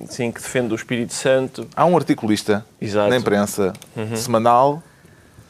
sim, 0.08 0.30
que 0.30 0.40
defende 0.40 0.72
o 0.72 0.76
Espírito 0.76 1.12
Santo. 1.12 1.66
Há 1.74 1.84
um 1.84 1.96
articulista 1.96 2.64
Exato. 2.80 3.10
na 3.10 3.16
imprensa 3.16 3.72
uhum. 3.96 4.14
semanal, 4.14 4.82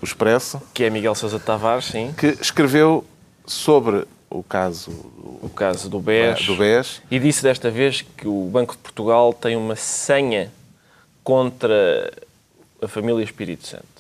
o 0.01 0.05
Expresso, 0.05 0.61
que 0.73 0.85
é 0.85 0.91
Miguel 0.91 1.15
Sousa 1.15 1.39
Tavares, 1.39 1.87
sim, 1.87 2.15
que 2.17 2.29
escreveu 2.41 3.05
sobre 3.45 4.05
o 4.31 4.43
caso 4.43 4.91
o 5.43 5.49
caso 5.49 5.89
do 5.89 6.01
BES, 6.01 6.47
do 6.47 6.57
BES 6.57 7.03
e 7.11 7.19
disse 7.19 7.43
desta 7.43 7.71
vez 7.71 8.03
que 8.17 8.27
o 8.27 8.49
Banco 8.51 8.73
de 8.73 8.79
Portugal 8.79 9.33
tem 9.33 9.55
uma 9.57 9.77
senha 9.77 10.51
contra 11.23 12.13
a 12.83 12.89
família 12.89 13.23
Espírito 13.23 13.67
Santo. 13.67 13.96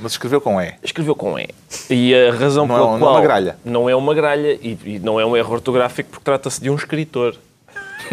Mas 0.00 0.12
escreveu 0.12 0.40
com 0.40 0.60
E. 0.60 0.74
Escreveu 0.82 1.14
com 1.14 1.38
E. 1.38 1.48
E 1.90 2.14
a 2.14 2.32
razão 2.32 2.66
não 2.66 2.74
pela 2.74 2.96
é, 2.96 2.98
qual... 2.98 2.98
Não 2.98 3.08
é 3.08 3.10
uma 3.12 3.20
gralha. 3.20 3.56
Não 3.64 3.90
é 3.90 3.96
uma 3.96 4.14
gralha 4.14 4.58
e, 4.60 4.78
e 4.84 4.98
não 4.98 5.20
é 5.20 5.26
um 5.26 5.36
erro 5.36 5.52
ortográfico 5.52 6.10
porque 6.10 6.24
trata-se 6.24 6.60
de 6.60 6.70
um 6.70 6.74
escritor. 6.74 7.36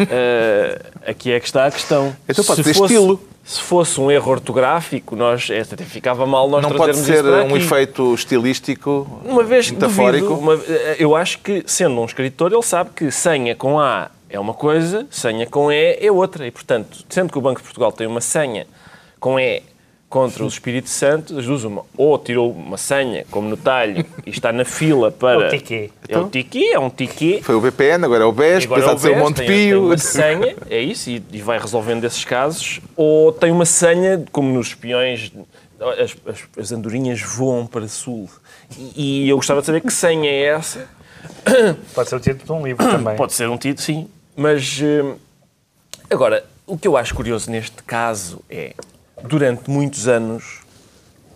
uh, 0.00 0.86
aqui 1.06 1.32
é 1.32 1.40
que 1.40 1.46
está 1.46 1.66
a 1.66 1.70
questão. 1.70 2.14
Então 2.28 2.44
pode 2.44 2.62
se 2.62 2.72
ser 2.72 2.78
fosse, 2.78 2.94
estilo. 2.94 3.20
Se 3.44 3.60
fosse 3.60 4.00
um 4.00 4.10
erro 4.10 4.30
ortográfico, 4.30 5.16
nós, 5.16 5.48
até 5.50 5.84
ficava 5.84 6.26
mal 6.26 6.48
nós 6.48 6.62
Não 6.62 6.70
pode 6.72 6.96
ser 6.96 7.24
um 7.24 7.56
efeito 7.56 8.14
estilístico, 8.14 9.20
uma 9.24 9.42
vez 9.42 9.70
metafórico? 9.70 10.28
Duvido, 10.28 10.42
uma, 10.42 10.54
eh, 10.54 10.96
eu 11.00 11.16
acho 11.16 11.38
que, 11.38 11.64
sendo 11.66 12.00
um 12.00 12.04
escritor, 12.04 12.52
ele 12.52 12.62
sabe 12.62 12.90
que 12.94 13.10
senha 13.10 13.56
com 13.56 13.80
A 13.80 14.10
é 14.28 14.38
uma 14.38 14.54
coisa, 14.54 15.06
senha 15.10 15.46
com 15.46 15.72
E 15.72 15.98
é 16.00 16.12
outra. 16.12 16.46
E, 16.46 16.50
portanto, 16.50 17.04
sendo 17.08 17.32
que 17.32 17.38
o 17.38 17.40
Banco 17.40 17.58
de 17.58 17.64
Portugal 17.64 17.90
tem 17.90 18.06
uma 18.06 18.20
senha 18.20 18.66
com 19.18 19.40
E 19.40 19.62
contra 20.10 20.44
o 20.44 20.48
Espírito 20.48 20.90
Santo, 20.90 21.32
das 21.32 21.46
duas 21.46 21.62
uma. 21.62 21.84
Ou 21.96 22.18
tirou 22.18 22.50
uma 22.50 22.76
senha, 22.76 23.24
como 23.30 23.48
no 23.48 23.56
talho, 23.56 24.04
e 24.26 24.30
está 24.30 24.52
na 24.52 24.64
fila 24.64 25.12
para... 25.12 25.44
É 25.44 25.46
o 25.46 25.50
tiquê. 25.50 25.74
É 25.74 26.04
então, 26.10 26.24
o 26.24 26.28
tiquê, 26.28 26.70
é 26.74 26.78
um 26.80 26.90
tiquê. 26.90 27.40
Foi 27.42 27.54
o 27.54 27.60
BPN, 27.60 28.04
agora 28.04 28.24
é 28.24 28.26
o 28.26 28.32
BES, 28.32 28.62
depois 28.62 28.86
há 28.86 28.94
de 28.94 29.00
ser 29.00 29.12
o 29.12 29.16
Montepio. 29.16 29.46
Tem, 29.46 29.68
tem 29.68 29.74
uma 29.76 29.96
senha, 29.96 30.56
é 30.68 30.80
isso, 30.80 31.08
e, 31.08 31.22
e, 31.32 31.40
vai 31.40 31.60
resolvendo 31.60 32.04
esses 32.04 32.24
casos. 32.24 32.80
Ou 32.96 33.32
tem 33.32 33.52
uma 33.52 33.64
senha, 33.64 34.24
como 34.32 34.52
nos 34.52 34.66
espiões, 34.66 35.32
as, 35.80 36.16
as, 36.26 36.44
as 36.58 36.72
andorinhas 36.72 37.22
voam 37.22 37.64
para 37.64 37.86
sul. 37.86 38.28
E, 38.76 39.26
e 39.26 39.28
eu 39.28 39.36
gostava 39.36 39.60
de 39.60 39.66
saber 39.66 39.80
que 39.80 39.92
senha 39.92 40.28
é 40.28 40.42
essa. 40.46 40.88
Pode 41.94 42.08
ser 42.08 42.16
o 42.16 42.20
título 42.20 42.44
de 42.44 42.52
um 42.52 42.66
livro 42.66 42.84
também. 42.84 43.14
Pode 43.14 43.32
ser 43.32 43.48
um 43.48 43.56
título, 43.56 43.80
sim. 43.86 44.08
Mas, 44.36 44.80
eh, 44.82 45.14
agora, 46.10 46.44
o 46.66 46.76
que 46.76 46.88
eu 46.88 46.96
acho 46.96 47.14
curioso 47.14 47.48
neste 47.48 47.80
caso 47.84 48.40
é 48.50 48.74
durante 49.22 49.70
muitos 49.70 50.08
anos, 50.08 50.60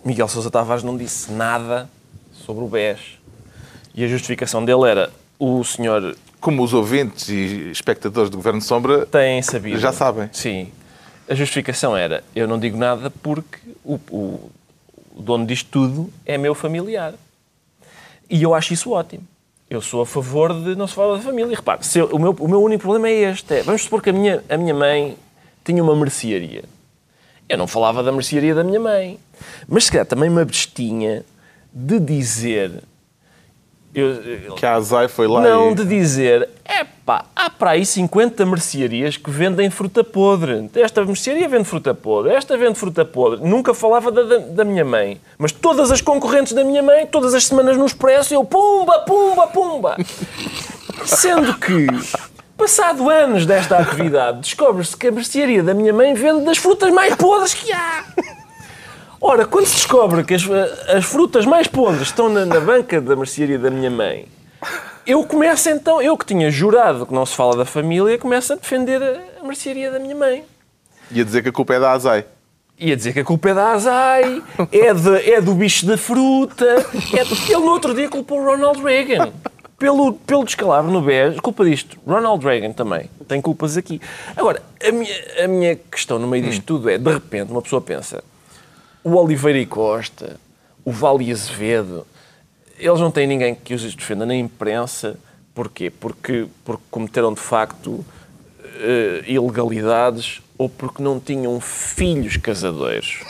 Miguel 0.03 0.27
Sousa 0.27 0.51
Tavares 0.51 0.83
não 0.83 0.97
disse 0.97 1.31
nada 1.31 1.89
sobre 2.33 2.63
o 2.63 2.67
BES. 2.67 2.99
E 3.93 4.03
a 4.03 4.07
justificação 4.07 4.63
dele 4.63 4.89
era 4.89 5.11
o 5.39 5.63
senhor... 5.63 6.15
Como 6.39 6.61
os 6.63 6.73
ouvintes 6.73 7.27
e 7.29 7.71
espectadores 7.71 8.29
do 8.29 8.37
Governo 8.37 8.61
Sombra 8.61 9.05
têm 9.07 9.41
sabido. 9.41 9.79
Já 9.79 9.91
sabem. 9.91 10.29
Sim. 10.31 10.71
A 11.27 11.33
justificação 11.33 11.97
era, 11.97 12.23
eu 12.35 12.47
não 12.47 12.59
digo 12.59 12.77
nada 12.77 13.09
porque 13.09 13.57
o, 13.83 13.95
o, 14.11 14.51
o 15.15 15.21
dono 15.23 15.43
disto 15.47 15.67
tudo 15.71 16.13
é 16.23 16.37
meu 16.37 16.53
familiar. 16.53 17.15
E 18.29 18.43
eu 18.43 18.53
acho 18.53 18.73
isso 18.73 18.91
ótimo. 18.91 19.23
Eu 19.67 19.81
sou 19.81 20.01
a 20.01 20.05
favor 20.05 20.53
de 20.53 20.75
não 20.75 20.85
se 20.85 20.93
falar 20.93 21.17
da 21.17 21.23
família. 21.23 21.55
Repare, 21.55 21.81
eu, 21.95 22.05
o, 22.07 22.19
meu, 22.19 22.35
o 22.39 22.47
meu 22.47 22.61
único 22.61 22.83
problema 22.83 23.07
é 23.07 23.31
este. 23.31 23.51
É, 23.55 23.63
vamos 23.63 23.81
supor 23.81 24.03
que 24.03 24.11
a 24.11 24.13
minha, 24.13 24.43
a 24.47 24.55
minha 24.55 24.73
mãe 24.73 25.17
tinha 25.63 25.81
uma 25.81 25.95
mercearia 25.95 26.63
eu 27.47 27.57
não 27.57 27.67
falava 27.67 28.01
da 28.01 28.11
mercearia 28.11 28.55
da 28.55 28.63
minha 28.63 28.79
mãe. 28.79 29.19
Mas 29.67 29.85
se 29.85 29.91
calhar 29.91 30.05
também 30.05 30.29
me 30.29 30.41
abstinha 30.41 31.23
de 31.73 31.99
dizer. 31.99 32.83
Eu, 33.93 34.55
que 34.57 34.65
a 34.65 34.73
Azai 34.73 35.07
foi 35.07 35.25
lá 35.25 35.39
Não, 35.39 35.71
e... 35.71 35.75
de 35.75 35.85
dizer, 35.85 36.49
epá, 36.65 37.27
há 37.33 37.49
para 37.49 37.71
aí 37.71 37.85
50 37.85 38.45
mercearias 38.45 39.15
que 39.15 39.31
vendem 39.31 39.69
fruta 39.69 40.03
podre. 40.03 40.69
Esta 40.75 41.05
mercearia 41.05 41.47
vende 41.47 41.63
fruta 41.63 41.93
podre, 41.93 42.33
esta 42.33 42.57
vende 42.57 42.77
fruta 42.77 43.05
podre. 43.05 43.47
Nunca 43.47 43.73
falava 43.73 44.11
da, 44.11 44.23
da, 44.23 44.37
da, 44.37 44.65
minha 44.65 44.83
mãe. 44.83 45.21
Mas 45.37 45.53
todas 45.53 45.91
as 45.91 46.01
concorrentes 46.01 46.51
da 46.51 46.65
minha 46.65 46.83
mãe, 46.83 47.05
todas 47.05 47.33
as 47.33 47.45
semanas 47.45 47.77
no 47.77 47.85
Expresso, 47.85 48.33
eu 48.33 48.43
pumba, 48.43 48.99
pumba, 48.99 49.47
pumba. 49.47 49.97
Sendo 51.05 51.53
que, 51.57 51.87
passado 52.57 53.09
anos 53.09 53.45
desta 53.45 53.77
atividade, 53.77 54.39
descobre-se 54.39 54.95
que 54.95 55.07
a 55.07 55.11
mercearia 55.11 55.61
da 55.61 55.73
minha 55.73 55.93
mãe 55.93 56.13
vende 56.13 56.45
das 56.45 56.57
frutas 56.57 56.91
mais 56.91 57.15
podres 57.15 57.53
que 57.53 57.71
há. 57.71 58.03
Ora, 59.19 59.45
quando 59.45 59.65
se 59.65 59.75
descobre 59.75 60.23
que 60.23 60.33
as, 60.33 60.43
as 60.87 61.05
frutas 61.05 61.45
mais 61.45 61.67
podres 61.67 62.07
estão 62.07 62.29
na, 62.29 62.45
na 62.45 62.59
banca 62.59 63.01
da 63.01 63.15
mercearia 63.15 63.57
da 63.57 63.69
minha 63.69 63.89
mãe, 63.89 64.27
eu 65.05 65.23
começo 65.23 65.69
então, 65.69 66.01
eu 66.01 66.17
que 66.17 66.25
tinha 66.25 66.49
jurado 66.49 67.05
que 67.05 67.13
não 67.13 67.25
se 67.25 67.35
fala 67.35 67.55
da 67.55 67.65
família, 67.65 68.17
começo 68.17 68.53
a 68.53 68.55
defender 68.55 69.01
a, 69.01 69.41
a 69.41 69.43
mercearia 69.43 69.91
da 69.91 69.99
minha 69.99 70.15
mãe. 70.15 70.43
E 71.11 71.21
a 71.21 71.23
dizer 71.23 71.43
que 71.43 71.49
a 71.49 71.51
culpa 71.51 71.75
é 71.75 71.79
da 71.79 71.91
Azai. 71.91 72.25
E 72.77 72.91
a 72.91 72.95
dizer 72.95 73.13
que 73.13 73.19
a 73.19 73.23
culpa 73.23 73.49
é 73.49 73.53
da 73.53 73.71
Azai, 73.71 74.43
é, 74.71 74.93
de, 74.93 75.31
é 75.31 75.39
do 75.39 75.53
bicho 75.53 75.85
da 75.85 75.97
fruta. 75.97 76.65
É 77.15 77.23
do... 77.23 77.35
Ele 77.47 77.65
no 77.65 77.71
outro 77.71 77.93
dia 77.93 78.09
culpou 78.09 78.41
o 78.41 78.45
Ronald 78.45 78.81
Reagan. 78.81 79.31
Pelo, 79.77 80.13
pelo 80.13 80.45
descalabro 80.45 80.89
no 80.89 81.01
BES, 81.01 81.39
culpa 81.41 81.65
disto. 81.65 81.97
Ronald 82.07 82.45
Reagan 82.45 82.71
também 82.71 83.09
tem 83.27 83.41
culpas 83.41 83.75
aqui. 83.75 83.99
Agora, 84.35 84.61
a 84.81 84.91
minha, 84.91 85.43
a 85.43 85.47
minha 85.47 85.75
questão 85.75 86.17
no 86.17 86.27
meio 86.27 86.43
disto 86.43 86.63
tudo 86.63 86.89
é, 86.89 86.97
de 86.97 87.11
repente, 87.11 87.51
uma 87.51 87.61
pessoa 87.61 87.81
pensa, 87.81 88.23
o 89.03 89.15
Oliveira 89.15 89.59
e 89.59 89.65
Costa, 89.65 90.39
o 90.83 90.91
Vale 90.91 91.29
Azevedo, 91.31 92.07
eles 92.79 92.99
não 92.99 93.11
têm 93.11 93.27
ninguém 93.27 93.55
que 93.55 93.73
os 93.73 93.95
defenda 93.95 94.25
na 94.25 94.35
imprensa. 94.35 95.17
Porquê? 95.53 95.89
Porque, 95.89 96.47
porque 96.63 96.83
cometeram, 96.91 97.33
de 97.33 97.39
facto, 97.39 98.05
eh, 98.79 99.23
ilegalidades 99.25 100.41
ou 100.57 100.69
porque 100.69 101.01
não 101.01 101.19
tinham 101.19 101.59
filhos 101.59 102.37
casadeiros. 102.37 103.21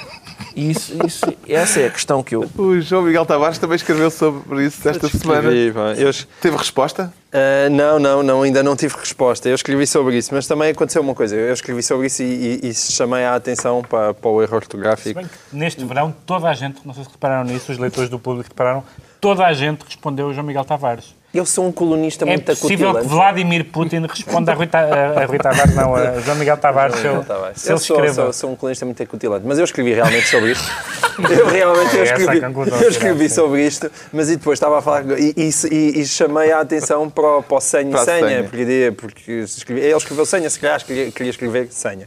Isso, 0.56 0.94
isso, 1.06 1.26
essa 1.48 1.82
é 1.82 1.88
a 1.88 1.90
questão 1.90 2.24
que 2.24 2.36
eu. 2.36 2.50
O 2.58 2.80
João 2.80 3.04
Miguel 3.04 3.26
Tavares 3.26 3.58
também 3.58 3.76
escreveu 3.76 4.10
sobre 4.10 4.66
isso 4.66 4.88
esta 4.88 5.08
semana. 5.10 5.52
Eu... 5.52 6.12
Teve 6.42 6.56
resposta? 6.58 7.14
Uh, 7.28 7.70
não, 7.70 8.00
não, 8.00 8.24
não, 8.24 8.42
ainda 8.44 8.64
não 8.64 8.76
tive 8.76 8.96
resposta. 8.96 9.50
Eu 9.50 9.56
escrevi 9.56 9.86
sobre 9.86 10.18
isso, 10.18 10.34
mas 10.34 10.48
também 10.48 10.72
aconteceu 10.72 11.02
uma 11.02 11.14
coisa. 11.14 11.36
Eu 11.36 11.54
escrevi 11.54 11.84
sobre 11.84 12.08
isso 12.08 12.24
e, 12.24 12.60
e, 12.64 12.70
e 12.70 12.74
chamei 12.74 13.26
a 13.26 13.36
atenção 13.36 13.82
para, 13.82 14.14
para 14.14 14.30
o 14.30 14.42
erro 14.42 14.56
ortográfico. 14.56 15.20
neste 15.52 15.84
verão, 15.84 16.16
toda 16.26 16.48
a 16.48 16.54
gente, 16.54 16.80
não 16.86 16.94
sei 16.94 17.04
se 17.04 17.10
repararam 17.10 17.44
nisso, 17.44 17.72
os 17.72 17.78
leitores 17.78 18.10
do 18.10 18.18
público 18.18 18.48
repararam, 18.50 18.84
toda 19.20 19.46
a 19.46 19.54
gente 19.54 19.84
respondeu 19.86 20.28
ao 20.28 20.34
João 20.34 20.46
Miguel 20.46 20.64
Tavares. 20.64 21.14
Eu 21.36 21.46
sou 21.46 21.68
um 21.68 21.72
colunista 21.72 22.24
é 22.24 22.28
muito 22.28 22.46
possível 22.46 22.90
acutilante. 22.92 23.08
que 23.10 23.14
Vladimir 23.14 23.66
Putin 23.66 24.06
responda 24.08 24.52
a 24.54 24.56
Rui, 24.56 24.68
Ta- 24.68 24.80
a 25.22 25.26
Rui 25.26 25.38
Tavares, 25.38 25.76
não, 25.76 25.94
a 25.94 26.20
João 26.24 26.38
Miguel 26.38 26.58
Tavares, 26.58 26.96
se 26.98 27.06
Eu 27.06 27.14
ele 27.16 27.24
sou, 27.66 27.78
escreva. 27.78 28.14
sou, 28.14 28.34
sou 28.34 28.52
um 28.52 28.56
colunista 28.56 28.86
muito 28.86 29.04
acutilante, 29.04 29.46
mas 29.46 29.58
eu 29.60 29.66
escrevi 29.66 29.94
realmente 29.94 30.28
sobre 30.28 30.52
isto. 30.54 30.64
Eu 31.18 31.48
realmente 31.48 31.96
eu 31.96 32.02
É 32.02 32.04
escrevi, 32.06 32.42
eu 32.84 32.90
escrevi 32.90 33.30
sobre 33.30 33.66
isto, 33.66 33.90
mas 34.12 34.30
e 34.30 34.36
depois 34.36 34.58
estava 34.58 34.80
a 34.80 34.82
falar 34.82 35.06
e, 35.18 35.34
e, 35.38 35.50
e- 35.72 36.02
e 36.02 36.06
chamei 36.06 36.52
a 36.52 36.60
atenção 36.60 37.10
para, 37.10 37.38
o- 37.38 37.44
para 37.44 37.56
o 37.58 37.62
senha 37.62 37.90
Para 37.92 38.02
e 38.02 38.06
senha, 38.06 38.28
senha. 38.28 38.44
porque, 38.44 38.94
porque 38.98 39.32
escrevi- 39.32 39.82
ele 39.82 39.96
escreveu 39.96 40.26
senha, 40.26 40.50
se 40.50 40.60
calhar 40.60 40.84
queria, 40.86 41.10
queria 41.12 41.30
escrever 41.30 41.68
senha. 41.72 42.06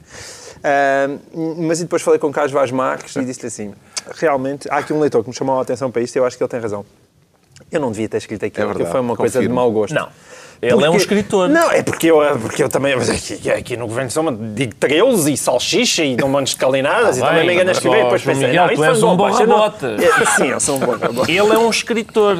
Ah, 0.62 1.08
mas 1.56 1.80
e 1.80 1.84
depois 1.84 2.02
falei 2.02 2.18
com 2.18 2.26
o 2.26 2.32
Carlos 2.32 2.52
Vaz 2.52 2.70
Marques 2.70 3.16
e 3.16 3.24
disse-lhe 3.24 3.46
assim: 3.46 3.74
realmente, 4.16 4.68
há 4.70 4.78
aqui 4.78 4.92
um 4.92 5.00
leitor 5.00 5.22
que 5.22 5.30
me 5.30 5.34
chamou 5.34 5.58
a 5.58 5.62
atenção 5.62 5.90
para 5.90 6.02
isto 6.02 6.16
e 6.16 6.18
eu 6.18 6.26
acho 6.26 6.36
que 6.36 6.42
ele 6.42 6.50
tem 6.50 6.60
razão. 6.60 6.84
Eu 7.70 7.80
não 7.80 7.90
devia 7.90 8.08
ter 8.08 8.16
escrito 8.18 8.44
aquilo, 8.44 8.62
É 8.64 8.66
porque 8.66 8.78
verdade, 8.84 8.92
foi 8.92 9.00
uma 9.00 9.16
coisa 9.16 9.32
de 9.40 9.46
confirmo. 9.46 9.54
mau 9.56 9.70
gosto. 9.70 9.94
Não. 9.94 10.08
Ele 10.60 10.84
é 10.84 10.90
um 10.90 10.96
escritor. 10.96 11.48
Não, 11.48 11.70
é 11.70 11.82
porque 11.82 12.08
eu, 12.08 12.18
porque 12.40 12.62
eu 12.62 12.68
também. 12.68 12.96
Mas 12.96 13.08
aqui, 13.08 13.50
aqui 13.50 13.76
no 13.76 13.86
Governo 13.86 14.08
de 14.08 14.14
Soma 14.14 14.32
digo 14.54 14.74
treus 14.74 15.26
e 15.26 15.36
salsicha 15.36 16.02
e 16.02 16.16
não 16.16 16.28
mandes 16.28 16.54
calinadas 16.54 17.18
e 17.18 17.22
Ah, 17.22 17.26
também 17.26 17.38
bem, 17.40 17.46
me 17.48 17.54
engano 17.54 17.70
a 17.70 17.72
escrever. 17.72 18.00
E 18.00 18.02
depois 18.04 18.22
pensei, 18.22 18.46
Miguel, 18.48 18.62
não, 18.62 18.68
tu 18.68 18.72
isto 18.74 18.84
és 18.84 19.02
um 19.02 19.16
bom, 19.16 19.28
eu 19.28 19.46
não- 19.46 19.46
borra-botas. 19.46 20.02
É, 20.02 20.24
Sim, 20.36 20.46
eu 20.48 20.60
sou 20.60 20.76
um 20.76 20.78
borra-botas. 20.80 21.28
Ele 21.28 21.38
é 21.54 21.58
um 21.58 21.70
escritor. 21.70 22.36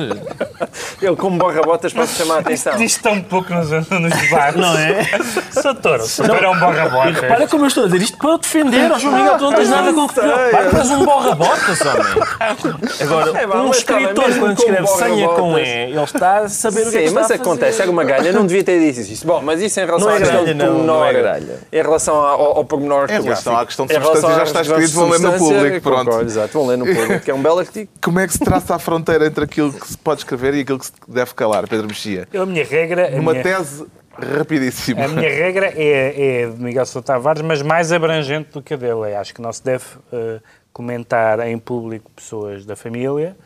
Ele, 1.01 1.17
como 1.17 1.39
borra-botas, 1.39 1.93
pode 1.93 2.11
chamar 2.11 2.37
a 2.37 2.39
atenção. 2.41 2.77
Diz 2.77 2.97
tão 2.99 3.21
pouco 3.23 3.53
nos, 3.55 3.71
nos 3.71 3.89
debates. 4.21 4.61
Não 4.61 4.77
é? 4.79 5.05
Sotor, 5.53 6.01
Sotor 6.03 6.37
é 6.43 6.49
um 6.49 6.57
E 6.57 6.61
borra-botas. 6.61 7.21
repara 7.21 7.47
como 7.47 7.65
eu 7.65 7.69
estou 7.69 7.85
a 7.85 7.87
dizer 7.87 8.03
isto 8.03 8.19
para 8.19 8.35
o 8.35 8.39
defender. 8.39 8.91
Ó 8.93 8.99
João 8.99 9.15
Miguel, 9.17 9.37
tu 9.39 9.45
não 9.45 9.53
tens 9.53 9.69
nada 9.71 9.93
com 9.93 10.01
o 10.01 10.09
que 10.09 10.15
preocupar. 10.15 10.71
Tu 10.71 10.77
és 10.77 10.91
um 10.91 11.05
borra-botas, 11.05 11.81
homem. 11.83 12.89
Agora, 13.01 13.39
É, 13.41 13.47
um 13.47 13.69
mas 13.69 13.83
tá 13.85 13.95
bem, 13.95 14.03
escritor, 14.05 14.25
quando 14.39 14.57
com 14.57 14.63
escreve 14.63 14.87
senha 14.89 15.29
com. 15.29 15.59
E, 15.59 15.63
ele 15.63 16.01
está 16.03 16.39
a 16.39 16.49
saber 16.49 16.87
o 16.87 16.91
que 16.91 16.97
é 16.97 17.01
que 17.03 17.09
Sim, 17.09 17.15
está 17.17 17.21
mas 17.21 17.25
a 17.25 17.29
fazer. 17.29 17.43
acontece, 17.43 17.83
era 17.83 17.91
uma 17.91 18.05
galha, 18.09 18.33
não 18.33 18.47
devia 18.47 18.65
ter 18.65 18.81
dito 18.81 19.01
isso. 19.01 19.27
Bom, 19.27 19.41
mas 19.43 19.61
isso 19.61 19.79
em 19.79 19.87
relação 19.87 20.09
Não 20.09 20.15
é 20.15 20.17
à 20.17 20.21
questão 20.21 20.45
gralha, 20.45 20.55
do 20.55 20.59
não, 20.59 20.67
pormenor, 20.67 20.97
não 20.97 21.05
é 21.05 21.41
em 21.73 21.83
relação 21.83 22.15
ao, 22.17 22.57
ao 22.59 22.65
pormenor 22.65 23.11
Em 23.11 23.23
relação 23.23 23.57
à 23.57 23.67
questão 23.67 23.87
de 23.87 23.95
substância, 23.95 24.35
já 24.35 24.43
está 24.43 24.61
escrito, 24.63 24.93
vão 24.93 25.09
ler 25.09 25.21
no 25.21 25.33
público, 25.33 25.81
pronto. 25.81 26.05
concordo, 26.07 26.31
exato, 26.31 26.53
vão 26.53 26.67
ler 26.67 26.79
no 26.79 26.87
público, 26.87 27.21
que 27.21 27.31
é 27.31 27.35
um 27.35 27.43
belo 27.43 27.59
artigo. 27.59 27.91
Como 28.03 28.19
é 28.19 28.27
que 28.27 28.33
se 28.33 28.41
traça 28.41 28.75
a 28.75 28.79
fronteira 28.79 29.27
entre 29.27 29.45
aquilo 29.45 29.73
que 29.73 29.87
se 29.87 29.99
pode 29.99 30.21
escrever 30.21 30.55
e 30.55 30.61
aquilo 30.61 30.79
que 30.79 30.87
se 30.87 30.93
deve 31.07 31.35
calar, 31.35 31.69
Pedro 31.69 31.87
Mexia? 31.87 32.29
A 32.35 32.47
minha 32.47 32.65
regra... 32.65 33.11
Numa 33.11 33.33
minha... 33.33 33.43
tese 33.43 33.87
rapidíssima. 34.19 35.05
A 35.05 35.09
minha 35.09 35.29
regra 35.29 35.73
é, 35.77 36.43
é 36.43 36.47
de 36.49 36.61
Miguel 36.61 36.87
Sousa 36.87 37.07
Tavares, 37.07 37.43
mas 37.43 37.63
mais 37.63 37.93
abrangente 37.93 38.51
do 38.53 38.63
que 38.63 38.75
a 38.75 38.77
dele. 38.77 39.15
Acho 39.15 39.35
que 39.35 39.41
não 39.41 39.53
se 39.53 39.63
deve 39.63 39.85
eh, 40.13 40.41
comentar 40.73 41.41
em 41.41 41.59
público 41.59 42.11
pessoas 42.15 42.65
da 42.65 42.75
família, 42.75 43.37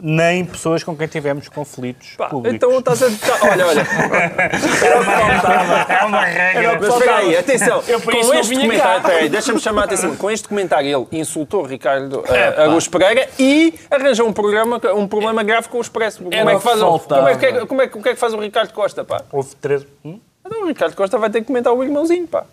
nem 0.00 0.44
pessoas 0.44 0.82
com 0.84 0.96
quem 0.96 1.06
tivemos 1.06 1.48
conflitos 1.48 2.14
Pá, 2.16 2.28
públicos. 2.28 2.54
então 2.54 2.78
estás 2.78 3.02
a. 3.02 3.06
Olha, 3.50 3.66
olha. 3.66 3.80
Era 3.80 5.00
o 5.00 5.04
que 5.04 5.10
faltava. 5.10 5.92
É 5.92 6.04
uma 6.04 6.24
regra. 6.24 6.78
Mas 6.80 6.88
espera 6.94 7.16
aí, 7.16 7.36
atenção. 7.36 7.82
Eu 7.86 8.00
com 8.00 8.34
este 8.34 8.54
comentário, 8.54 9.02
peraí, 9.02 9.28
deixa-me 9.28 9.60
chamar 9.60 9.82
a 9.82 9.84
atenção. 9.84 10.16
Com 10.16 10.30
este 10.30 10.48
comentário, 10.48 10.88
ele 11.10 11.20
insultou 11.20 11.62
Ricardo 11.62 12.20
uh, 12.20 12.24
É, 12.32 12.90
Pereira 12.90 13.28
e 13.38 13.74
arranjou 13.90 14.26
um, 14.26 14.32
programa, 14.32 14.80
um 14.94 15.06
problema 15.06 15.42
grave 15.42 15.68
com 15.68 15.78
o 15.78 15.80
Expresso. 15.80 16.22
Como 16.22 16.50
é 16.50 16.56
que 16.56 16.62
faz 16.62 16.80
o, 16.82 16.98
como 16.98 17.28
é 17.28 17.36
que, 17.36 17.66
como 17.66 17.82
é, 17.82 17.86
que- 17.88 17.98
o 17.98 18.02
que 18.02 18.08
é 18.08 18.14
que 18.14 18.20
faz 18.20 18.32
o 18.34 18.38
Ricardo 18.40 18.72
Costa, 18.72 19.04
pá? 19.04 19.22
Houve 19.30 19.54
três... 19.56 19.86
Hum? 20.04 20.18
Então, 20.44 20.62
o 20.62 20.66
Ricardo 20.66 20.94
Costa 20.94 21.18
vai 21.18 21.28
ter 21.28 21.40
que 21.40 21.46
comentar 21.46 21.72
o 21.72 21.84
irmãozinho, 21.84 22.26
pá. 22.26 22.44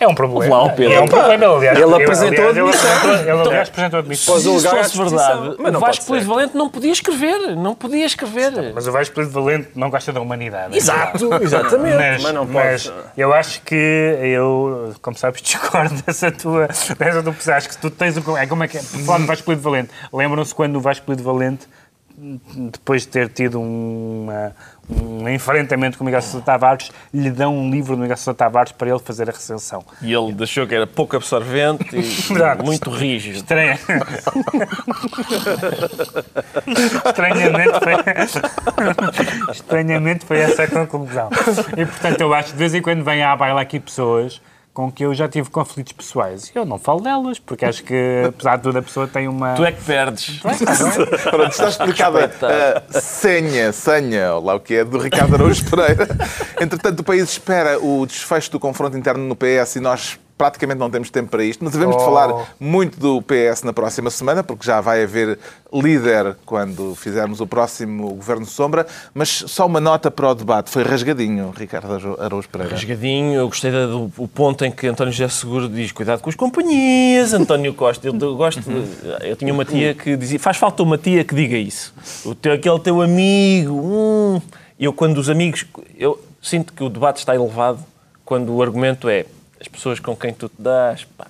É 0.00 0.06
um 0.06 0.14
problema. 0.14 0.56
Lá, 0.56 0.62
o 0.64 0.70
Pedro. 0.76 0.92
É 0.94 1.00
um 1.00 1.08
problema, 1.08 1.44
ele, 1.44 1.54
aliás. 1.54 1.78
Ele 1.78 1.92
ele, 1.94 2.02
apresentou 2.02 2.44
ele 2.50 2.60
admissão. 2.60 2.90
Ele, 3.20 3.30
aliás, 3.30 3.68
apresentou 3.68 3.98
admissão. 3.98 4.34
Pós 4.34 4.42
Se 4.44 4.48
a 4.68 4.70
fosse 4.84 4.98
verdade, 4.98 5.56
Mas 5.58 5.74
o 5.74 5.80
Vasco. 5.80 6.06
Polido 6.06 6.26
Valente 6.26 6.56
não 6.56 6.68
podia 6.70 6.92
escrever. 6.92 7.56
Não 7.56 7.74
podia 7.74 8.06
escrever. 8.06 8.72
Mas 8.74 8.86
o 8.86 8.92
Vasco 8.92 9.14
Polido 9.14 9.32
Valente 9.32 9.68
não 9.74 9.90
gosta 9.90 10.12
da 10.12 10.20
humanidade. 10.20 10.76
Exato, 10.76 11.34
exatamente. 11.42 11.96
Mas, 11.96 12.22
Mas 12.22 12.34
não 12.34 12.46
pode. 12.46 12.54
mas 12.66 12.92
eu 13.16 13.32
acho 13.34 13.60
que 13.62 13.74
eu, 13.74 14.94
como 15.02 15.16
sabes, 15.18 15.42
discordo 15.42 16.00
dessa 16.06 16.30
tua, 16.30 16.68
dessa 16.68 16.94
tua. 16.94 17.54
Acho 17.56 17.68
que 17.68 17.76
tu 17.78 17.90
tens 17.90 18.16
um. 18.16 18.36
É 18.36 18.46
como 18.46 18.62
é 18.62 18.68
que 18.68 18.78
é? 18.78 18.80
Por 18.80 19.00
falar 19.00 19.18
no 19.18 19.26
Vasco 19.26 19.44
Polido 19.44 19.62
Valente. 19.62 19.90
Lembram-se 20.12 20.54
quando 20.54 20.76
o 20.76 20.80
Vasco 20.80 21.04
Polido 21.04 21.24
Valente, 21.24 21.66
depois 22.16 23.02
de 23.02 23.08
ter 23.08 23.28
tido 23.28 23.60
uma- 23.60 24.52
um 24.88 25.28
enfrentamento 25.28 25.98
com 25.98 26.04
o 26.04 26.06
Miguel 26.06 26.22
Sousa 26.22 26.44
Tavares, 26.44 26.90
lhe 27.12 27.30
dão 27.30 27.56
um 27.56 27.70
livro 27.70 27.94
do 27.94 28.02
Miguel 28.02 28.16
Sousa 28.16 28.36
Tavares 28.36 28.72
para 28.72 28.88
ele 28.88 28.98
fazer 28.98 29.28
a 29.28 29.32
recensão. 29.32 29.84
E 30.00 30.12
ele 30.12 30.34
achou 30.42 30.66
que 30.66 30.74
era 30.74 30.86
pouco 30.86 31.16
absorvente 31.16 31.94
e 31.94 32.32
muito 32.64 32.90
rígido. 32.90 33.36
Estranha. 33.36 33.78
Estranhamente 37.06 37.78
foi... 37.80 39.52
Estranhamente 39.52 40.26
foi 40.26 40.38
essa 40.38 40.62
a 40.64 40.86
conclusão. 40.86 41.28
E 41.76 41.84
portanto 41.84 42.20
eu 42.20 42.32
acho 42.32 42.48
que 42.48 42.52
de 42.52 42.58
vez 42.58 42.74
em 42.74 42.82
quando 42.82 43.04
vêm 43.04 43.22
à 43.22 43.36
baila 43.36 43.60
aqui 43.60 43.78
pessoas 43.78 44.40
com 44.78 44.92
que 44.92 45.04
eu 45.04 45.12
já 45.12 45.28
tive 45.28 45.50
conflitos 45.50 45.92
pessoais. 45.92 46.52
Eu 46.54 46.64
não 46.64 46.78
falo 46.78 47.00
delas, 47.00 47.40
porque 47.40 47.64
acho 47.64 47.82
que, 47.82 48.22
apesar 48.28 48.54
de 48.58 48.62
tudo, 48.62 48.78
a 48.78 48.82
pessoa 48.82 49.08
tem 49.08 49.26
uma. 49.26 49.54
Tu 49.54 49.64
é 49.64 49.72
que 49.72 49.82
perdes. 49.82 50.38
Pronto, 50.38 51.50
está 51.50 51.68
explicada 51.68 52.30
a 52.92 53.00
senha, 53.00 53.72
senha, 53.72 54.34
ou 54.34 54.44
lá 54.44 54.54
o 54.54 54.60
que 54.60 54.76
é, 54.76 54.84
do 54.84 54.96
Ricardo 54.98 55.34
Araújo 55.34 55.68
Pereira. 55.68 56.06
Entretanto, 56.60 57.00
o 57.00 57.02
país 57.02 57.28
espera 57.28 57.76
o 57.84 58.06
desfecho 58.06 58.52
do 58.52 58.60
confronto 58.60 58.96
interno 58.96 59.24
no 59.24 59.34
PS 59.34 59.74
e 59.74 59.80
nós 59.80 60.16
praticamente 60.38 60.78
não 60.78 60.88
temos 60.88 61.10
tempo 61.10 61.28
para 61.30 61.42
isto. 61.44 61.62
Mas 61.64 61.72
devemos 61.74 61.96
de 61.96 62.02
Oh. 62.02 62.04
falar 62.06 62.54
muito 62.60 62.98
do 62.98 63.20
PS 63.20 63.64
na 63.64 63.72
próxima 63.72 64.08
semana, 64.10 64.42
porque 64.44 64.64
já 64.64 64.80
vai 64.80 65.02
haver 65.02 65.38
líder 65.72 66.36
quando 66.46 66.94
fizermos 66.94 67.40
o 67.40 67.46
próximo 67.46 68.14
Governo 68.14 68.46
Sombra. 68.46 68.86
Mas 69.12 69.28
só 69.46 69.66
uma 69.66 69.80
nota 69.80 70.10
para 70.10 70.30
o 70.30 70.34
debate. 70.34 70.70
Foi 70.70 70.82
rasgadinho, 70.84 71.52
Ricardo 71.54 72.16
Araújo 72.18 72.48
Pereira. 72.48 72.72
Rasgadinho, 72.74 73.34
eu 73.34 73.48
gostei 73.48 73.70
do 73.70 74.10
ponto 74.34 74.64
em 74.64 74.70
que 74.70 74.86
António 74.86 75.12
José 75.12 75.28
Seguro 75.28 75.68
diz 75.68 75.92
cuidado 75.92 76.20
com 76.22 76.30
as 76.30 76.36
companhias, 76.36 77.34
António 77.34 77.74
Costa. 77.74 78.06
Eu, 78.06 78.16
eu 78.18 78.36
gosto 78.36 78.60
de- 78.62 79.28
eu 79.28 79.36
tinha 79.36 79.52
uma 79.52 79.64
tia 79.64 79.92
que 79.94 80.16
dizia 80.16 80.38
faz 80.38 80.56
falta 80.56 80.82
uma 80.82 80.96
tia 80.96 81.24
que 81.24 81.34
diga 81.34 81.56
isso. 81.56 81.92
O 82.24 82.34
teu, 82.34 82.52
aquele 82.52 82.78
teu 82.78 83.02
amigo. 83.02 83.74
Hum. 83.74 84.40
Eu, 84.78 84.92
quando 84.92 85.18
os 85.18 85.28
amigos. 85.28 85.66
Eu 85.98 86.22
sinto 86.40 86.72
que 86.72 86.82
o 86.84 86.88
debate 86.88 87.16
está 87.18 87.34
elevado 87.34 87.80
quando 88.24 88.54
o 88.54 88.62
argumento 88.62 89.08
é 89.08 89.26
as 89.60 89.68
pessoas 89.68 90.00
com 90.00 90.16
quem 90.16 90.32
tu 90.32 90.48
te 90.48 90.60
das. 90.60 91.04
Pá. 91.04 91.26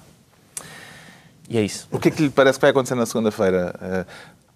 E 1.48 1.56
é 1.56 1.62
isso. 1.62 1.88
O 1.90 1.98
que 1.98 2.08
é 2.08 2.10
que 2.10 2.22
lhe 2.22 2.30
parece 2.30 2.58
que 2.58 2.62
vai 2.62 2.70
acontecer 2.70 2.94
na 2.94 3.06
segunda-feira? 3.06 4.06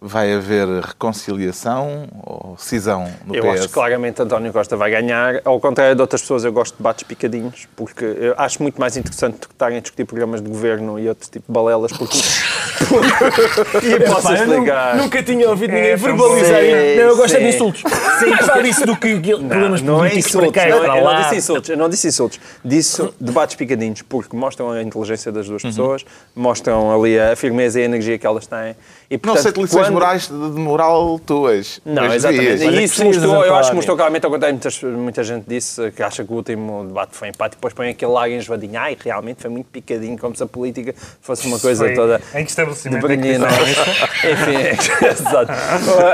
Vai 0.04 0.32
haver 0.32 0.66
reconciliação 0.80 2.08
ou 2.24 2.56
cisão 2.58 3.08
no 3.24 3.36
eu 3.36 3.44
PS? 3.44 3.50
acho 3.52 3.68
que 3.68 3.74
claramente 3.74 4.20
António 4.20 4.52
Costa 4.52 4.76
vai 4.76 4.90
ganhar. 4.90 5.40
Ao 5.44 5.60
contrário 5.60 5.94
de 5.94 6.00
outras 6.00 6.20
pessoas, 6.22 6.42
eu 6.42 6.52
gosto 6.52 6.72
de 6.72 6.78
debates 6.78 7.04
picadinhos, 7.04 7.68
porque 7.76 8.04
eu 8.04 8.34
acho 8.36 8.60
muito 8.60 8.80
mais 8.80 8.96
interessante 8.96 9.34
do 9.38 9.46
que 9.46 9.54
estarem 9.54 9.78
a 9.78 9.80
discutir 9.80 10.04
programas 10.04 10.42
de 10.42 10.48
governo 10.48 10.98
e 10.98 11.08
outro 11.08 11.30
tipo 11.30 11.46
de 11.46 11.52
balelas, 11.52 11.92
porque. 11.92 12.18
e 13.80 14.00
posso 14.10 14.32
eu 14.32 14.34
explicar. 14.34 14.96
nunca 14.96 15.22
tinha 15.22 15.48
ouvido 15.48 15.72
ninguém 15.72 15.90
É, 15.90 15.96
verbalizar 15.96 16.64
isso. 16.64 16.96
Não, 16.96 17.08
eu 17.08 17.16
gosto 17.16 17.36
é 17.36 17.38
de 17.38 17.48
insultos. 17.54 17.82
Sim, 18.18 18.30
mais 18.30 18.46
vale 18.46 18.68
isso 18.70 18.84
do 18.84 18.96
que 18.96 19.20
problemas 19.20 19.82
não 19.82 20.04
é 20.04 20.08
políticos 20.08 20.34
insultos, 20.34 20.52
para 20.52 20.62
cá 20.64 20.68
não, 20.68 20.84
para 20.84 20.98
eu 20.98 21.04
não 21.04 21.22
disse 21.22 21.36
insultos, 21.36 21.70
eu 21.70 21.76
não 21.76 21.88
disse 21.88 22.08
insultos. 22.08 22.40
Disse 22.64 23.08
debates 23.20 23.54
picadinhos, 23.54 24.02
porque 24.02 24.36
mostram 24.36 24.72
a 24.72 24.82
inteligência 24.82 25.30
das 25.30 25.46
duas 25.46 25.62
pessoas, 25.62 26.04
mostram 26.34 26.92
ali 26.92 27.20
a 27.20 27.36
firmeza 27.36 27.78
e 27.78 27.82
a 27.82 27.84
energia 27.84 28.18
que 28.18 28.26
elas 28.26 28.48
têm. 28.48 28.74
E, 29.12 29.16
Não 29.16 29.18
portanto, 29.20 29.38
aceito 29.40 29.60
lições 29.60 29.82
quando- 29.88 29.92
morais 29.92 30.26
de 30.28 30.32
moral 30.32 31.18
tuas. 31.18 31.82
Não, 31.84 32.10
exatamente. 32.14 32.64
E 32.64 32.68
que 32.72 32.82
isso 32.82 33.04
mostrou, 33.04 33.44
eu 33.44 33.54
acho 33.56 33.68
que 33.68 33.76
mostrou 33.76 33.94
claramente, 33.94 34.24
ao 34.24 34.32
contrário, 34.32 34.54
muitas, 34.54 34.82
muita 34.82 35.22
gente 35.22 35.44
disse 35.46 35.90
que 35.90 36.02
acha 36.02 36.24
que 36.24 36.32
o 36.32 36.36
último 36.36 36.86
debate 36.86 37.14
foi 37.14 37.28
empate 37.28 37.52
e 37.54 37.56
depois 37.56 37.74
põe 37.74 37.90
aquele 37.90 38.16
ar 38.16 38.30
enjoadinho. 38.30 38.80
Ai, 38.80 38.96
realmente 38.98 39.42
foi 39.42 39.50
muito 39.50 39.66
picadinho, 39.66 40.16
como 40.16 40.34
se 40.34 40.42
a 40.42 40.46
política 40.46 40.94
fosse 41.20 41.46
uma 41.46 41.58
coisa 41.58 41.84
Foi 41.84 41.94
toda 41.94 42.22
Em 42.34 42.38
que 42.38 42.44
de 42.44 42.50
estabelecimento 42.50 43.06
é 43.06 43.08
que 43.10 43.16
brilhante. 43.18 43.44
Enfim, 44.32 45.04
exato. 45.06 45.52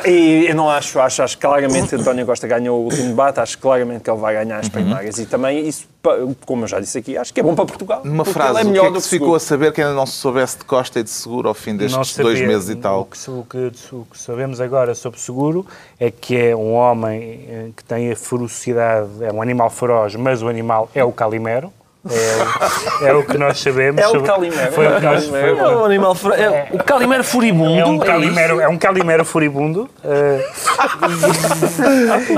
E 0.08 0.46
eu 0.48 0.54
não 0.56 0.68
acho, 0.68 0.98
acho, 0.98 1.22
acho 1.22 1.38
claramente 1.38 1.90
que 1.90 1.94
António 1.94 2.26
Costa 2.26 2.48
ganhou 2.48 2.80
o 2.80 2.84
último 2.84 3.08
debate, 3.10 3.38
acho 3.38 3.58
claramente 3.58 4.02
que 4.02 4.10
ele 4.10 4.18
vai 4.18 4.34
ganhar 4.34 4.58
as 4.58 4.68
primárias. 4.68 5.18
E 5.18 5.26
também 5.26 5.68
isso, 5.68 5.86
como 6.46 6.64
eu 6.64 6.68
já 6.68 6.80
disse 6.80 6.98
aqui, 6.98 7.16
acho 7.16 7.32
que 7.34 7.40
é 7.40 7.42
bom 7.42 7.54
para 7.54 7.66
Portugal. 7.66 8.02
Numa 8.04 8.24
porque 8.24 8.32
frase, 8.32 8.58
é 8.58 8.62
o 8.62 8.64
que 8.64 8.70
melhor 8.70 8.86
é 8.86 8.90
do 8.90 8.94
que 8.96 9.02
se 9.02 9.08
ficou 9.08 9.34
a 9.34 9.40
saber 9.40 9.72
que 9.72 9.80
ainda 9.82 9.94
não 9.94 10.06
se 10.06 10.14
soubesse 10.14 10.58
de 10.58 10.64
Costa 10.64 11.00
e 11.00 11.02
de 11.02 11.10
Seguro 11.10 11.48
ao 11.48 11.54
fim 11.54 11.76
destes 11.76 12.16
dois 12.16 12.40
meses 12.40 12.68
e 12.68 12.72
O 12.72 12.76
tal? 12.76 13.04
que, 13.04 13.30
o, 13.30 13.44
que, 13.44 13.72
o 13.92 14.06
que 14.10 14.18
sabemos 14.18 14.60
agora 14.60 14.94
sobre 14.94 15.20
Seguro 15.20 15.66
é 15.98 16.10
que 16.10 16.36
é 16.36 16.56
um 16.56 16.72
homem 16.74 17.20
eh, 17.48 17.68
que 17.76 17.84
tem 17.84 18.10
a 18.10 18.16
ferocidade, 18.16 19.08
é 19.22 19.32
um 19.32 19.42
animal 19.42 19.70
feroz, 19.70 20.14
mas 20.14 20.42
o 20.42 20.48
animal 20.48 20.88
é 20.94 21.02
o 21.04 21.12
Calimero. 21.12 21.72
É, 22.08 23.04
o- 23.04 23.06
é 23.08 23.12
o 23.14 23.24
que 23.26 23.36
nós 23.36 23.58
sabemos. 23.60 24.00
É 24.00 24.06
o 24.08 24.22
Calimero, 24.22 24.72
Foi 24.72 24.86
é 24.86 24.88
o 24.88 24.96
que 24.96 25.02
nós, 25.04 25.24
Calimero. 25.26 25.56
foi- 25.56 25.64
É 25.66 25.76
um 25.76 25.84
animal 25.84 26.14
fura- 26.14 26.36
é 26.36 26.68
o 26.72 26.78
Calimero 26.84 27.24
furibundo. 27.24 27.78
é 27.80 27.84
um 27.86 27.96
isso? 27.96 28.04
calimero, 28.04 28.60
é 28.60 28.68
um 28.68 28.78
calimero 28.78 29.24
furibundo. 29.24 29.90
eh, 30.04 30.44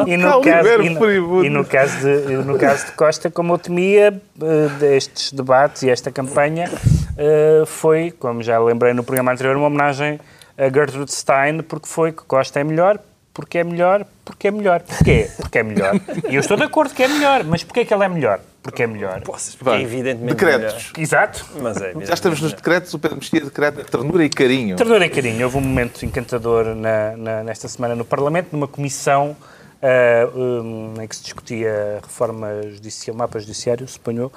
e, 0.07 0.17
no 0.17 0.41
Calimero 0.41 0.79
caso, 0.79 0.83
e, 0.83 0.91
no, 1.21 1.45
e 1.45 1.51
no 1.51 1.65
caso 1.65 1.99
de, 1.99 2.33
no 2.37 2.59
caso 2.59 2.87
de 2.87 2.93
Costa, 2.93 3.31
como 3.31 3.55
eu 3.55 3.59
temia 3.59 4.09
eh, 4.43 4.69
destes 4.79 5.33
debates 5.33 5.83
e 5.83 5.91
esta 5.91 6.11
campanha, 6.11 6.71
eh, 7.17 7.63
foi, 7.67 8.11
como 8.19 8.43
já 8.43 8.59
lembrei 8.59 8.93
no 8.95 9.03
programa 9.05 9.33
anterior, 9.33 9.57
uma 9.57 9.67
homenagem 9.67 10.19
a 10.59 10.65
Gertrude 10.69 11.13
Stein, 11.13 11.63
porque 11.63 11.87
foi 11.89 12.13
que 12.13 12.23
Costa 12.25 12.61
é 12.61 12.65
melhor, 12.65 12.99
porque 13.33 13.59
é 13.59 13.65
melhor, 13.65 14.05
porque 14.25 14.49
é 14.49 14.51
melhor. 14.51 14.81
Porquê? 14.81 15.29
Porque 15.37 15.59
é 15.59 15.63
melhor. 15.63 15.95
E 16.29 16.35
eu 16.35 16.41
estou 16.41 16.57
de 16.57 16.65
acordo 16.65 16.93
que 16.95 17.03
é 17.03 17.09
melhor, 17.09 17.45
mas 17.45 17.63
porquê 17.65 17.85
que 17.85 17.95
ele 17.95 18.05
é 18.05 18.09
melhor? 18.09 18.41
Porque 18.63 18.83
é 18.83 18.87
melhor. 18.87 19.23
Poças, 19.23 19.55
porque 19.55 19.71
é 19.71 19.81
evidentemente 19.83 20.35
Decretos. 20.35 20.93
Exato. 20.99 21.47
melhor. 21.55 21.63
Mas 21.75 21.81
é 21.83 21.95
Já 22.07 22.15
estamos 22.15 22.41
nos 22.43 22.53
decretos, 22.53 22.93
o 22.93 22.99
Pedro 22.99 23.17
Mexia 23.17 23.41
decreta 23.41 23.83
ternura 23.85 24.25
e 24.25 24.29
carinho. 24.29 24.77
Ternura 24.77 25.07
e 25.07 25.09
carinho. 25.11 25.45
Houve 25.47 25.57
um 25.57 25.61
momento 25.63 26.05
encantador 26.05 26.75
na- 26.75 27.17
na- 27.17 27.43
nesta 27.45 27.69
semana 27.69 27.95
no 27.95 28.05
Parlamento, 28.05 28.49
numa 28.53 28.69
comissão 28.69 29.35
ah, 29.83 30.29
um, 30.37 30.93
em 31.01 31.09
que 31.09 31.17
se 31.17 31.23
discutia 31.23 31.99
a 32.03 32.07
reforma 32.07 32.49
judicial, 32.71 33.17
mapa 33.17 33.39
judiciário, 33.41 33.89
suponho. 33.89 34.31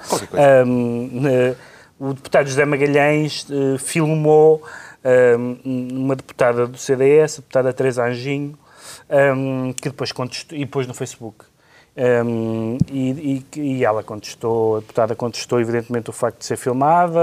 Um, 0.66 1.10
na- 1.20 1.54
o 2.00 2.14
deputado 2.14 2.48
José 2.48 2.64
Magalhães 2.64 3.46
eh, 3.50 3.78
filmou 3.78 4.62
um, 5.38 5.96
uma 6.04 6.16
deputada 6.16 6.66
do 6.66 6.76
CDS, 6.78 7.34
a 7.34 7.36
deputada 7.42 7.72
Teresa 7.74 8.04
Anjinho, 8.06 8.58
um, 9.36 9.72
que 9.74 9.90
depois 9.90 10.10
contestou, 10.12 10.56
e 10.58 10.64
pôs 10.66 10.86
no 10.86 10.94
Facebook. 10.94 11.44
Um, 11.96 12.76
e, 12.90 13.44
e- 13.54 13.60
e 13.60 13.84
ela 13.84 14.02
contestou, 14.02 14.78
a 14.78 14.80
deputada 14.80 15.14
contestou 15.14 15.60
evidentemente 15.60 16.10
o 16.10 16.12
facto 16.12 16.38
de 16.40 16.44
ser 16.46 16.56
filmada, 16.56 17.20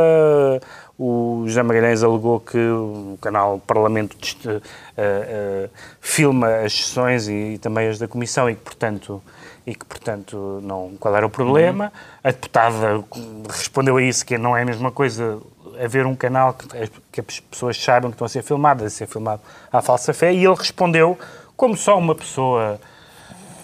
o 0.97 1.43
José 1.45 1.61
Magalhães 1.61 2.01
alegou 2.03 2.39
que 2.39 2.57
o 2.57 3.17
canal 3.21 3.59
Parlamento 3.59 4.15
eh, 4.47 4.61
eh, 4.97 5.69
filma 5.99 6.47
as 6.63 6.71
sessões 6.73 7.27
e, 7.27 7.57
também 7.57 7.89
as 7.89 7.99
da 7.99 8.07
Comissão 8.07 8.49
e 8.49 8.55
que, 8.55 8.61
portanto, 8.61 9.21
e 9.67 9.75
que, 9.75 9.83
portanto 9.85 10.61
não, 10.63 10.91
qual 10.99 11.17
era 11.17 11.25
o 11.25 11.29
problema. 11.29 11.91
A 12.23 12.31
deputada 12.31 13.03
respondeu 13.49 13.97
a 13.97 14.01
isso, 14.01 14.25
que 14.25 14.37
não 14.37 14.55
é 14.55 14.61
a 14.61 14.65
mesma 14.65 14.89
coisa 14.91 15.39
haver 15.83 16.05
um 16.05 16.15
canal 16.15 16.53
que, 16.53 16.67
que 17.11 17.19
as 17.19 17.39
pessoas 17.41 17.81
saibam 17.81 18.09
que 18.11 18.15
estão 18.15 18.25
a 18.25 18.29
ser 18.29 18.43
filmadas, 18.43 18.85
a 18.85 18.89
ser 18.89 19.07
filmado 19.07 19.41
à 19.71 19.81
falsa 19.81 20.13
fé, 20.13 20.31
e 20.31 20.45
ele 20.45 20.55
respondeu 20.55 21.17
como 21.57 21.75
só 21.75 21.97
uma 21.97 22.15
pessoa 22.15 22.79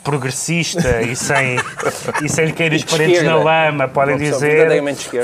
progressista 0.07 1.01
e 1.01 1.17
sem, 1.17 1.57
e 2.23 2.29
sem 2.29 2.45
lhe 2.45 2.53
cair 2.53 2.71
os 2.71 2.85
parentes 2.85 3.21
na 3.23 3.35
lama, 3.35 3.89
podem 3.89 4.15
dizer. 4.15 4.69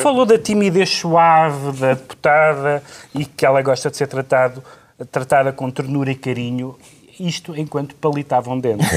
Falou 0.02 0.26
da 0.26 0.38
timidez 0.38 0.90
suave 0.90 1.72
da 1.80 1.94
deputada 1.94 2.84
e 3.16 3.24
que 3.24 3.46
ela 3.46 3.62
gosta 3.62 3.90
de 3.90 3.96
ser 3.96 4.08
tratado, 4.08 4.62
tratada 5.10 5.54
com 5.54 5.72
ternura 5.72 6.12
e 6.12 6.16
carinho. 6.16 6.76
Isto 7.20 7.56
enquanto 7.56 7.96
palitavam 7.96 8.60
dentro. 8.60 8.86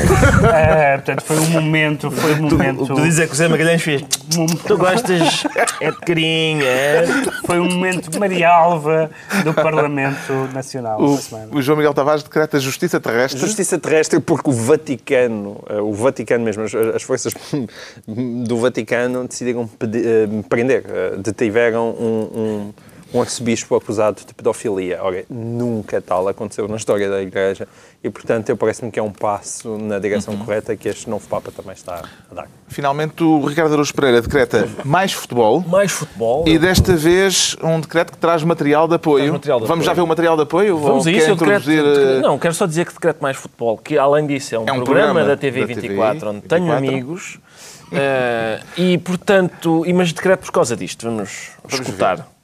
Ah, 0.46 0.96
portanto, 0.96 1.22
foi 1.22 1.38
um 1.38 1.50
momento. 1.50 2.10
Foi 2.10 2.34
um 2.34 2.42
momento. 2.42 2.86
Que 2.86 2.94
tu 2.94 3.02
dizes 3.02 3.20
é 3.20 3.26
que 3.26 3.32
o 3.32 3.36
Zé 3.36 3.48
Magalhães 3.48 3.82
fez. 3.82 4.02
Tu 4.66 4.78
gostas 4.78 5.44
é 5.80 5.90
de 5.90 5.98
carinho, 5.98 6.64
é? 6.64 7.04
Foi 7.44 7.58
um 7.58 7.68
momento 7.68 8.18
Maria 8.18 8.48
Alva 8.48 9.10
do 9.44 9.52
Parlamento 9.52 10.32
Nacional 10.52 11.00
O, 11.00 11.18
o 11.56 11.62
João 11.62 11.76
Miguel 11.76 11.94
Tavares 11.94 12.22
decreta 12.22 12.58
justiça 12.58 13.00
terrestre. 13.00 13.40
Justiça 13.40 13.78
terrestre 13.78 14.20
porque 14.20 14.50
o 14.50 14.52
Vaticano, 14.52 15.62
eh, 15.68 15.80
o 15.80 15.92
Vaticano 15.92 16.44
mesmo, 16.44 16.62
as, 16.64 16.74
as 16.74 17.02
forças 17.02 17.34
do 18.06 18.58
Vaticano 18.58 19.26
decidiram 19.26 19.68
eh, 19.80 20.42
prender, 20.48 20.84
eh, 20.88 21.16
detiveram 21.18 21.90
um, 21.90 22.30
um, 22.34 22.74
um 23.16 23.22
arcebispo 23.22 23.74
acusado 23.74 24.20
de 24.26 24.34
pedofilia. 24.34 24.98
Ora, 25.02 25.24
nunca 25.28 26.00
tal 26.00 26.28
aconteceu 26.28 26.68
na 26.68 26.76
história 26.76 27.08
da 27.08 27.22
Igreja 27.22 27.66
e, 28.04 28.10
portanto, 28.10 28.50
eu 28.50 28.56
parece-me 28.56 28.90
que 28.90 28.98
é 28.98 29.02
um 29.02 29.10
passo 29.10 29.78
na 29.78 29.98
direção 29.98 30.36
correta 30.36 30.76
que 30.76 30.88
este 30.88 31.08
novo 31.08 31.26
Papa 31.26 31.50
também 31.50 31.72
está 31.72 32.02
a 32.30 32.34
dar. 32.34 32.48
Finalmente, 32.68 33.24
o 33.24 33.44
Ricardo 33.44 33.72
Araújo 33.72 33.94
Pereira 33.94 34.20
decreta 34.20 34.68
mais 34.84 35.12
futebol. 35.12 35.60
Mais 35.60 35.90
futebol. 35.90 36.44
E 36.46 36.58
desta 36.58 36.94
vez 36.94 37.56
um 37.62 37.80
decreto 37.80 38.12
que 38.12 38.18
traz 38.18 38.42
material 38.42 38.86
de 38.86 38.94
apoio. 38.96 39.32
Material 39.32 39.60
de 39.60 39.66
Vamos 39.66 39.84
já 39.84 39.92
apoio. 39.92 40.04
ver 40.04 40.06
o 40.06 40.08
material 40.08 40.36
de 40.36 40.42
apoio? 40.42 40.78
Vamos 40.78 41.06
Ou 41.06 41.10
a 41.10 41.14
quer 41.14 41.18
isso, 41.18 41.30
eu 41.30 41.36
decreto, 41.36 41.70
introduzir, 41.70 42.18
eh, 42.18 42.20
Não, 42.20 42.38
quero 42.38 42.54
só 42.54 42.66
dizer 42.66 42.86
que 42.86 42.92
decreto 42.92 43.22
mais 43.22 43.36
futebol, 43.36 43.78
que 43.78 43.96
além 43.96 44.26
disso 44.26 44.54
é 44.54 44.58
um, 44.58 44.62
É 44.66 44.72
um 44.72 44.84
programa, 44.84 45.14
programa 45.14 45.24
da 45.24 45.36
TV 45.36 45.60
da 45.60 45.66
24, 45.66 46.18
TV 46.18 46.30
onde 46.30 46.40
tenho 46.42 46.64
24. 46.64 46.88
amigos 46.88 47.38
eh, 47.92 48.60
e, 48.76 48.98
portanto, 48.98 49.84
e 49.86 49.92
mas 49.92 50.12
decreto 50.12 50.40
por 50.40 50.52
causa 50.52 50.76
disto, 50.76 51.06
vamos, 51.06 51.50
escutar. 51.68 52.18
O 52.18 52.35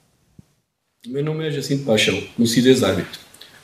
meu 1.05 1.21
nome 1.21 1.45
é 1.45 1.51
Jacinto 1.51 1.83
Paixão, 1.83 2.17
conhecido 2.37 2.69
ex-árbitro. 2.69 3.19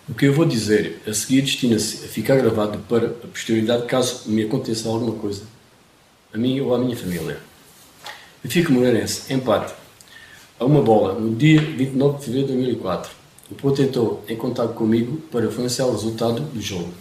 O 0.10 0.14
que 0.14 0.26
eu 0.26 0.34
vou 0.34 0.44
dizer 0.44 1.02
a 1.08 1.14
seguir 1.14 1.42
destina-se 1.42 2.04
a 2.04 2.08
ficar 2.10 2.36
gravado 2.36 2.78
para 2.80 3.08
a 3.08 3.28
posterioridade 3.28 3.86
caso 3.86 4.24
me 4.30 4.44
aconteça 4.44 4.90
alguma 4.90 5.14
coisa, 5.14 5.44
a 6.34 6.38
mim 6.38 6.60
ou 6.60 6.76
à 6.76 6.78
minha 6.78 6.98
família. 6.98 7.40
Benfica 8.44 8.70
Moreirense, 8.74 9.34
empate. 9.34 9.74
A 10.60 10.66
uma 10.66 10.82
bola, 10.82 11.18
no 11.18 11.34
dia 11.34 11.62
29 11.62 12.18
de 12.18 12.26
fevereiro 12.26 12.48
de 12.50 12.54
2004. 12.56 13.12
O 13.50 13.56
Porto 13.56 13.82
entrou 13.82 14.26
em 14.28 14.36
contato 14.36 14.74
comigo 14.74 15.22
para 15.32 15.46
influenciar 15.46 15.86
o 15.86 15.94
resultado 15.94 16.42
do 16.42 16.62
jogo. 16.62 16.94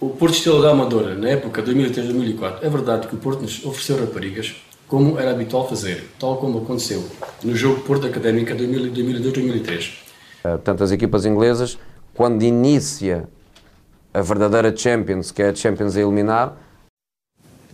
O 0.00 0.08
Porto 0.10 0.34
Estrela 0.34 0.60
da 0.60 0.70
Amadora, 0.72 1.14
na 1.14 1.28
época 1.28 1.62
2003-2004, 1.62 2.58
é 2.62 2.68
verdade 2.68 3.06
que 3.06 3.14
o 3.14 3.18
Porto 3.18 3.42
nos 3.42 3.64
ofereceu 3.64 4.00
raparigas, 4.00 4.56
como 4.88 5.18
era 5.18 5.30
habitual 5.30 5.68
fazer, 5.68 6.04
tal 6.18 6.36
como 6.36 6.58
aconteceu 6.58 7.04
no 7.42 7.54
jogo 7.54 7.80
Porto 7.80 8.06
Académica 8.06 8.54
2002-2003. 8.54 9.90
Uh, 10.44 10.48
Portanto, 10.50 10.84
as 10.84 10.92
equipas 10.92 11.24
inglesas, 11.24 11.78
quando 12.12 12.42
inicia 12.42 13.28
a 14.12 14.20
verdadeira 14.20 14.74
Champions, 14.76 15.30
que 15.30 15.42
é 15.42 15.48
a 15.48 15.54
Champions 15.54 15.96
a 15.96 16.00
eliminar, 16.00 16.56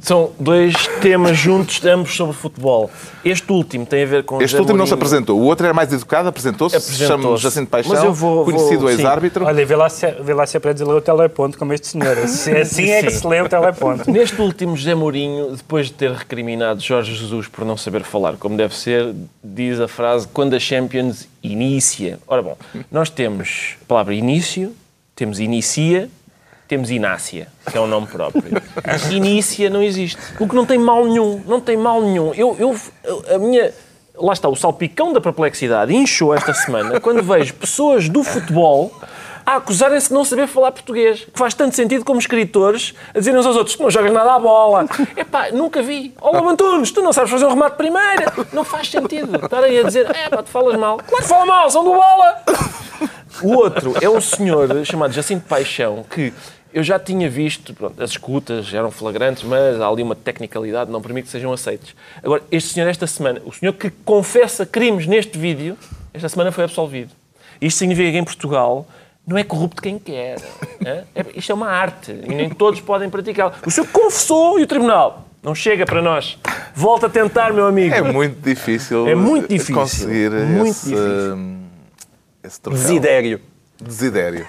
São 0.01 0.31
dois 0.41 0.75
temas 1.03 1.37
juntos, 1.37 1.85
ambos 1.85 2.17
sobre 2.17 2.35
futebol. 2.35 2.91
Este 3.25 3.53
último 3.53 3.85
tem 3.85 4.03
a 4.03 4.07
ver 4.07 4.25
com 4.25 4.37
Este 4.41 4.53
José 4.53 4.61
último 4.63 4.79
não 4.79 4.87
se 4.87 4.93
Mourinho. 4.93 5.07
apresentou. 5.09 5.39
O 5.39 5.45
outro 5.45 5.67
era 5.67 5.75
mais 5.75 5.93
educado, 5.93 6.29
apresentou-se. 6.29 6.75
Apresentou-se. 6.77 7.07
Chama-nos 7.07 7.41
Jacinto 7.43 7.71
Paixão, 7.71 7.93
Mas 7.95 8.05
eu 8.05 8.13
vou- 8.15 8.45
conhecido 8.47 8.89
ex-árbitro. 8.89 9.45
Olha, 9.45 9.67
vê 9.67 9.77
lá, 9.77 9.89
se, 9.91 10.11
vê 10.23 10.33
lá 10.33 10.47
se 10.47 10.57
é 10.57 10.61
para 10.61 10.73
dizer 10.73 10.85
o 10.89 11.01
teleponto 11.03 11.59
como 11.59 11.73
este 11.75 11.87
senhor. 11.89 12.17
Se- 12.27 12.51
Assim 12.57 12.89
é 12.91 13.03
que 13.03 13.11
Sim. 13.11 13.19
se 13.19 13.27
lê 13.27 13.43
o 13.43 13.49
teleponto. 13.49 14.11
Neste 14.11 14.41
último, 14.41 14.75
José 14.77 14.95
Mourinho, 14.95 15.55
depois 15.55 15.87
de 15.89 15.93
ter 15.93 16.11
recriminado 16.13 16.81
Jorge 16.81 17.15
Jesus 17.15 17.47
por 17.47 17.65
não 17.67 17.77
saber 17.77 18.03
falar 18.03 18.37
como 18.37 18.57
deve 18.57 18.75
ser, 18.75 19.15
diz 19.45 19.79
a 19.81 19.87
frase 19.89 20.27
quando 20.33 20.55
a 20.55 20.59
Champions 20.59 21.29
inicia. 21.43 22.19
Ora 22.27 22.43
bom, 22.43 22.57
nós 22.91 23.11
temos 23.11 23.75
a 23.83 23.85
palavra 23.87 24.15
início, 24.15 24.73
temos 25.15 25.39
inicia, 25.39 26.09
temos 26.71 26.89
Inácia, 26.89 27.49
que 27.69 27.77
é 27.77 27.81
um 27.81 27.87
nome 27.89 28.07
próprio. 28.07 28.45
Inícia 29.11 29.69
não 29.69 29.83
existe. 29.83 30.17
O 30.39 30.49
que 30.49 30.55
não 30.55 30.65
tem 30.65 30.79
mal 30.79 31.05
nenhum. 31.05 31.43
Não 31.45 31.61
tem 31.61 31.77
mal 31.77 32.01
nenhum. 32.01 32.33
Eu, 32.33 32.57
eu, 32.61 32.77
a 33.35 33.39
minha... 33.39 33.75
Lá 34.15 34.33
está, 34.33 34.49
o 34.49 34.55
salpicão 34.55 35.13
da 35.13 35.21
perplexidade 35.21 35.93
inchou 35.93 36.33
esta 36.33 36.55
semana 36.55 37.01
quando 37.01 37.23
vejo 37.25 37.55
pessoas 37.55 38.09
do 38.09 38.23
futebol 38.23 38.93
a 39.45 39.57
acusarem-se 39.57 40.09
de 40.09 40.15
não 40.15 40.25
saber 40.25 40.47
falar 40.47 40.71
português. 40.71 41.25
Que 41.25 41.37
faz 41.39 41.55
tanto 41.55 41.75
sentido 41.75 42.05
como 42.05 42.21
escritores 42.21 42.95
a 43.13 43.19
dizerem 43.19 43.41
uns 43.41 43.47
aos 43.47 43.57
outros: 43.57 43.75
tu 43.75 43.83
não 43.83 43.91
jogas 43.91 44.13
nada 44.13 44.35
à 44.35 44.39
bola. 44.39 44.87
Epá, 45.17 45.51
nunca 45.51 45.83
vi. 45.83 46.15
Oh, 46.21 46.37
Antunes, 46.49 46.93
tu 46.93 47.03
não 47.03 47.13
sabes 47.13 47.31
fazer 47.31 47.47
um 47.47 47.51
remate 47.51 47.77
primeiro. 47.77 48.47
Não 48.53 48.63
faz 48.63 48.89
sentido 48.89 49.43
estarem 49.43 49.77
a 49.79 49.83
dizer: 49.83 50.09
é 50.15 50.29
pá, 50.29 50.43
tu 50.43 50.51
falas 50.51 50.77
mal. 50.77 50.99
Claro 50.99 51.23
que 51.23 51.29
fala 51.29 51.47
mal, 51.47 51.71
são 51.71 51.83
do 51.83 51.95
bola. 51.95 52.43
O 53.43 53.55
outro 53.55 53.95
é 54.03 54.09
um 54.09 54.21
senhor 54.21 54.85
chamado 54.85 55.13
Jacinto 55.13 55.47
Paixão 55.47 56.05
que 56.11 56.33
eu 56.73 56.83
já 56.83 56.99
tinha 56.99 57.29
visto, 57.29 57.75
pronto, 57.75 58.03
as 58.03 58.11
escutas 58.11 58.73
eram 58.73 58.91
flagrantes, 58.91 59.43
mas 59.43 59.81
há 59.81 59.89
ali 59.89 60.03
uma 60.03 60.15
tecnicalidade, 60.15 60.91
não 60.91 61.03
permite 61.03 61.27
que 61.27 61.31
sejam 61.31 61.53
aceites. 61.53 61.95
Agora, 62.23 62.43
este 62.51 62.75
senhor, 62.75 62.89
esta 62.89 63.07
semana, 63.07 63.41
o 63.45 63.53
senhor 63.53 63.73
que 63.73 63.91
confessa 64.05 64.65
crimes 64.65 65.07
neste 65.07 65.39
vídeo, 65.39 65.77
esta 66.15 66.29
semana 66.29 66.53
foi 66.53 66.65
absolvido. 66.65 67.13
Isto 67.61 67.79
significa 67.79 68.11
que 68.13 68.19
em 68.19 68.25
Portugal 68.25 68.87
não 69.27 69.37
é 69.37 69.45
corrupto 69.45 69.83
quem 69.83 69.99
quer. 69.99 70.39
É? 70.83 71.05
Isto 71.37 71.53
é 71.53 71.55
uma 71.55 71.69
arte 71.69 72.11
e 72.11 72.35
nem 72.35 72.49
todos 72.49 72.81
podem 72.81 73.11
praticá-la. 73.11 73.53
O 73.67 73.71
senhor 73.71 73.87
confessou 73.89 74.59
e 74.59 74.63
o 74.63 74.67
tribunal 74.67 75.27
não 75.43 75.55
chega 75.55 75.85
para 75.85 76.01
nós. 76.01 76.39
Volta 76.75 77.07
a 77.07 77.11
tentar, 77.11 77.53
meu 77.53 77.67
amigo. 77.67 77.95
É 77.95 78.01
muito 78.01 78.41
difícil, 78.41 79.07
é 79.07 79.15
muito 79.15 79.47
difícil. 79.47 79.75
conseguir 79.75 80.31
muito 80.31 80.71
esse, 80.71 80.89
difícil. 80.89 81.39
esse 82.43 82.61
troféu. 82.63 82.83
Desidério. 82.83 83.41
Desidério. 83.79 84.47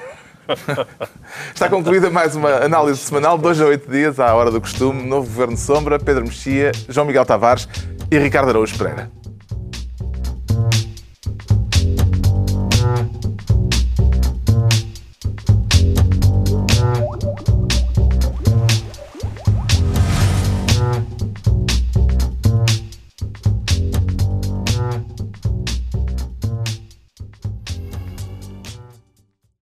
Está 1.54 1.70
concluída 1.70 2.10
mais 2.10 2.36
uma 2.36 2.50
análise 2.64 3.00
semanal, 3.00 3.38
dois 3.38 3.60
a 3.62 3.66
oito 3.66 3.90
dias, 3.90 4.20
à 4.20 4.34
hora 4.34 4.52
do 4.52 4.60
costume. 4.60 5.04
Novo 5.04 5.28
Governo 5.28 5.58
Sombra, 5.58 6.00
Pedro 6.00 6.24
Mexia, 6.24 6.72
João 6.90 7.06
Miguel 7.06 7.26
Tavares 7.26 7.68
e 8.10 8.18
Ricardo 8.18 8.50
Araújo 8.50 8.78
Pereira. 8.78 9.21